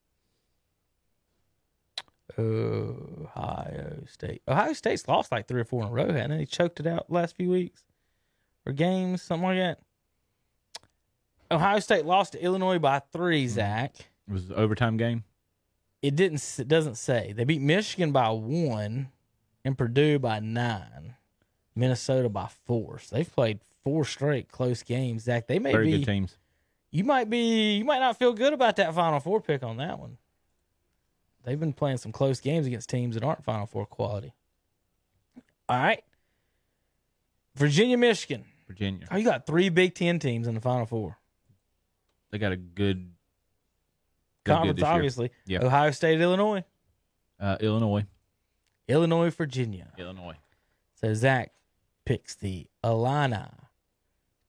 [2.39, 4.41] Ohio State.
[4.47, 6.37] Ohio State's lost like three or four in a row, hadn't they?
[6.37, 7.83] They choked it out last few weeks
[8.65, 9.79] or games, something like that.
[11.51, 13.45] Ohio State lost to Illinois by three.
[13.45, 13.49] Mm.
[13.49, 13.95] Zach.
[14.27, 15.23] It was an overtime game.
[16.01, 16.43] It didn't.
[16.57, 19.09] It doesn't say they beat Michigan by one,
[19.63, 21.15] and Purdue by nine,
[21.75, 22.99] Minnesota by four.
[22.99, 25.23] So they've played four straight close games.
[25.23, 25.97] Zach, they may Very be.
[25.99, 26.37] good teams.
[26.91, 27.75] You might be.
[27.77, 30.17] You might not feel good about that Final Four pick on that one.
[31.43, 34.33] They've been playing some close games against teams that aren't Final Four quality.
[35.67, 36.03] All right.
[37.55, 38.45] Virginia, Michigan.
[38.73, 39.07] Virginia.
[39.11, 41.17] Oh, you got three Big Ten teams in the Final Four.
[42.31, 43.11] They got a good
[44.43, 45.31] good Conference, this obviously.
[45.45, 45.63] Yep.
[45.63, 46.63] Ohio State, Illinois.
[47.39, 48.05] Uh, Illinois.
[48.87, 49.91] Illinois, Virginia.
[49.97, 50.37] Illinois.
[50.95, 51.51] So Zach
[52.05, 53.45] picks the Illini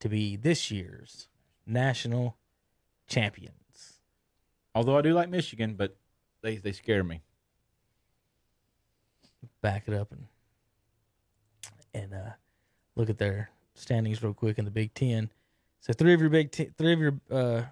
[0.00, 1.28] to be this year's
[1.66, 2.36] national
[3.06, 4.00] champions.
[4.74, 5.96] Although I do like Michigan, but
[6.42, 7.22] they they scare me.
[9.60, 10.26] Back it up and
[11.92, 12.30] and uh,
[12.96, 15.30] look at their standings real quick in the Big Ten.
[15.80, 17.62] So three of your Big Ten, three of your uh,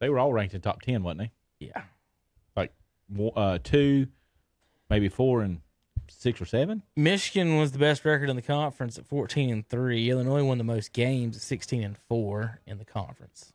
[0.00, 1.66] They were all ranked in top ten, wasn't they?
[1.66, 1.82] yeah,
[2.56, 2.72] Like
[3.36, 4.06] uh, two,
[4.88, 5.60] maybe four and
[6.06, 6.82] six or seven.
[6.96, 10.08] Michigan was the best record in the conference at fourteen and three.
[10.08, 13.52] Illinois won the most games at sixteen and four in the conference.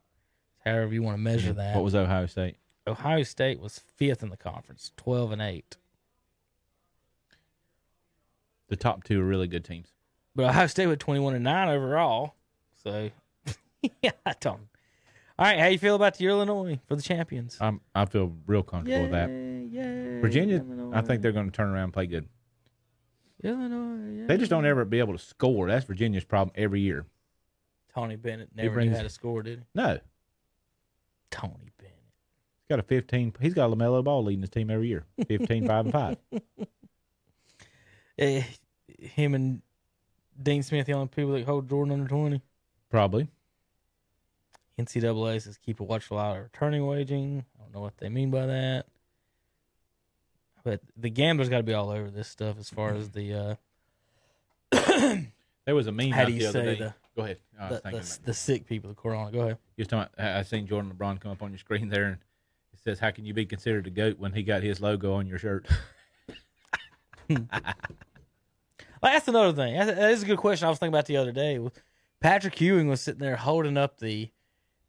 [0.66, 1.76] However you want to measure that.
[1.76, 2.58] What was Ohio State?
[2.86, 5.78] Ohio State was fifth in the conference, twelve and eight.
[8.68, 9.93] The top two are really good teams.
[10.36, 12.34] But Ohio State with 21 and 9 overall.
[12.84, 13.10] So,
[14.02, 14.62] yeah, I don't.
[15.40, 17.58] All right, how you feel about the Illinois for the champions?
[17.60, 19.30] I'm I feel real comfortable with that.
[19.30, 20.22] yeah.
[20.22, 22.28] Virginia, I think they're going to turn around and play good.
[23.44, 24.20] Illinois.
[24.22, 24.26] Yeah.
[24.28, 25.68] They just don't ever be able to score.
[25.68, 27.06] That's Virginia's problem every year.
[27.94, 29.66] Tony Bennett never brings- knew how to score, did he?
[29.76, 30.00] No,
[31.30, 31.94] Tony Bennett.
[32.60, 33.34] he's got a 15.
[33.42, 35.04] He's got a LaMelo Ball leading his team every year.
[35.28, 36.18] 15, 5, and 5.
[38.20, 38.44] Eh,
[39.00, 39.64] him and
[40.42, 42.42] Dean Smith, the only people that hold Jordan under 20.
[42.90, 43.28] Probably.
[44.80, 47.46] NCAA says keep a watchful eye on returning waging.
[47.60, 48.86] I don't know what they mean by that.
[50.64, 53.58] But the gamblers got to be all over this stuff as far as the
[54.72, 55.18] uh,
[55.66, 56.80] There was a meme How do you the other say day.
[56.86, 57.38] the- Go ahead.
[57.70, 59.32] The, the, the sick people, the corona.
[59.32, 59.58] Go ahead.
[59.78, 62.06] You was talking about, I I seen Jordan LeBron come up on your screen there,
[62.06, 62.18] and
[62.74, 65.28] it says, "How can you be considered a goat when he got his logo on
[65.28, 65.68] your shirt?"
[69.04, 69.76] That's another thing.
[69.78, 70.66] That's, that is a good question.
[70.66, 71.60] I was thinking about the other day.
[72.20, 74.30] Patrick Ewing was sitting there holding up the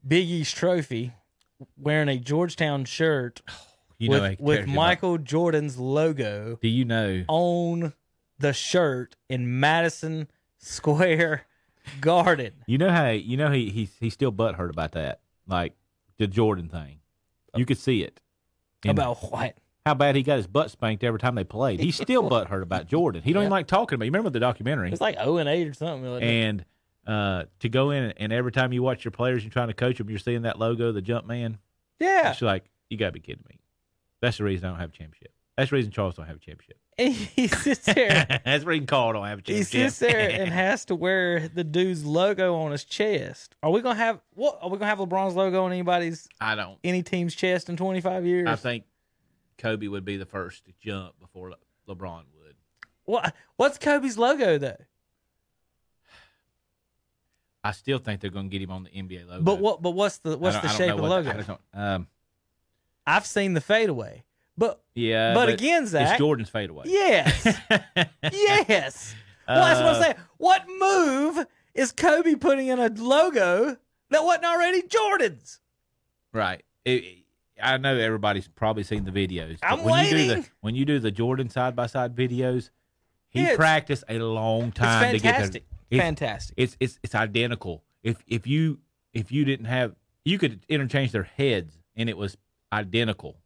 [0.07, 1.12] Big East trophy,
[1.77, 3.43] wearing a Georgetown shirt
[3.99, 7.24] You know, with, he with cares about- Michael Jordan's logo Do you know?
[7.28, 7.93] on
[8.39, 10.28] the shirt in Madison
[10.59, 11.43] Square
[12.01, 12.53] Garden.
[12.66, 15.74] You know how you know he he's he's still butthurt about that, like
[16.19, 16.99] the Jordan thing.
[17.55, 18.20] You could see it.
[18.82, 19.57] And About what?
[19.86, 21.78] How bad he got his butt spanked every time they played.
[21.78, 23.23] He's still butthurt about Jordan.
[23.23, 23.56] He don't even Yeah.
[23.56, 24.05] like talking about.
[24.05, 24.06] it.
[24.06, 24.90] You remember the documentary?
[24.90, 26.23] It's like 0 and 8 or something.
[26.23, 26.65] and
[27.06, 29.98] uh, to go in and every time you watch your players, you're trying to coach
[29.98, 31.59] them, you're seeing that logo, the jump man.
[32.01, 32.31] yeah.
[32.31, 33.59] It's like you got to be kidding me.
[34.23, 35.32] That's the reason I don't have a championship.
[35.59, 36.78] That's the reason Charles don't have a championship.
[36.97, 38.27] And he sits there.
[38.44, 39.73] That's the reason Karl don't have a championship.
[39.82, 43.55] He sits there and has to wear the dude's logo on his chest.
[43.62, 44.59] Are we gonna have what?
[44.62, 46.78] Are we gonna have LeBron's logo on anybody's I don't.
[46.82, 48.48] any team's chest in 25 years?
[48.48, 48.85] I think
[49.59, 52.55] Kobe would be the first to jump before Le- LeBron would.
[53.05, 54.76] What what's Kobe's logo though?
[57.62, 59.43] I still think they're going to get him on the NBA logo.
[59.43, 61.59] But what but what's the what's the shape of the logo?
[61.74, 62.06] I um,
[63.06, 64.24] I've seen the fadeaway.
[64.56, 66.85] But yeah, But again, Zach- it's Jordan's fadeaway.
[66.86, 67.44] yes.
[68.22, 69.14] yes.
[69.48, 70.14] Well, that's what I'm Uh, saying.
[70.36, 73.76] What move is Kobe putting in a logo
[74.10, 75.60] that wasn't already Jordan's?
[76.32, 76.62] Right.
[76.85, 77.23] It-
[77.62, 79.59] I know everybody's probably seen the videos.
[79.62, 80.43] I'm when You do waiting.
[80.43, 82.70] the, when you do the Jordan side by side videos,
[83.28, 85.32] he it's- practiced a long time to get there.
[85.35, 85.64] fantastic.
[85.90, 86.55] It's- fantastic.
[86.59, 87.85] It's it's it's identical.
[88.02, 88.81] If if you
[89.12, 89.94] if you didn't have
[90.24, 92.36] you could interchange their heads and it was
[92.72, 93.36] identical.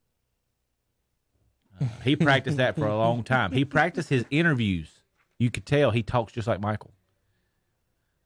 [1.80, 3.52] Uh, he practiced that for a long time.
[3.52, 4.88] He practiced his interviews.
[5.38, 6.92] You could tell he talks just like Michael.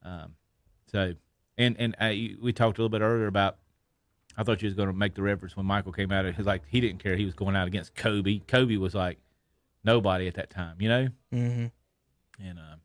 [0.02, 0.34] Um,
[0.90, 1.14] so
[1.59, 3.59] and and uh, you- we talked a little bit earlier about.
[4.36, 6.24] I thought you was going to make the reference when Michael came out.
[6.24, 7.16] He was like he didn't care.
[7.16, 8.40] He was going out against Kobe.
[8.46, 9.18] Kobe was like
[9.84, 11.09] nobody at that time, you know.
[11.30, 11.66] hmm
[12.42, 12.80] And um,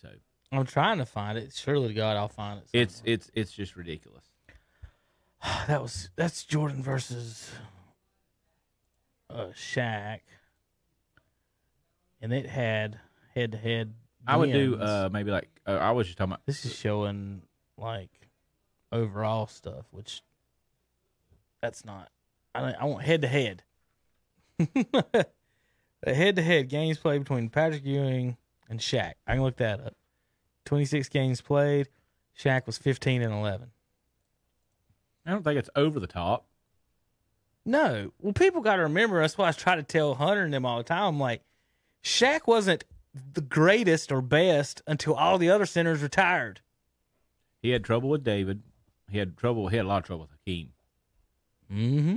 [0.00, 0.08] so
[0.50, 1.52] I'm trying to find it.
[1.54, 2.66] Surely to God, I'll find it.
[2.72, 3.14] it's somewhere.
[3.14, 4.24] it's it's just ridiculous.
[5.66, 7.50] that was that's Jordan versus
[9.30, 10.20] uh Shaq,
[12.20, 12.98] and it had
[13.34, 13.94] head to head.
[14.26, 17.42] I would do uh maybe like uh, I was just talking about This is showing
[17.76, 18.10] like
[18.92, 20.22] overall stuff, which
[21.60, 22.10] that's not.
[22.54, 23.62] I I want head to head.
[26.04, 28.36] Head to head games played between Patrick Ewing
[28.68, 29.12] and Shaq.
[29.26, 29.94] I can look that up.
[30.64, 31.88] Twenty six games played.
[32.38, 33.70] Shaq was fifteen and eleven.
[35.24, 36.46] I don't think it's over the top.
[37.64, 38.10] No.
[38.20, 39.20] Well, people got to remember.
[39.20, 41.04] That's why I try to tell Hunter and them all the time.
[41.04, 41.42] I'm like,
[42.02, 42.84] Shaq wasn't
[43.34, 46.60] the greatest or best until all the other centers retired.
[47.60, 48.62] He had trouble with David.
[49.10, 49.68] He had trouble.
[49.68, 50.70] He had a lot of trouble with Hakeem.
[51.72, 52.16] Mm-hmm.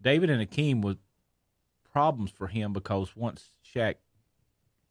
[0.00, 0.96] David and Hakeem was
[1.92, 3.96] problems for him because once Shaq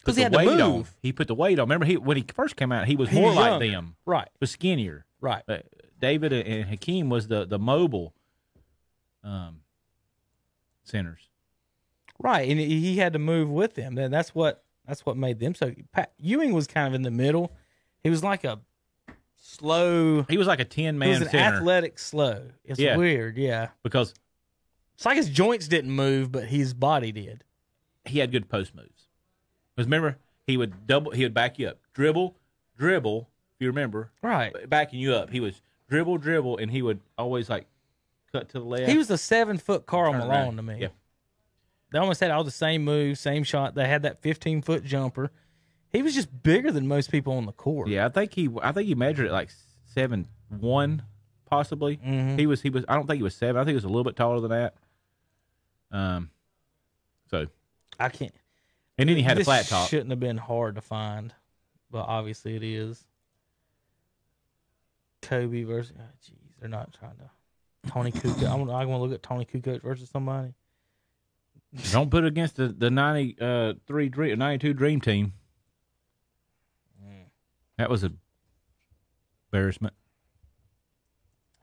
[0.03, 0.93] put the had to weight on, move.
[1.01, 1.65] he put the weight on.
[1.65, 3.67] Remember, he when he first came out, he was more like younger.
[3.71, 4.27] them, Right.
[4.39, 5.05] was skinnier.
[5.21, 5.43] Right.
[5.47, 5.65] But
[5.99, 8.13] David and Hakeem was the the mobile
[9.23, 9.61] um,
[10.83, 11.29] centers.
[12.19, 15.39] Right, and he he had to move with them, and that's what that's what made
[15.39, 15.73] them so.
[15.91, 17.51] Pat, Ewing was kind of in the middle.
[18.03, 18.59] He was like a
[19.41, 20.23] slow.
[20.29, 21.07] He was like a ten man.
[21.07, 22.49] He was an center athletic slow.
[22.65, 22.97] It's Yeah.
[22.97, 23.69] weird, yeah.
[23.83, 24.13] because
[24.95, 27.43] It's like his joints didn't move, but his body did.
[28.05, 29.07] he had good post moves.
[29.75, 32.35] Because remember, he would double, he would back you up, dribble,
[32.77, 33.29] dribble.
[33.55, 34.53] If you remember, Right.
[34.69, 37.65] backing you up, he was dribble, dribble, and he would always like
[38.31, 38.89] cut to the left.
[38.89, 40.55] He was a seven foot Karl Malone around.
[40.57, 40.77] to me.
[40.81, 40.87] Yeah.
[41.91, 43.75] They almost had all the same moves, same shot.
[43.75, 45.31] They had that fifteen foot jumper.
[45.91, 47.87] He was just bigger than most people on the court.
[47.87, 49.49] Yeah, I think he, I think he measured it like
[49.85, 51.03] seven one,
[51.45, 51.97] possibly.
[51.97, 52.37] Mhm.
[52.37, 52.83] He was, he was.
[52.89, 53.57] I don't think he was seven.
[53.59, 54.73] I think he was a little bit taller than that.
[55.91, 56.29] Um,
[57.31, 57.47] so
[57.99, 58.33] I can't.
[58.97, 59.87] and then he had a flat top.
[59.89, 61.33] Shouldn't have been hard to find,
[61.89, 63.03] but obviously it is.
[65.21, 65.93] Kobe versus.
[65.97, 67.29] Oh, jeez, they're not trying to.
[67.91, 68.43] Toni Kukoc.
[68.43, 70.53] I'm, I'm going to look at Toni Kukoc versus somebody.
[71.91, 75.33] Don't put it against the the ninety uh three dream, ninety two dream team.
[77.77, 78.11] That was a
[79.51, 79.93] embarrassment.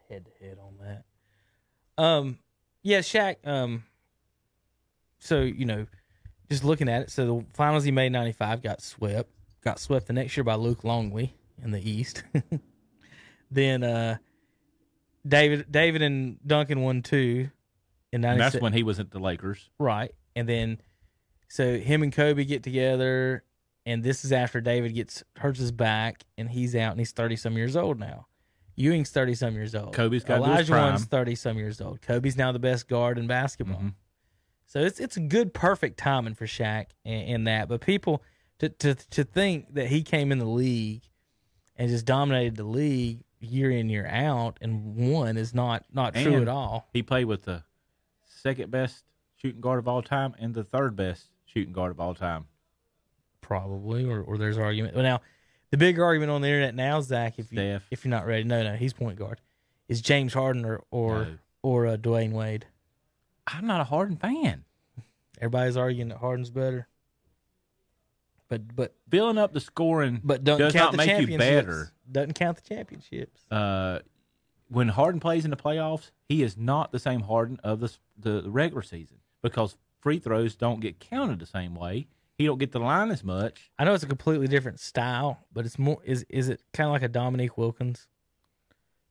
[0.09, 2.03] head to head on that.
[2.03, 2.39] Um,
[2.83, 3.37] yeah, Shaq.
[3.45, 3.85] Um,
[5.19, 5.87] so you know,
[6.49, 9.31] just looking at it, so the finals he made ninety five got swept.
[9.63, 12.23] Got swept the next year by Luke Longley in the East.
[13.51, 14.19] then uh,
[15.27, 17.49] David, David and Duncan won two
[18.13, 19.71] in And ninety that's when he was at the Lakers.
[19.79, 20.13] Right.
[20.37, 20.81] And then
[21.49, 23.43] so him and Kobe get together
[23.87, 27.37] and this is after David gets hurts his back and he's out and he's thirty
[27.37, 28.27] some years old now.
[28.77, 29.93] Ewing's thirty some years old.
[29.93, 32.03] Kobe's got Olajuwon's thirty some years old.
[32.03, 33.79] Kobe's now the best guard in basketball.
[33.81, 33.95] Mhm.
[34.67, 37.69] So it's it's a good perfect timing for Shaq in, in that.
[37.69, 38.23] But people
[38.59, 41.03] to, to to think that he came in the league
[41.77, 46.41] and just dominated the league year in year out and won is not not true
[46.43, 46.89] at all.
[46.93, 47.63] He played with the
[48.27, 49.05] second best
[49.37, 52.47] shooting guard of all time and the third best shooting guard of all time.
[53.45, 54.95] Probably, or, or there's argument.
[54.95, 55.21] Well, now
[55.71, 57.83] the big argument on the internet now, Zach, if you Steph.
[57.91, 59.41] if you're not ready, no, no, he's point guard.
[59.89, 61.39] Is James Harden or or, No.
[61.63, 62.67] or uh, Dwyane Wade?
[63.47, 64.65] I'm not a Harden fan.
[65.39, 66.89] Everybody's arguing that Harden's better,
[68.49, 71.93] but but Filling up the scoring but don't does count not the make you better.
[72.11, 73.43] Doesn't count the championships.
[73.51, 73.99] Uh,
[74.69, 78.43] when Harden plays in the playoffs, he is not the same Harden of the the
[78.51, 82.07] regular season because free throws don't get counted the same way.
[82.37, 83.71] He don't get the line as much.
[83.79, 86.93] I know it's a completely different style, but it's more is is it kind of
[86.93, 88.09] like a Dominique Wilkins,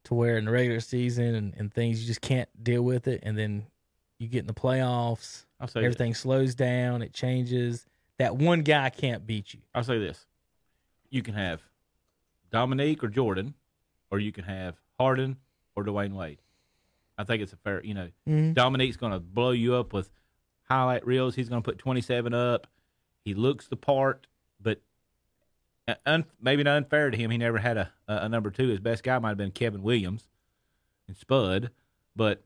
[0.05, 3.21] to where in the regular season and, and things you just can't deal with it,
[3.23, 3.65] and then
[4.19, 7.85] you get in the playoffs, I'll say everything slows down, it changes.
[8.19, 9.61] That one guy can't beat you.
[9.73, 10.25] I'll say this:
[11.09, 11.61] you can have
[12.51, 13.53] Dominique or Jordan,
[14.11, 15.37] or you can have Harden
[15.75, 16.39] or Dwyane Wade.
[17.17, 17.83] I think it's a fair.
[17.83, 18.53] You know, Mm-hmm.
[18.53, 20.09] Dominique's going to blow you up with
[20.69, 21.35] highlight reels.
[21.35, 22.67] He's going to put twenty seven up.
[23.23, 24.27] He looks the part,
[24.61, 24.81] but
[25.87, 27.31] uh, un, maybe not unfair to him.
[27.31, 28.67] He never had a, a, a number two.
[28.69, 30.29] His best guy might have been Kevin Williams
[31.07, 31.71] and Spud,
[32.15, 32.41] but.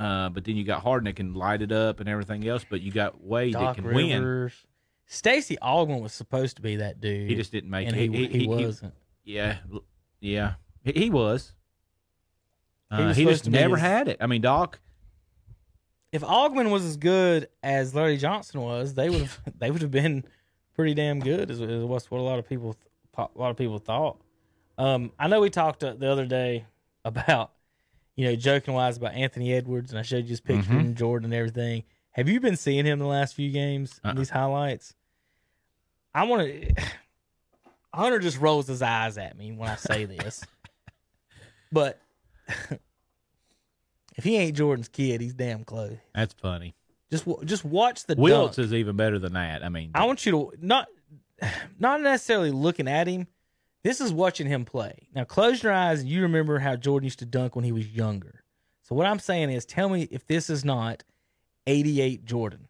[0.00, 2.64] Uh, but then you got Harden that can light it up and everything else.
[2.70, 4.48] But you got Wade Doc that can win.
[5.06, 7.28] Stacey Augmon was supposed to be that dude.
[7.28, 8.12] He just didn't make and it.
[8.12, 8.94] he, he, wasn't.
[9.24, 9.56] Yeah,
[10.20, 11.52] yeah, he, he was.
[12.90, 14.18] He Uh, was he supposed just never his- had it.
[14.20, 14.78] I mean, Doc.
[16.12, 19.90] If Augmon was as good as Larry Johnson was, they would have they would have
[19.90, 20.24] been
[20.74, 21.50] pretty damn good.
[21.50, 22.76] Is, is what's what a lot of people
[23.16, 24.20] a lot of people thought.
[24.78, 26.64] Um, I know we talked uh, the other day
[27.04, 27.52] about
[28.16, 30.78] you know joking wise about Anthony Edwards, and I showed you his picture Mm-hmm.
[30.78, 31.84] and Jordan and everything.
[32.12, 34.00] Have you been seeing him the last few games?
[34.04, 34.14] Uh-uh.
[34.14, 34.94] These highlights.
[36.14, 36.74] I want to.
[37.94, 40.44] Hunter just rolls his eyes at me when I say this,
[41.72, 41.98] but
[44.18, 45.96] if he ain't Jordan's kid, he's damn close.
[46.12, 46.74] That's funny.
[47.08, 48.66] Just just watch the Wilts dunk.
[48.66, 49.64] is even better than that.
[49.64, 50.88] I mean, I want you to not
[51.78, 53.28] not necessarily looking at him.
[53.84, 55.08] This is watching him play.
[55.14, 57.86] Now close your eyes and you remember how Jordan used to dunk when he was
[57.86, 58.42] younger.
[58.82, 61.04] So what I'm saying is tell me if this is not
[61.66, 62.66] 88 Jordan.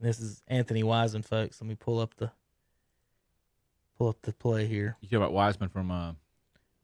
[0.00, 1.60] This is Anthony Wiseman, folks.
[1.60, 2.30] Let me pull up the
[3.98, 4.96] pull up the play here.
[5.00, 5.90] you talk about Wiseman from.
[5.90, 6.12] Uh,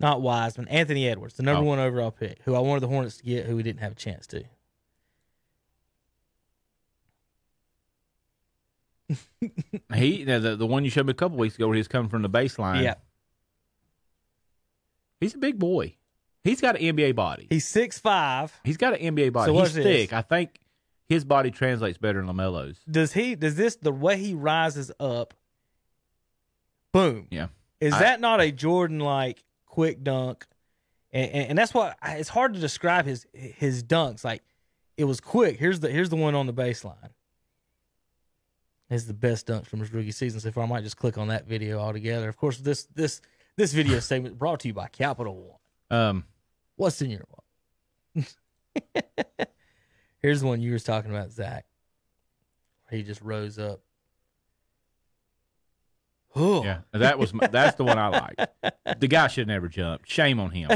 [0.00, 1.66] Not Wiseman, Anthony Edwards, the number Oh.
[1.66, 3.96] one overall pick, who I wanted the Hornets to get, who we didn't have a
[3.96, 4.44] chance to.
[9.94, 12.22] he the, the one you showed me a couple weeks ago where he's coming from
[12.22, 12.82] the baseline.
[12.82, 12.94] Yeah.
[15.20, 15.96] he's a big boy.
[16.44, 17.46] He's got an NBA body.
[17.50, 18.52] He's six five.
[18.64, 19.52] He's got an NBA body.
[19.52, 19.84] So he's this?
[19.84, 20.12] thick.
[20.12, 20.60] I think
[21.08, 22.78] his body translates better than LaMelo's.
[22.90, 25.34] does he does this the way he rises up
[26.92, 27.48] boom Yeah.
[27.80, 30.46] is I- that not a jordan like quick dunk.
[31.12, 34.24] And, and, and that's why I- it's hard to describe his his dunks.
[34.24, 34.42] Like
[34.96, 35.58] it was quick.
[35.58, 37.10] Here's the here's the one on the baseline.
[38.90, 40.64] Is the best dunks from his rookie season so far.
[40.64, 42.28] I might just click on that video altogether.
[42.28, 43.20] Of course this this
[43.56, 45.36] this video segment brought to you by capital
[45.90, 45.98] one.
[45.98, 46.24] Um,
[46.76, 47.24] what's in your
[48.14, 48.34] wallet?
[50.22, 51.64] Here's the one you was talking about zach.
[52.90, 53.80] He just rose up
[56.36, 59.00] Oh, yeah, that was my, that's the one I liked.
[59.00, 60.02] The guy should never jump.
[60.04, 60.70] Shame on him.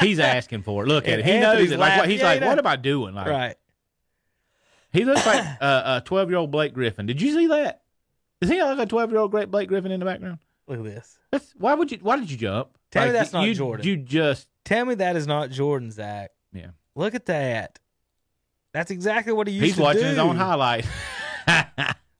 [0.00, 0.88] He's asking for it.
[0.88, 1.26] Look at And it.
[1.26, 1.78] He knows it.
[1.78, 3.14] Like what, he's Yeah, like, what am I doing?
[3.14, 3.56] Like right.
[4.92, 7.06] he looks like a twelve year old Blake Griffin.
[7.06, 7.82] Did you see that?
[8.40, 10.38] Does he look like a twelve year old great Blake Griffin in the background?
[10.68, 11.18] Look at this.
[11.30, 11.98] That's why would you?
[12.02, 12.68] Why did you jump?
[12.90, 13.86] Tell me Like, that's not you, Jordan.
[13.86, 16.30] You just Tell me that is not Jordan, Zach.
[16.52, 16.68] yeah.
[16.94, 17.78] Look at that.
[18.72, 20.08] That's exactly what he used He's to watching do.
[20.08, 20.84] his own highlight.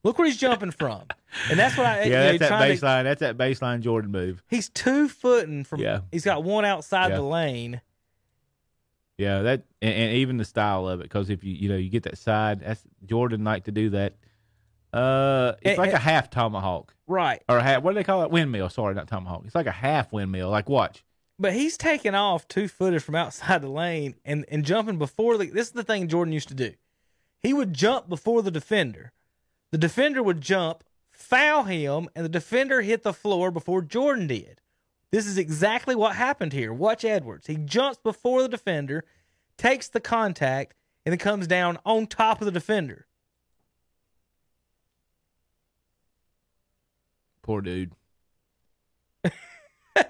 [0.05, 1.03] Look where he's jumping from,
[1.51, 2.03] and that's what I.
[2.05, 3.03] you know, yeah, that's that trying to- baseline.
[3.05, 4.43] That's that baseline Jordan move.
[4.49, 5.81] he's two footing from.
[5.81, 6.01] Yeah.
[6.13, 7.17] He's got one outside Yeah.
[7.17, 7.81] the lane.
[9.17, 11.91] Yeah, that and, and even the style of it because if you you know you
[11.91, 14.15] get that side, that's Jordan like to do that.
[14.93, 17.83] Uh, it's And- like and- a half tomahawk Right, or a half.
[17.83, 18.31] What do they call it?
[18.31, 18.69] Windmill.
[18.71, 19.43] Sorry, not tomahawk.
[19.47, 20.51] It's like a half windmill.
[20.51, 21.05] Like watch.
[21.39, 25.47] but he's taking off two footers from outside the lane and and jumping before the.
[25.47, 26.73] This is the thing Jordan used to do.
[27.41, 29.13] He would jump before the defender.
[29.71, 34.61] The defender would jump, foul him, and the defender hit the floor before Jordan did.
[35.11, 36.73] This is exactly what happened here.
[36.73, 37.47] Watch Edwards.
[37.47, 39.05] He jumps before the defender,
[39.57, 40.75] takes the contact,
[41.05, 43.07] and then comes down on top of the defender.
[47.43, 47.93] Poor dude.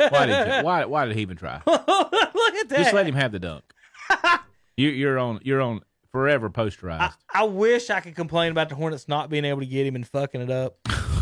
[0.09, 1.63] why did you, why why did he even try?
[1.67, 2.79] Look at that.
[2.79, 3.63] Just let him have the dunk.
[4.77, 5.83] you, you're on you're on
[6.13, 7.01] forever posterized.
[7.01, 9.95] I, I wish I could complain about the Hornets not being able to get him
[9.97, 10.79] and fucking it up,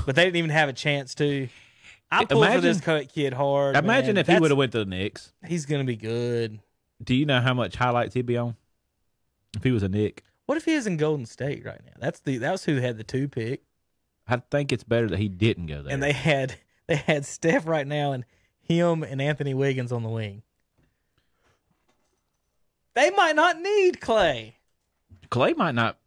[0.06, 1.48] but they didn't even have a chance to.
[2.10, 3.74] I pull for Imagine- this co- kid hard.
[3.76, 4.18] Imagine man.
[4.20, 5.32] if he would have went to the Knicks.
[5.44, 6.60] He's gonna be good.
[7.02, 8.56] Do you know how much highlights he'd be on
[9.56, 10.22] if he was a Knick?
[10.46, 11.92] What if he is in Golden State right now?
[11.98, 13.62] That's the that's who had the two pick,
[14.28, 15.92] I think it's better that he didn't go there.
[15.92, 16.54] and they had
[16.86, 18.24] they had Steph right now and
[18.60, 20.42] him and Anthony Wiggins on the wing.
[22.94, 24.55] They might not need Clay.
[25.30, 25.98] Clay might not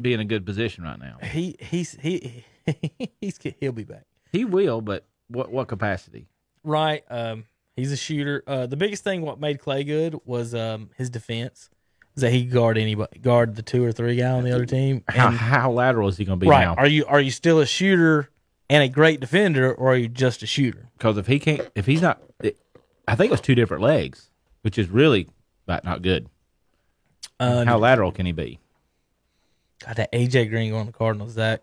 [0.00, 1.18] be in a good position right now.
[1.22, 2.44] He he's he
[3.20, 4.04] he's he'll be back.
[4.32, 6.28] He will, but what what capacity?
[6.64, 7.02] Right.
[7.10, 7.44] Um,
[7.76, 8.42] he's a shooter.
[8.46, 11.70] Uh, the biggest thing what made Clay good was um his defense.
[12.16, 15.04] Is that he guard anybody, guard the two or three guy on the other team.
[15.08, 16.64] How how lateral is he going to be right.
[16.64, 16.74] now?
[16.74, 18.28] Are you are you still a shooter
[18.68, 20.90] and a great defender, or are you just a shooter?
[20.98, 22.58] Because if he can't, if he's not, it,
[23.06, 24.28] I think it was two different legs,
[24.62, 25.28] which is really
[25.68, 26.28] not, not good.
[27.40, 28.60] Uh, How lateral can he be?
[29.84, 31.32] God, that AJ Green going to the Cardinals.
[31.32, 31.62] Zach.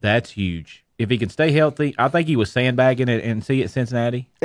[0.00, 0.84] That's huge.
[0.98, 4.28] If he can stay healthy, I think he was sandbagging it and see at Cincinnati.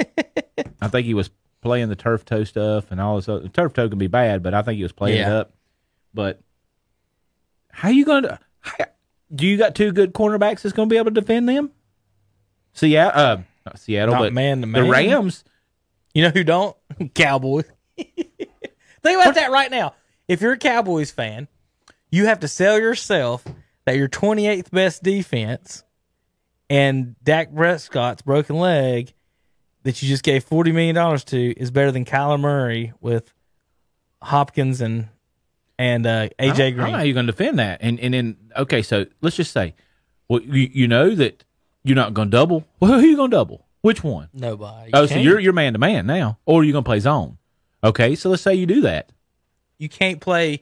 [0.82, 1.30] I think he was
[1.62, 3.28] playing the turf toe stuff and all this.
[3.28, 5.54] Other, turf toe can be bad, but I think he was playing it up.
[6.14, 6.40] But
[7.72, 8.40] how you going to?
[9.34, 11.72] Do you got two good cornerbacks that's going to be able to defend them?
[12.74, 14.90] Seattle, uh, not Seattle, Not but man the man.
[14.90, 15.44] Rams.
[16.14, 16.76] You know who don't?
[17.14, 17.66] Cowboys.
[17.98, 19.94] Think about that right now.
[20.30, 21.50] If you're a Cowboys fan,
[22.12, 23.44] you have to sell yourself
[23.86, 25.84] that your 28th best defense
[26.70, 29.14] and Dak Prescott's broken leg
[29.84, 33.34] that you just gave $40 million to is better than Kyler Murray with
[34.22, 35.08] Hopkins and
[35.78, 37.06] and uh, I don't- AJ I don't know how Green.
[37.08, 37.80] you're going to defend that.
[37.82, 39.74] And and then okay, so let's just say,
[40.28, 41.44] well, you, you know that
[41.84, 42.66] you're not going to double.
[42.80, 43.66] Well, who you going to double?
[43.82, 44.28] Which one?
[44.34, 44.88] Nobody.
[44.88, 47.38] You Oh, so can't- you're you're man to man now, or you're gonna play zone.
[47.82, 49.10] Okay, so let's say you do that.
[49.80, 50.62] You can't play.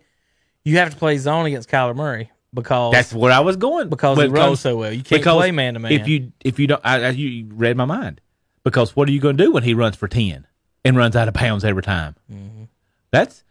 [0.64, 4.18] You have to play zone against Kyler Murray because That's where I was going because
[4.18, 4.94] he runs so well.
[4.94, 5.92] You can't play man to man.
[5.92, 8.22] If you if you don't, I, I, you read my mind.
[8.64, 10.48] Because what are you going to do when he runs for ten
[10.86, 12.16] and runs out of bounds every time?
[12.32, 12.64] Mm-hmm.
[13.12, 13.44] That's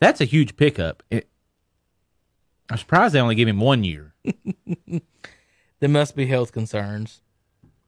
[0.00, 1.02] that's a huge pickup.
[1.10, 1.28] It,
[2.70, 4.14] I'm surprised they only give him one year.
[5.84, 7.20] There must be health concerns,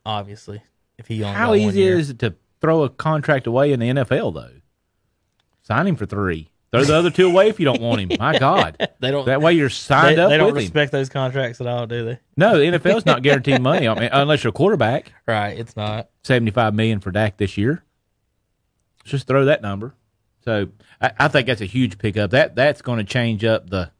[0.04, 0.62] obviously.
[0.98, 4.34] If he only How easy is it to throw a contract away in the NFL
[4.34, 4.60] though?
[5.62, 6.50] Sign him for three.
[6.72, 8.10] Throw the other two away if you don't want him.
[8.18, 9.24] My God, They don't.
[9.26, 10.62] that way you're they, signed up they don't with him.
[10.62, 12.18] respect those contracts at all, do they?
[12.36, 15.12] No, the NFL's not guaranteed money I mean, unless you're a quarterback.
[15.26, 15.58] Right.
[15.58, 16.08] It's not.
[16.24, 17.84] Seventy-five million for Dak this year.
[19.00, 19.94] Let's just throw that number.
[20.44, 20.68] So
[21.00, 22.30] I, I think that's a huge pickup.
[22.30, 23.90] That that's going to change up the.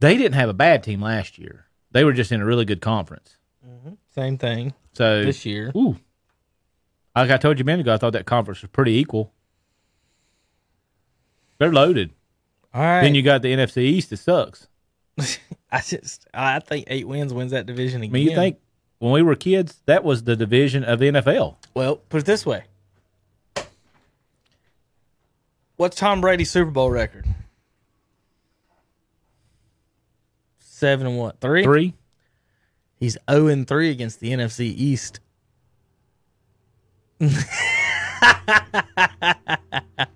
[0.00, 1.66] They didn't have a bad team last year.
[1.92, 3.36] They were just in a really good conference.
[3.66, 3.94] Mm-hmm.
[4.14, 5.72] Same thing So this year.
[5.76, 5.96] Ooh.
[7.14, 9.32] Like I told you a minute ago, I thought that conference was pretty equal.
[11.58, 12.10] They're loaded.
[12.74, 13.02] All right.
[13.02, 14.68] Then you got the NFC East that sucks.
[15.70, 16.26] I just.
[16.34, 18.12] I think eight wins wins that division I again.
[18.12, 18.58] mean, you think
[18.98, 21.56] when we were kids, that was the division of the NFL.
[21.74, 22.64] Well, put it this way.
[25.76, 27.26] What's Tom Brady's Super Bowl record?
[30.58, 31.40] Seven and what?
[31.40, 31.62] Three.
[31.62, 31.94] Three.
[32.98, 35.20] He's zero and three against the NFC East.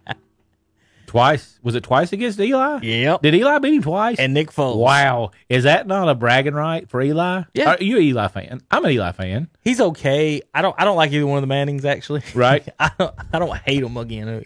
[1.11, 1.59] Twice.
[1.65, 2.79] Was it twice against Eli?
[2.83, 3.23] Yep.
[3.23, 4.17] Did Eli beat him twice?
[4.21, 4.77] And Nick Foles.
[4.77, 5.33] wow.
[5.49, 7.43] Is that not a bragging right for Eli?
[7.53, 7.71] Yeah.
[7.71, 8.61] Are you an Eli fan?
[8.71, 9.49] I'm an Eli fan.
[9.63, 10.41] He's okay.
[10.55, 10.77] I don't.
[10.79, 12.23] I don't like either one of the Mannings actually.
[12.33, 12.69] Right.
[12.79, 13.13] I don't.
[13.33, 14.45] I don't hate them again.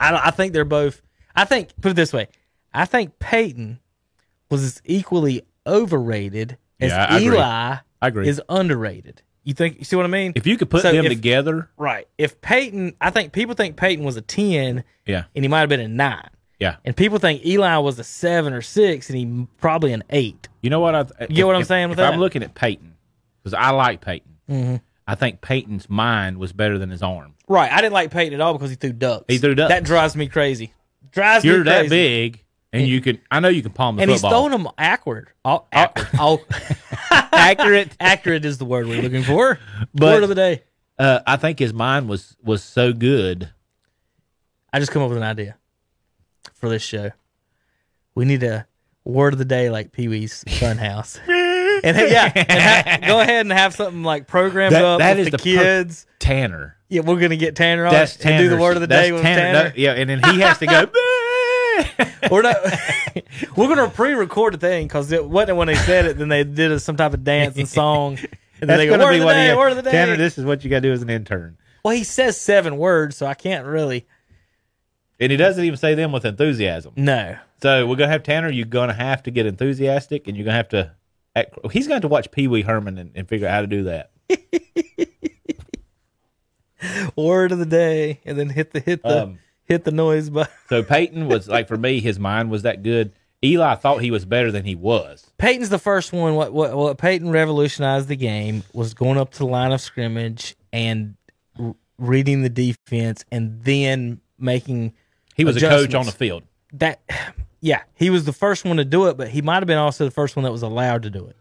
[0.00, 0.26] I don't.
[0.26, 1.00] I think they're both.
[1.36, 2.26] I think put it this way.
[2.74, 3.78] I think Peyton
[4.50, 7.36] was as equally overrated as Yeah, I agree.
[7.36, 7.44] Eli
[8.02, 8.28] I agree.
[8.28, 9.22] is underrated.
[9.44, 9.78] You think?
[9.78, 10.32] You see what I mean?
[10.36, 12.06] if you could put So them if- together, right.
[12.18, 15.68] If Peyton, I think people think Peyton was a ten, yeah, and he might have
[15.68, 16.28] been a nine.
[16.58, 16.76] yeah.
[16.84, 20.48] And people think Eli was a seven or six, and he probably an eight.
[20.60, 20.94] You know what?
[20.94, 22.04] I, You get what I'm if- saying with that?
[22.04, 22.14] Mm-hmm.
[22.14, 22.94] I'm looking at Peyton,
[23.42, 27.34] because I like Peyton, I think Peyton's mind was better than his arm.
[27.48, 27.72] Right.
[27.72, 29.24] I didn't like Peyton at all because he threw ducks.
[29.26, 29.70] He threw ducks.
[29.70, 30.72] That drives me crazy.
[31.10, 31.82] Drives You're me crazy.
[31.82, 33.20] that big, and you can.
[33.30, 35.30] I know you can palm the and he's throwing them awkward.
[35.44, 36.08] All, awkward.
[36.18, 36.40] all,
[37.10, 37.96] accurate.
[37.98, 39.58] accurate is the word we're looking for.
[39.94, 40.62] But- word of the day.
[40.98, 43.50] Uh, I think his mind was was so good.
[44.72, 45.56] I just come up with an idea
[46.54, 47.10] for this show.
[48.14, 48.66] We need a
[49.04, 51.18] word of the day like Pee Wee's Funhouse.
[51.82, 55.26] and yeah, and ha- go ahead and have something like programmed That- up that with
[55.28, 56.04] is the, the kids.
[56.04, 56.10] Day
[56.90, 59.22] yeah, we're gonna get Tanner on That's and do the word of the day with
[59.22, 59.40] Tanner.
[59.40, 59.68] Tanner.
[59.70, 60.86] No, yeah, and then he has to go.
[62.30, 62.56] We're not.
[63.56, 66.18] we're gonna pre-record the thing because it wasn't when they said it.
[66.18, 68.28] Then they did a, some type of dance and song, and
[68.60, 69.56] then That's they go gonna word be of the what day, he.
[69.56, 69.90] word of the day.
[69.90, 71.56] Tanner, this is what you got to do as an intern.
[71.84, 74.06] well, he says seven words, so I can't really.
[75.18, 76.92] And he doesn't even say them with enthusiasm.
[76.96, 78.50] No, So we're gonna have Tanner.
[78.50, 80.92] You're gonna have to get enthusiastic, and you're gonna have to.
[81.36, 83.84] Act, he's going to watch Pee Wee Herman and, and figure out how to do
[83.84, 84.10] that.
[87.16, 89.38] word of the day, and then hit the hit the Um,
[89.70, 90.52] hit the noise button.
[90.68, 93.12] So Peyton was like for me, his mind was that good.
[93.42, 95.30] Eli thought he was better than he was.
[95.38, 96.34] Peyton's the first one.
[96.34, 100.54] What what what Peyton revolutionized the game was going up to the line of scrimmage
[100.72, 101.16] and
[101.58, 104.92] r- reading the defense, and then making
[105.34, 106.42] He was a coach on the field.
[106.74, 107.00] that.
[107.62, 110.06] Yeah, he was the first one to do it, but he might have been also
[110.06, 111.36] the first one that was allowed to do it.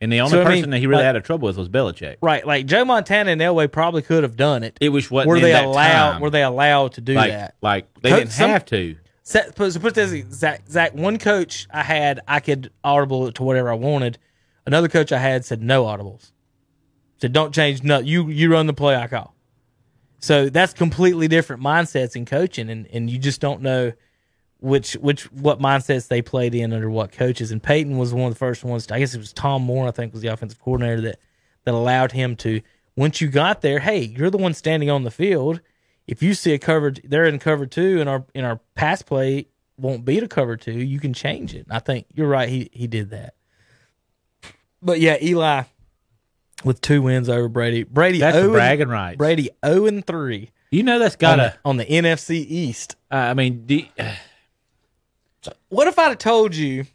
[0.00, 1.56] And the only So, I person mean, that he really like- had a trouble with
[1.56, 2.16] was Belichick.
[2.20, 4.76] Right, like Joe Montana and Elway probably could have done it.
[4.80, 6.12] It was what were they allowed?
[6.12, 6.20] time.
[6.20, 7.54] Were they allowed to do like that?
[7.62, 8.96] like they Coach- didn't some- have to.
[9.22, 10.94] So put this, Zach, Zach.
[10.94, 14.18] One coach I had, I could audible it to whatever I wanted.
[14.66, 16.30] Another coach I had said no audibles.
[17.20, 17.82] Said don't change.
[17.82, 18.06] nothing.
[18.06, 19.34] you you run the play I call.
[20.20, 23.92] So that's completely different mindsets in coaching, and and you just don't know
[24.58, 27.50] which which what mindsets they played in under what coaches.
[27.50, 28.90] And Peyton was one of the first ones.
[28.90, 31.18] I guess it was Tom Moore, I think, was the offensive coordinator that
[31.64, 32.60] that allowed him to.
[32.96, 35.60] Once you got there, hey, you're the one standing on the field.
[36.06, 39.48] If you see a cover, they're in cover two, and our in our pass play
[39.76, 40.72] won't beat a cover two.
[40.72, 41.66] You can change it.
[41.68, 42.48] I think you're right.
[42.48, 43.34] He he did that.
[44.80, 45.64] But yeah, Eli
[46.64, 47.82] with two wins over Brady.
[47.84, 49.18] Brady That's the 0 and- bragging rights.
[49.18, 52.96] Brady zero and three You know that's gotta on the NFC East.
[53.10, 53.82] I mean, do,
[55.68, 56.86] What if I'd have told you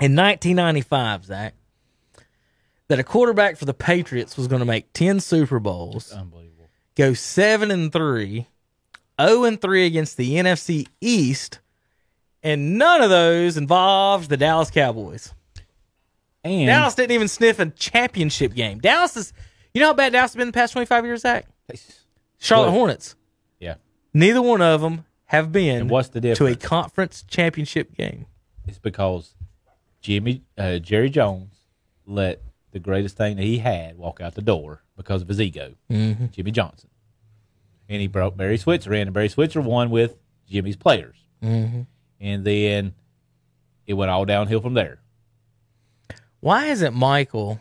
[0.00, 1.54] in 1995, Zach,
[2.88, 6.68] that a quarterback for the Patriots was going to make 10 Super Bowls, unbelievable.
[6.94, 8.46] go 7 and 3,
[9.20, 11.60] 0 and 3 against the NFC East,
[12.42, 15.32] and none of those involved the Dallas Cowboys.
[16.44, 18.78] And Dallas didn't even sniff a championship game.
[18.78, 19.32] Dallas is,
[19.74, 21.46] you know how bad Dallas has been the past 25 years, Zach?
[22.38, 22.70] Charlotte?
[22.70, 23.16] Hornets.
[23.58, 23.74] yeah,
[24.14, 28.26] Neither one of them have been And what's the to a conference championship game.
[28.66, 29.34] it's because
[30.00, 31.54] Jimmy uh, Jerry Jones
[32.06, 32.42] let
[32.72, 36.26] the greatest thing that he had walk out the door because of his ego, Mm-hmm.
[36.26, 36.90] Jimmy Johnson,
[37.88, 40.16] and he broke Barry Switzer in, and Barry Switzer won with
[40.48, 41.82] Jimmy's players, Mm-hmm.
[42.20, 42.94] and then
[43.86, 45.00] it went all downhill from there.
[46.40, 47.60] Why isn't Michael?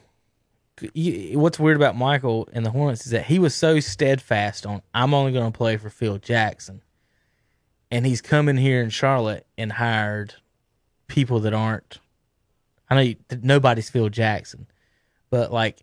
[0.94, 5.14] What's weird about Michael and the Hornets is that he was so steadfast on I'm
[5.14, 6.82] only going to play for Phil Jackson,
[7.96, 10.34] and he's come in here in Charlotte and hired
[11.08, 12.00] people that aren't.
[12.90, 14.68] I know you, nobody's Phil Jackson,
[15.30, 15.80] but like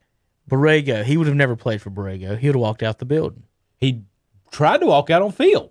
[0.48, 2.38] Borrego, he would have never played for Borrego.
[2.38, 3.44] He would have walked out the building.
[3.78, 4.02] He
[4.50, 5.70] tried to walk out on field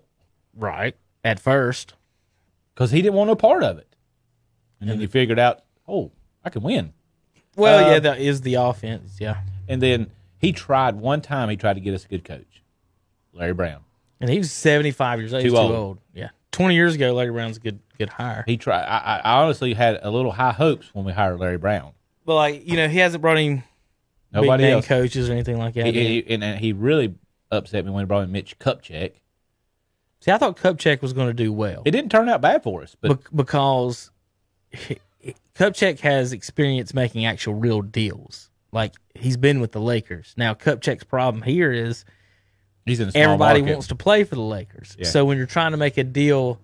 [0.56, 1.94] Right at first.
[2.74, 3.96] because he didn't want no part of it,
[4.80, 6.12] and then he figured out, oh,
[6.44, 6.94] I can win.
[7.56, 9.18] Well, Uh, yeah, that is the offense.
[9.20, 10.10] Yeah, And then
[10.40, 11.50] he tried one time.
[11.50, 12.64] He tried to get us a good coach,
[13.32, 13.82] Larry Brown.
[14.22, 15.43] And he was 75 years old.
[15.43, 15.72] He's Too too old.
[15.72, 15.99] old.
[16.14, 18.43] Yeah, 20 years ago, Larry Brown's a good good hire.
[18.48, 18.84] He tried.
[18.84, 21.91] I, I honestly had a little high hopes when we hired Larry Brown.
[22.26, 23.64] But like you know, he hasn't brought in
[24.31, 24.88] Nobody big name else.
[24.88, 25.88] coaches or anything like that.
[25.88, 27.15] He, he- and, and he really
[27.52, 29.14] upset me when he brought in Mitch Kupchak.
[30.22, 32.84] See, I thought Kupchak was going to do well It didn't turn out bad for
[32.84, 34.11] us, but Bec- because
[35.56, 38.49] Kupchak has experience making actual real deals.
[38.72, 40.34] Like he's been with the Lakers.
[40.38, 42.06] Now Kupchak's problem here is
[42.86, 43.74] he's in a small everybody market.
[43.74, 44.95] wants to play for the Lakers.
[44.99, 45.08] Yeah.
[45.08, 46.60] So when you're trying to make a deal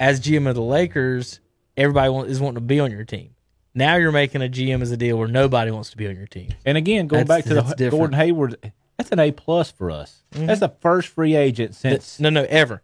[0.00, 1.40] as GM of the Lakers,
[1.76, 3.30] everybody is wanting to be on your team.
[3.74, 6.26] Now you're making a GM as a deal where nobody wants to be on your
[6.26, 6.50] team.
[6.64, 7.90] And again, going That's- back to the different.
[8.00, 10.22] Gordon Hayward, that's an A plus for us.
[10.32, 10.46] Mm-hmm.
[10.46, 12.20] That's the first free agent since.
[12.20, 12.82] No, no, ever.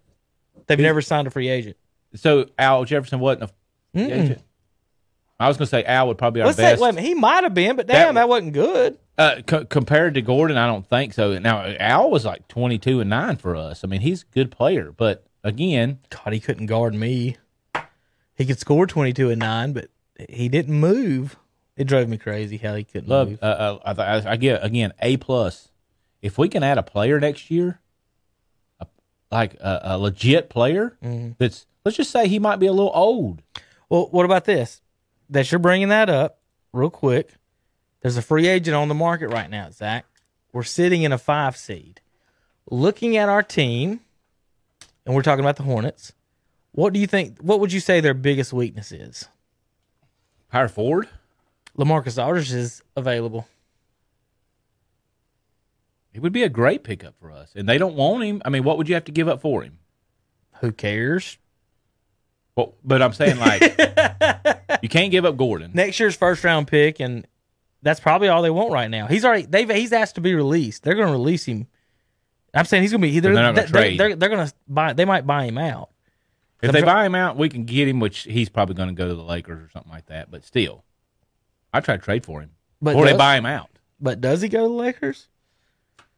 [0.67, 1.77] They've never signed a free agent.
[2.15, 3.47] So Al Jefferson wasn't a
[3.95, 4.25] free Mm-mm.
[4.25, 4.43] agent.
[5.39, 6.83] I was going to say Al would probably be our Let's say, best.
[6.83, 8.99] wait a minute, he might have been, but That- damn, that, wasn't good.
[9.21, 11.39] Uh, co- compared to Gordon, I don't think so.
[11.39, 13.85] Now Al was like twenty two and nine for us.
[13.85, 17.37] I mean, he's a good player, but again, God, he couldn't guard me.
[18.35, 19.89] He could score twenty two and nine, but
[20.31, 21.37] he didn't move.
[21.77, 23.29] It drove me crazy how he couldn't love.
[23.29, 23.39] move.
[23.43, 25.69] Uh, uh, I, th- I get again A plus.
[26.23, 27.81] If we can add a player next year,
[28.81, 28.87] a,
[29.31, 31.33] like a, a legit player Mm-hmm.
[31.39, 33.43] that's let's just say he might be a little old.
[33.91, 34.81] Well, what about this?
[35.29, 36.39] That you're bringing that up
[36.73, 37.35] real quick.
[38.01, 40.07] There's a free agent on the market right now, Zach.
[40.53, 42.01] We're sitting in a five seed.
[42.71, 44.01] Looking at our team,
[45.05, 46.13] and we're talking about the Hornets.
[46.73, 47.39] What do you think?
[47.41, 49.27] What would you say their biggest weakness is?
[50.51, 51.09] Power forward.
[51.77, 53.47] LaMarcus Aldridge is available.
[56.13, 58.43] It would be a great pickup for us, and they don't want him.
[58.45, 59.79] I mean, what would you have to give up for him?
[60.61, 61.39] Who cares?
[62.57, 63.63] Well, but I'm saying like
[64.83, 65.71] you can't give up Gordon.
[65.73, 67.27] next year's first round pick, and
[67.83, 69.07] that's probably all they want right now.
[69.07, 70.83] He's already they've he's asked to be released.
[70.83, 71.67] They're going to release him.
[72.53, 73.21] I'm saying he's going to be.
[73.21, 74.93] They're, they're gonna they're, they're, they're going to buy.
[74.93, 75.91] They might buy him out.
[76.63, 79.09] If they buy him out, we can get him, which he's probably going to go
[79.09, 80.31] to the Lakers or something like that.
[80.31, 80.85] But still,
[81.73, 82.51] I try to trade for him,
[82.83, 83.71] But or they buy him out.
[84.01, 85.29] But does he go to the Lakers?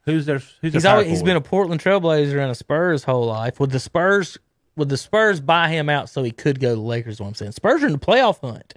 [0.05, 1.41] Who's their Who's He's their always he's been a?
[1.41, 3.61] Portland Trailblazer and a Spurs whole life.
[3.61, 4.37] Would the Spurs
[4.77, 7.21] would the Spurs buy him out so he could go to the Lakers?
[7.21, 8.75] What I'm saying, Spurs are in the playoff hunt.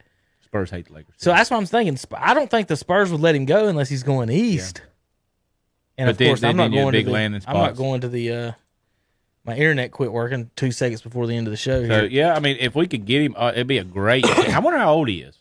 [0.56, 1.15] Spurs hate the Lakers.
[1.18, 1.98] So that's what I'm thinking.
[1.99, 4.82] Sp- I don't think the Spurs would let him go unless he's going east.
[5.98, 7.76] And But of course, I'm not you need a going big to the, I'm not
[7.76, 8.32] going to the.
[8.32, 8.52] Uh,
[9.44, 11.82] my internet quit working two seconds before the end of the show.
[11.86, 12.06] so Here.
[12.06, 14.26] yeah, I mean, if we could get him, uh, it'd be a great.
[14.49, 15.38] I wonder how old he is.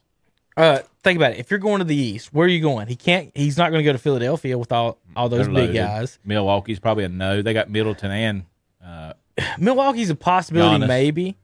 [0.56, 1.38] Uh, think about it.
[1.38, 2.86] If you're going to the east, where are you going?
[2.88, 3.30] He can't.
[3.34, 5.74] He's not going to go to Philadelphia with all all those They're big loaded.
[5.74, 6.18] guys.
[6.24, 7.40] Milwaukee's probably a no.
[7.42, 8.44] They got Middleton and
[8.84, 9.12] uh,
[9.58, 10.88] Milwaukee's a possibility, Giannis.
[10.88, 11.36] maybe.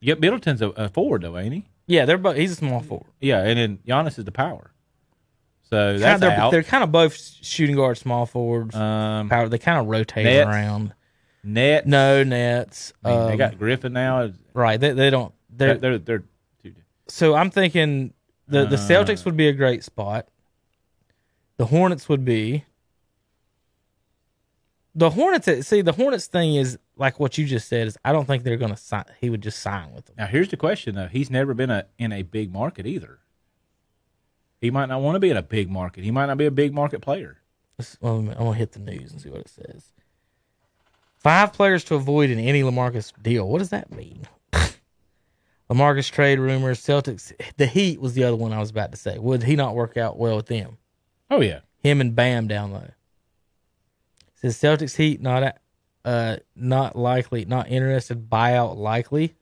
[0.00, 1.64] yeah, Middleton's a, a forward though, ain't he?
[1.88, 2.36] Yeah, they're both.
[2.36, 3.10] He's a small forward.
[3.20, 4.70] Yeah, and then Giannis is the power.
[5.70, 8.74] So Kind that's of, they're, they're kind of both shooting guard, small forwards.
[8.76, 9.48] um, power.
[9.48, 10.48] They kind of rotate Nets.
[10.48, 10.94] around.
[11.42, 11.86] net.
[11.86, 12.92] No nets.
[13.04, 14.30] I mean, they Um, got Griffin now.
[14.54, 14.78] right.
[14.78, 15.34] They, they don't.
[15.50, 16.22] They're, They're they're,
[16.62, 16.72] they're
[17.08, 18.12] so I'm thinking
[18.46, 20.28] the the Celtics would be a great spot.
[21.56, 22.64] The Hornets would be.
[24.94, 25.66] The Hornets.
[25.66, 27.86] See, the Hornets thing is like what you just said.
[27.86, 29.04] Is I don't think they're going to sign.
[29.20, 30.16] He would just sign with them.
[30.18, 31.08] Now here's the question though.
[31.08, 33.20] He's never been a in a big market either.
[34.60, 36.04] He might not want to be in a big market.
[36.04, 37.38] He might not be a big market player.
[38.00, 39.92] Well, I'm gonna hit the news and see what it says.
[41.16, 43.48] Five players to avoid in any LaMarcus deal.
[43.48, 44.26] What does that mean?
[45.70, 46.80] LaMarcus trade rumors.
[46.80, 47.32] Celtics.
[47.56, 49.18] The Heat was the other one I was about to say.
[49.18, 50.78] Would he not work out well with them?
[51.30, 51.60] Oh yeah.
[51.78, 52.90] him and Bam down low.
[54.34, 55.58] Says Celtics Heat not
[56.08, 58.28] uh not likely, not interested.
[58.30, 59.34] Buyout likely.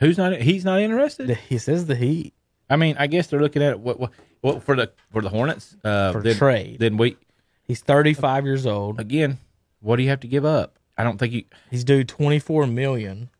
[0.00, 0.32] Who's not?
[0.40, 1.26] He's not interested.
[1.28, 2.34] The- He says the Heat
[2.70, 3.80] I mean, I guess they're looking at it.
[3.80, 4.10] What, what,
[4.42, 6.78] what for the for the Hornets uh, For then, trade.
[6.78, 7.16] Then we
[7.62, 9.00] He's thirty five years old.
[9.00, 9.38] again.
[9.80, 10.78] What do you have to give up?
[10.96, 11.44] I don't think you.
[11.70, 13.30] He's due twenty four million.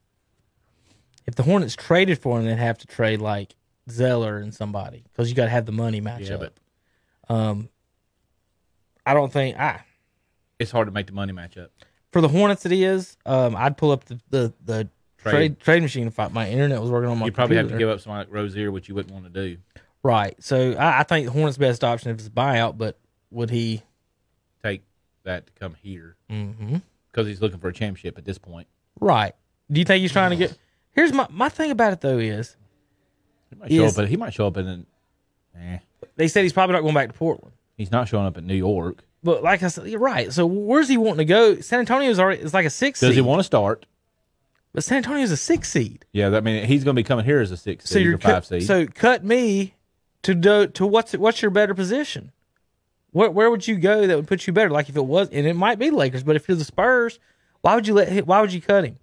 [1.26, 3.54] If the Hornets traded for him, they'd have to trade like
[3.90, 6.40] Zeller and somebody because you got to have the money match Yeah, up.
[7.28, 7.68] but Um,
[9.04, 9.80] I don't think I
[10.58, 11.70] it's hard to make the money match up.
[12.12, 12.64] for the Hornets.
[12.66, 13.16] It is.
[13.26, 15.32] Um, I'd pull up the the, the Trade.
[15.32, 15.60] trade.
[15.60, 17.26] trade machine if I, my internet was working on my.
[17.26, 19.58] You probably have to give up somebody like Rozier, which you wouldn't want to do.
[20.04, 20.36] Right.
[20.42, 22.96] So I, I think the Hornets' best option if it's a buyout, but
[23.30, 23.82] would he?
[24.62, 24.82] Take
[25.24, 26.76] that to come here Mm-hmm.
[27.10, 28.66] because he's looking for a championship at this point.
[29.00, 29.34] Right.
[29.70, 30.56] Do you think he's trying to get?
[30.92, 32.56] Here's my my thing about it though is
[33.50, 33.98] He might show Yes.
[33.98, 34.04] up.
[34.04, 34.66] At, he might show up in.
[34.68, 34.86] An,
[35.60, 35.78] eh,
[36.16, 37.54] they said he's probably not going back to Portland.
[37.76, 39.02] he's not showing up in New York.
[39.22, 40.32] But like I said, you're right.
[40.32, 41.60] So where's he wanting to go?
[41.60, 43.14] San Antonio's already it's like a six Does seed.
[43.16, 43.86] he want to start?
[44.72, 46.04] but San Antonio's a six seed.
[46.12, 48.18] Yeah, I mean he's going to be coming here as a six So seed or
[48.18, 48.62] five seed.
[48.64, 49.74] so cut me
[50.22, 52.30] to do to what's what's your better position?
[53.10, 54.70] Where where would you go that would put you better?
[54.70, 57.18] Like if it was, and it might be Lakers, but if you're the Spurs,
[57.62, 58.98] why would you let why would you cut him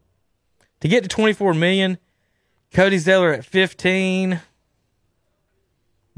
[0.79, 1.97] to get to 24 million?
[2.73, 4.41] Cody Zeller at 15,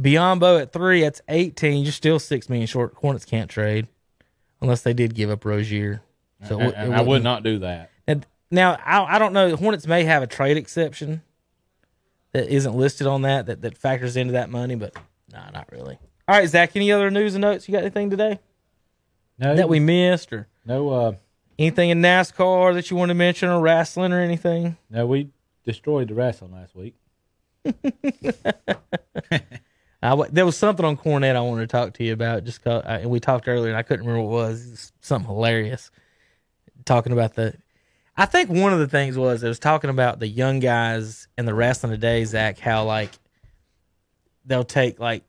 [0.02, 1.02] Biyombo at three.
[1.02, 1.84] That's 18.
[1.84, 2.94] You're still six million short.
[2.96, 3.88] Hornets can't trade
[4.62, 6.02] unless they did give up Rozier.
[6.48, 7.90] So And- and I would wouldn't- do that.
[8.08, 9.56] and now I, I don't know.
[9.56, 11.22] Hornets may have a trade exception
[12.34, 14.96] that isn't listed on that that, that factors into that money, but
[15.32, 15.98] nah, not really.
[16.28, 16.76] All right, Zach.
[16.76, 17.68] Any other news and notes?
[17.68, 18.40] You got anything today
[19.40, 21.14] No, that we missed, or no, uh,
[21.58, 24.78] anything in NASCAR that you want to mention, or wrestling, or anything?
[24.90, 25.08] no.
[25.08, 25.30] We
[25.66, 26.96] destroyed the wrestling last week.
[30.02, 32.44] I w there was something on Cornette I wanted to talk to you about.
[32.44, 34.68] Just cause, I, and we talked earlier, and I couldn't remember what it was.
[34.68, 35.90] It was something hilarious.
[36.86, 37.54] Talking about the,
[38.16, 41.46] I think one of the things was it was talking about the young guys in
[41.46, 42.60] the wrestling today, Zach.
[42.60, 43.12] How like
[44.46, 45.24] they'll take like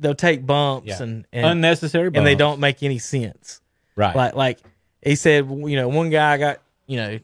[0.00, 1.02] they'll take bumps Yeah.
[1.02, 3.60] and and, Unnecessary, and they don't make any sense.
[3.96, 4.14] Right.
[4.16, 4.58] Like like
[5.02, 7.18] he said, you know, one guy got you know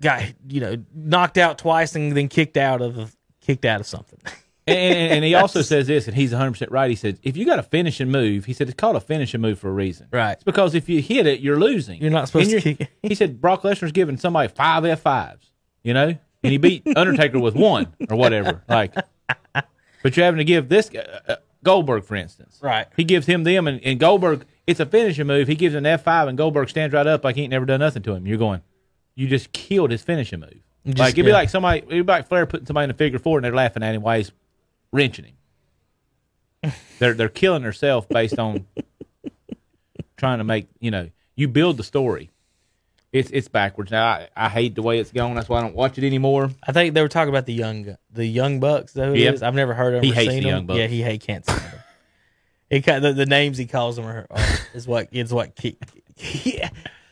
[0.00, 4.20] got you know knocked out twice and then kicked out of kicked out of something.
[4.66, 6.88] and, and, and he also says this, and he's 100 percent right.
[6.88, 9.58] He said, if you got a finishing move, he said it's called a finishing move
[9.58, 10.08] for a reason.
[10.12, 10.32] Right.
[10.32, 12.00] It's because if you hit it, you're losing.
[12.00, 12.90] You're not supposed And to kick.
[13.02, 15.50] He said Brock Lesnar's giving somebody five F fives,
[15.82, 16.06] you know,
[16.42, 18.62] and he beat Undertaker with one or whatever.
[18.68, 18.94] Like,
[20.02, 22.58] but you're having to give this guy, uh, Goldberg, for instance.
[22.62, 22.86] Right.
[22.96, 24.46] He gives him them, and, and Goldberg.
[24.66, 25.48] It's a finishing move.
[25.48, 27.80] He gives an F five, and Goldberg stands right up like he ain't never done
[27.80, 28.26] nothing to him.
[28.26, 28.62] You're going,
[29.16, 30.60] you just killed his finishing move.
[30.86, 31.36] Just- like it'd be yeah.
[31.36, 33.82] like somebody, it'd be like Flair putting somebody in a figure four, and they're laughing
[33.82, 34.32] at him while he's
[34.92, 35.26] wrenching
[36.62, 36.72] him.
[36.98, 38.66] they're they're killing themselves based on
[40.16, 42.30] trying to make you know you build the story.
[43.12, 44.06] It's it's backwards now.
[44.06, 45.34] I, I hate the way it's going.
[45.34, 46.50] That's why I don't watch it anymore.
[46.66, 48.92] I think they were talking about the young the young bucks.
[48.92, 49.34] Is that who it Yep.
[49.34, 49.42] is?
[49.42, 50.02] I've never heard of.
[50.02, 50.56] He or hates seen the them.
[50.58, 50.78] Young Bucks.
[50.78, 51.80] Yeah, he hate can't stand them.
[52.70, 55.52] He the, the names he calls them are, are is what is what
[56.44, 56.70] yeah.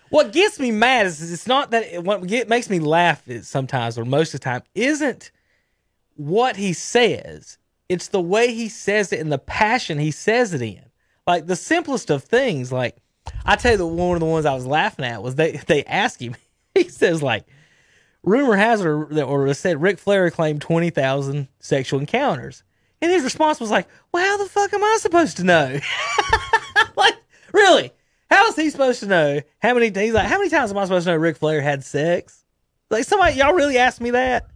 [0.08, 3.46] What gets me mad is it's not that it, what get, makes me laugh is
[3.46, 5.30] sometimes or most of the time isn't
[6.16, 7.58] what he says.
[7.90, 10.84] It's the way he says it and the passion he says it in.
[11.26, 12.70] Like the simplest of things.
[12.70, 12.96] Like
[13.44, 15.84] I tell you, the one of the ones I was laughing at was they they
[15.84, 16.36] ask him.
[16.72, 17.46] He says like
[18.22, 22.62] rumor has it or, or said Ric Flair claimed 20,000 sexual encounters.
[23.02, 25.80] And his response was like, well, how the fuck am I supposed to know?
[26.96, 27.16] like,
[27.52, 27.92] really?
[28.30, 30.84] How is he supposed to know how many, he's like, how many times am I
[30.84, 32.44] supposed to know Ric Flair had sex?
[32.88, 34.46] Like, somebody, y'all really asked me that?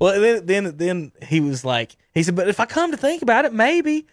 [0.00, 3.22] Well, then, then, then he was like, he said, but if I come to think
[3.22, 4.06] about it, maybe.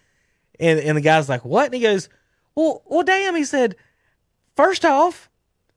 [0.59, 1.65] And, and the guy's like, what?
[1.65, 2.07] And he goes,
[2.55, 3.35] well, well, damn.
[3.35, 3.75] He said,
[4.55, 5.29] first off,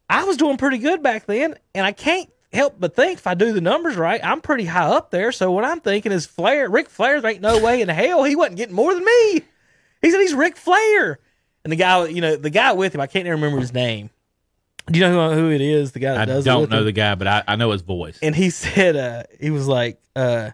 [0.09, 3.35] I was doing pretty good back then, and I can't help but think if I
[3.35, 5.33] do the numbers right, I'm pretty high up there.
[5.33, 8.37] So what I'm thinking is Flair, Ric Flair, there ain't no way in hell he
[8.37, 9.43] wasn't getting more than me.
[10.01, 11.19] He said he's Ric Flair,
[11.65, 14.11] and the guy, you know, the guy with him, I can't even remember his name.
[14.91, 15.93] Do you know who, who it is?
[15.93, 16.85] The guy that I does it don't know him?
[16.87, 18.19] the guy, but I, I know his voice.
[18.23, 20.51] and he said uh he was like uh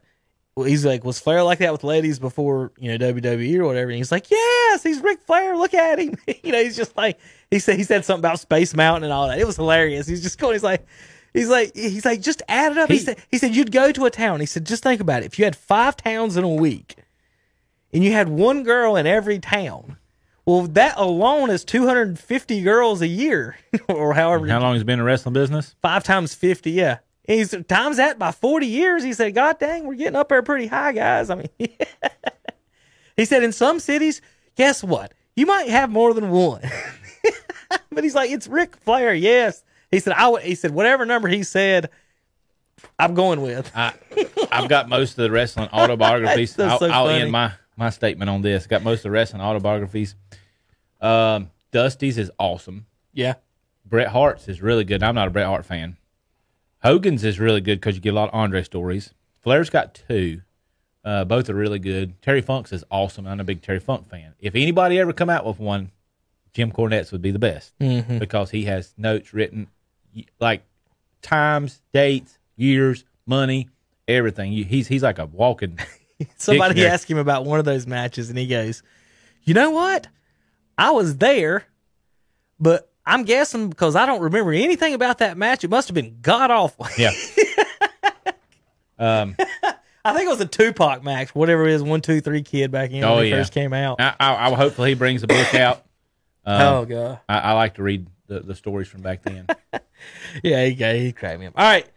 [0.56, 3.90] he's like was Flair like that with ladies before you know WWE or whatever?
[3.90, 5.56] And he's like yes he's Ric Flair.
[5.56, 6.16] Look at him.
[6.44, 7.18] You know he's just like
[7.50, 9.38] he said he said something about Space Mountain and all that.
[9.38, 10.06] It was hilarious.
[10.06, 10.86] He's just going he's like
[11.32, 12.88] he's like he's like just add it up.
[12.90, 14.40] He, He- said he said you'd go to a town.
[14.40, 15.26] He said just think about it.
[15.26, 16.96] If you had five towns in a week
[17.92, 19.96] and you had one girl in every town
[20.46, 23.56] well that alone is 250 girls a year
[23.88, 25.74] or however How long has been in wrestling business?
[25.80, 29.86] five times 50 yeah And he's times that by 40 years he said god dang
[29.86, 31.48] we're getting up there pretty high guys i mean
[33.16, 34.20] he said in some cities
[34.56, 36.60] guess what you might have more than one
[37.90, 41.28] but he's like it's Ric flair yes he said i would he said whatever number
[41.28, 41.90] he said
[42.98, 43.94] i'm going with I,
[44.50, 46.58] I've got most of the wrestling autobiographies.
[46.58, 48.66] I'll, so I'll end my, my statement on this.
[48.66, 50.14] Got most of the wrestling autobiographies.
[51.00, 52.86] Um, Dusty's is awesome.
[53.12, 53.34] yeah
[53.84, 55.02] Bret Hart's is really good.
[55.02, 55.96] I'm not a Bret Hart fan.
[56.84, 59.12] Hogan's is really good because you get a lot of Andre stories.
[59.40, 60.42] Flair's got two.
[61.04, 62.20] Uh, both are really good.
[62.22, 63.26] Terry Funk's is awesome.
[63.26, 64.34] I'm a big Terry Funk fan.
[64.38, 65.90] If anybody ever come out with one,
[66.52, 68.18] Jim Cornette's would be the best Mm-hmm.
[68.18, 69.66] because he has notes written
[70.40, 70.62] like
[71.20, 73.68] times, dates, years, money,
[74.06, 74.52] everything.
[74.52, 75.78] He's he's like a walking.
[76.36, 76.92] somebody Dictionary.
[76.94, 78.84] asked him about one of those matches and he goes
[79.42, 80.06] you know what
[80.78, 81.64] i was there
[82.60, 86.18] but i'm guessing because i don't remember anything about that match it must have been
[86.22, 87.10] god awful Yeah.
[88.98, 89.36] um,
[90.06, 92.90] I think it was a Tupac match, whatever it is, one, two, three kid back
[92.90, 93.36] in Oh, when it yeah.
[93.36, 93.98] first came out.
[94.02, 95.82] I, I, I hopefully he brings a book out.
[96.46, 99.46] Um, oh god, I, I like to read the, the stories from back then.
[100.42, 101.54] yeah, he he cracked me up.
[101.56, 101.88] All right,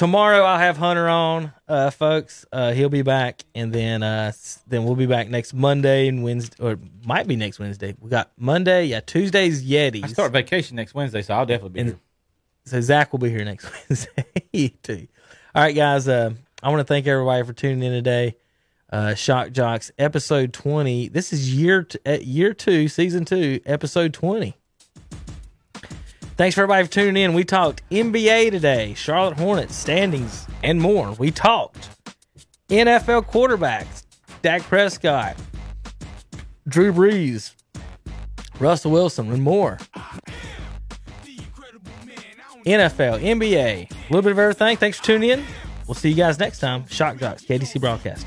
[0.00, 2.46] tomorrow I'll have Hunter on, uh, folks.
[2.50, 4.32] Uh, he'll be back, and then uh,
[4.66, 7.94] then we'll be back next Monday and Wednesday, or might be next Wednesday.
[8.00, 10.02] We got Monday, yeah, Tuesday's Yetis.
[10.04, 11.98] I start vacation next Wednesday, so I'll definitely be And- here.
[12.64, 15.06] So Zach will be here next Wednesday too.
[15.54, 16.08] All right, guys.
[16.08, 16.30] Uh,
[16.62, 18.36] I want to thank everybody for tuning in today.
[18.90, 21.08] Uh, Shock Jocks episode twenty.
[21.08, 24.56] This is year t- uh, year two, season two, episode twenty.
[26.40, 27.34] Thanks for everybody for tuning in.
[27.34, 31.12] We talked NBA today, Charlotte Hornets standings, and more.
[31.12, 31.90] We talked
[32.70, 34.06] NFL quarterbacks,
[34.40, 35.36] Dak Prescott,
[36.66, 37.52] Drew Brees,
[38.58, 39.76] Russell Wilson, and more.
[42.64, 44.78] NFL, NBA, a little bit of everything.
[44.78, 45.44] Thanks for tuning in.
[45.86, 46.86] We'll see you guys next time.
[46.86, 48.26] Shock Jocks, KDC Broadcast.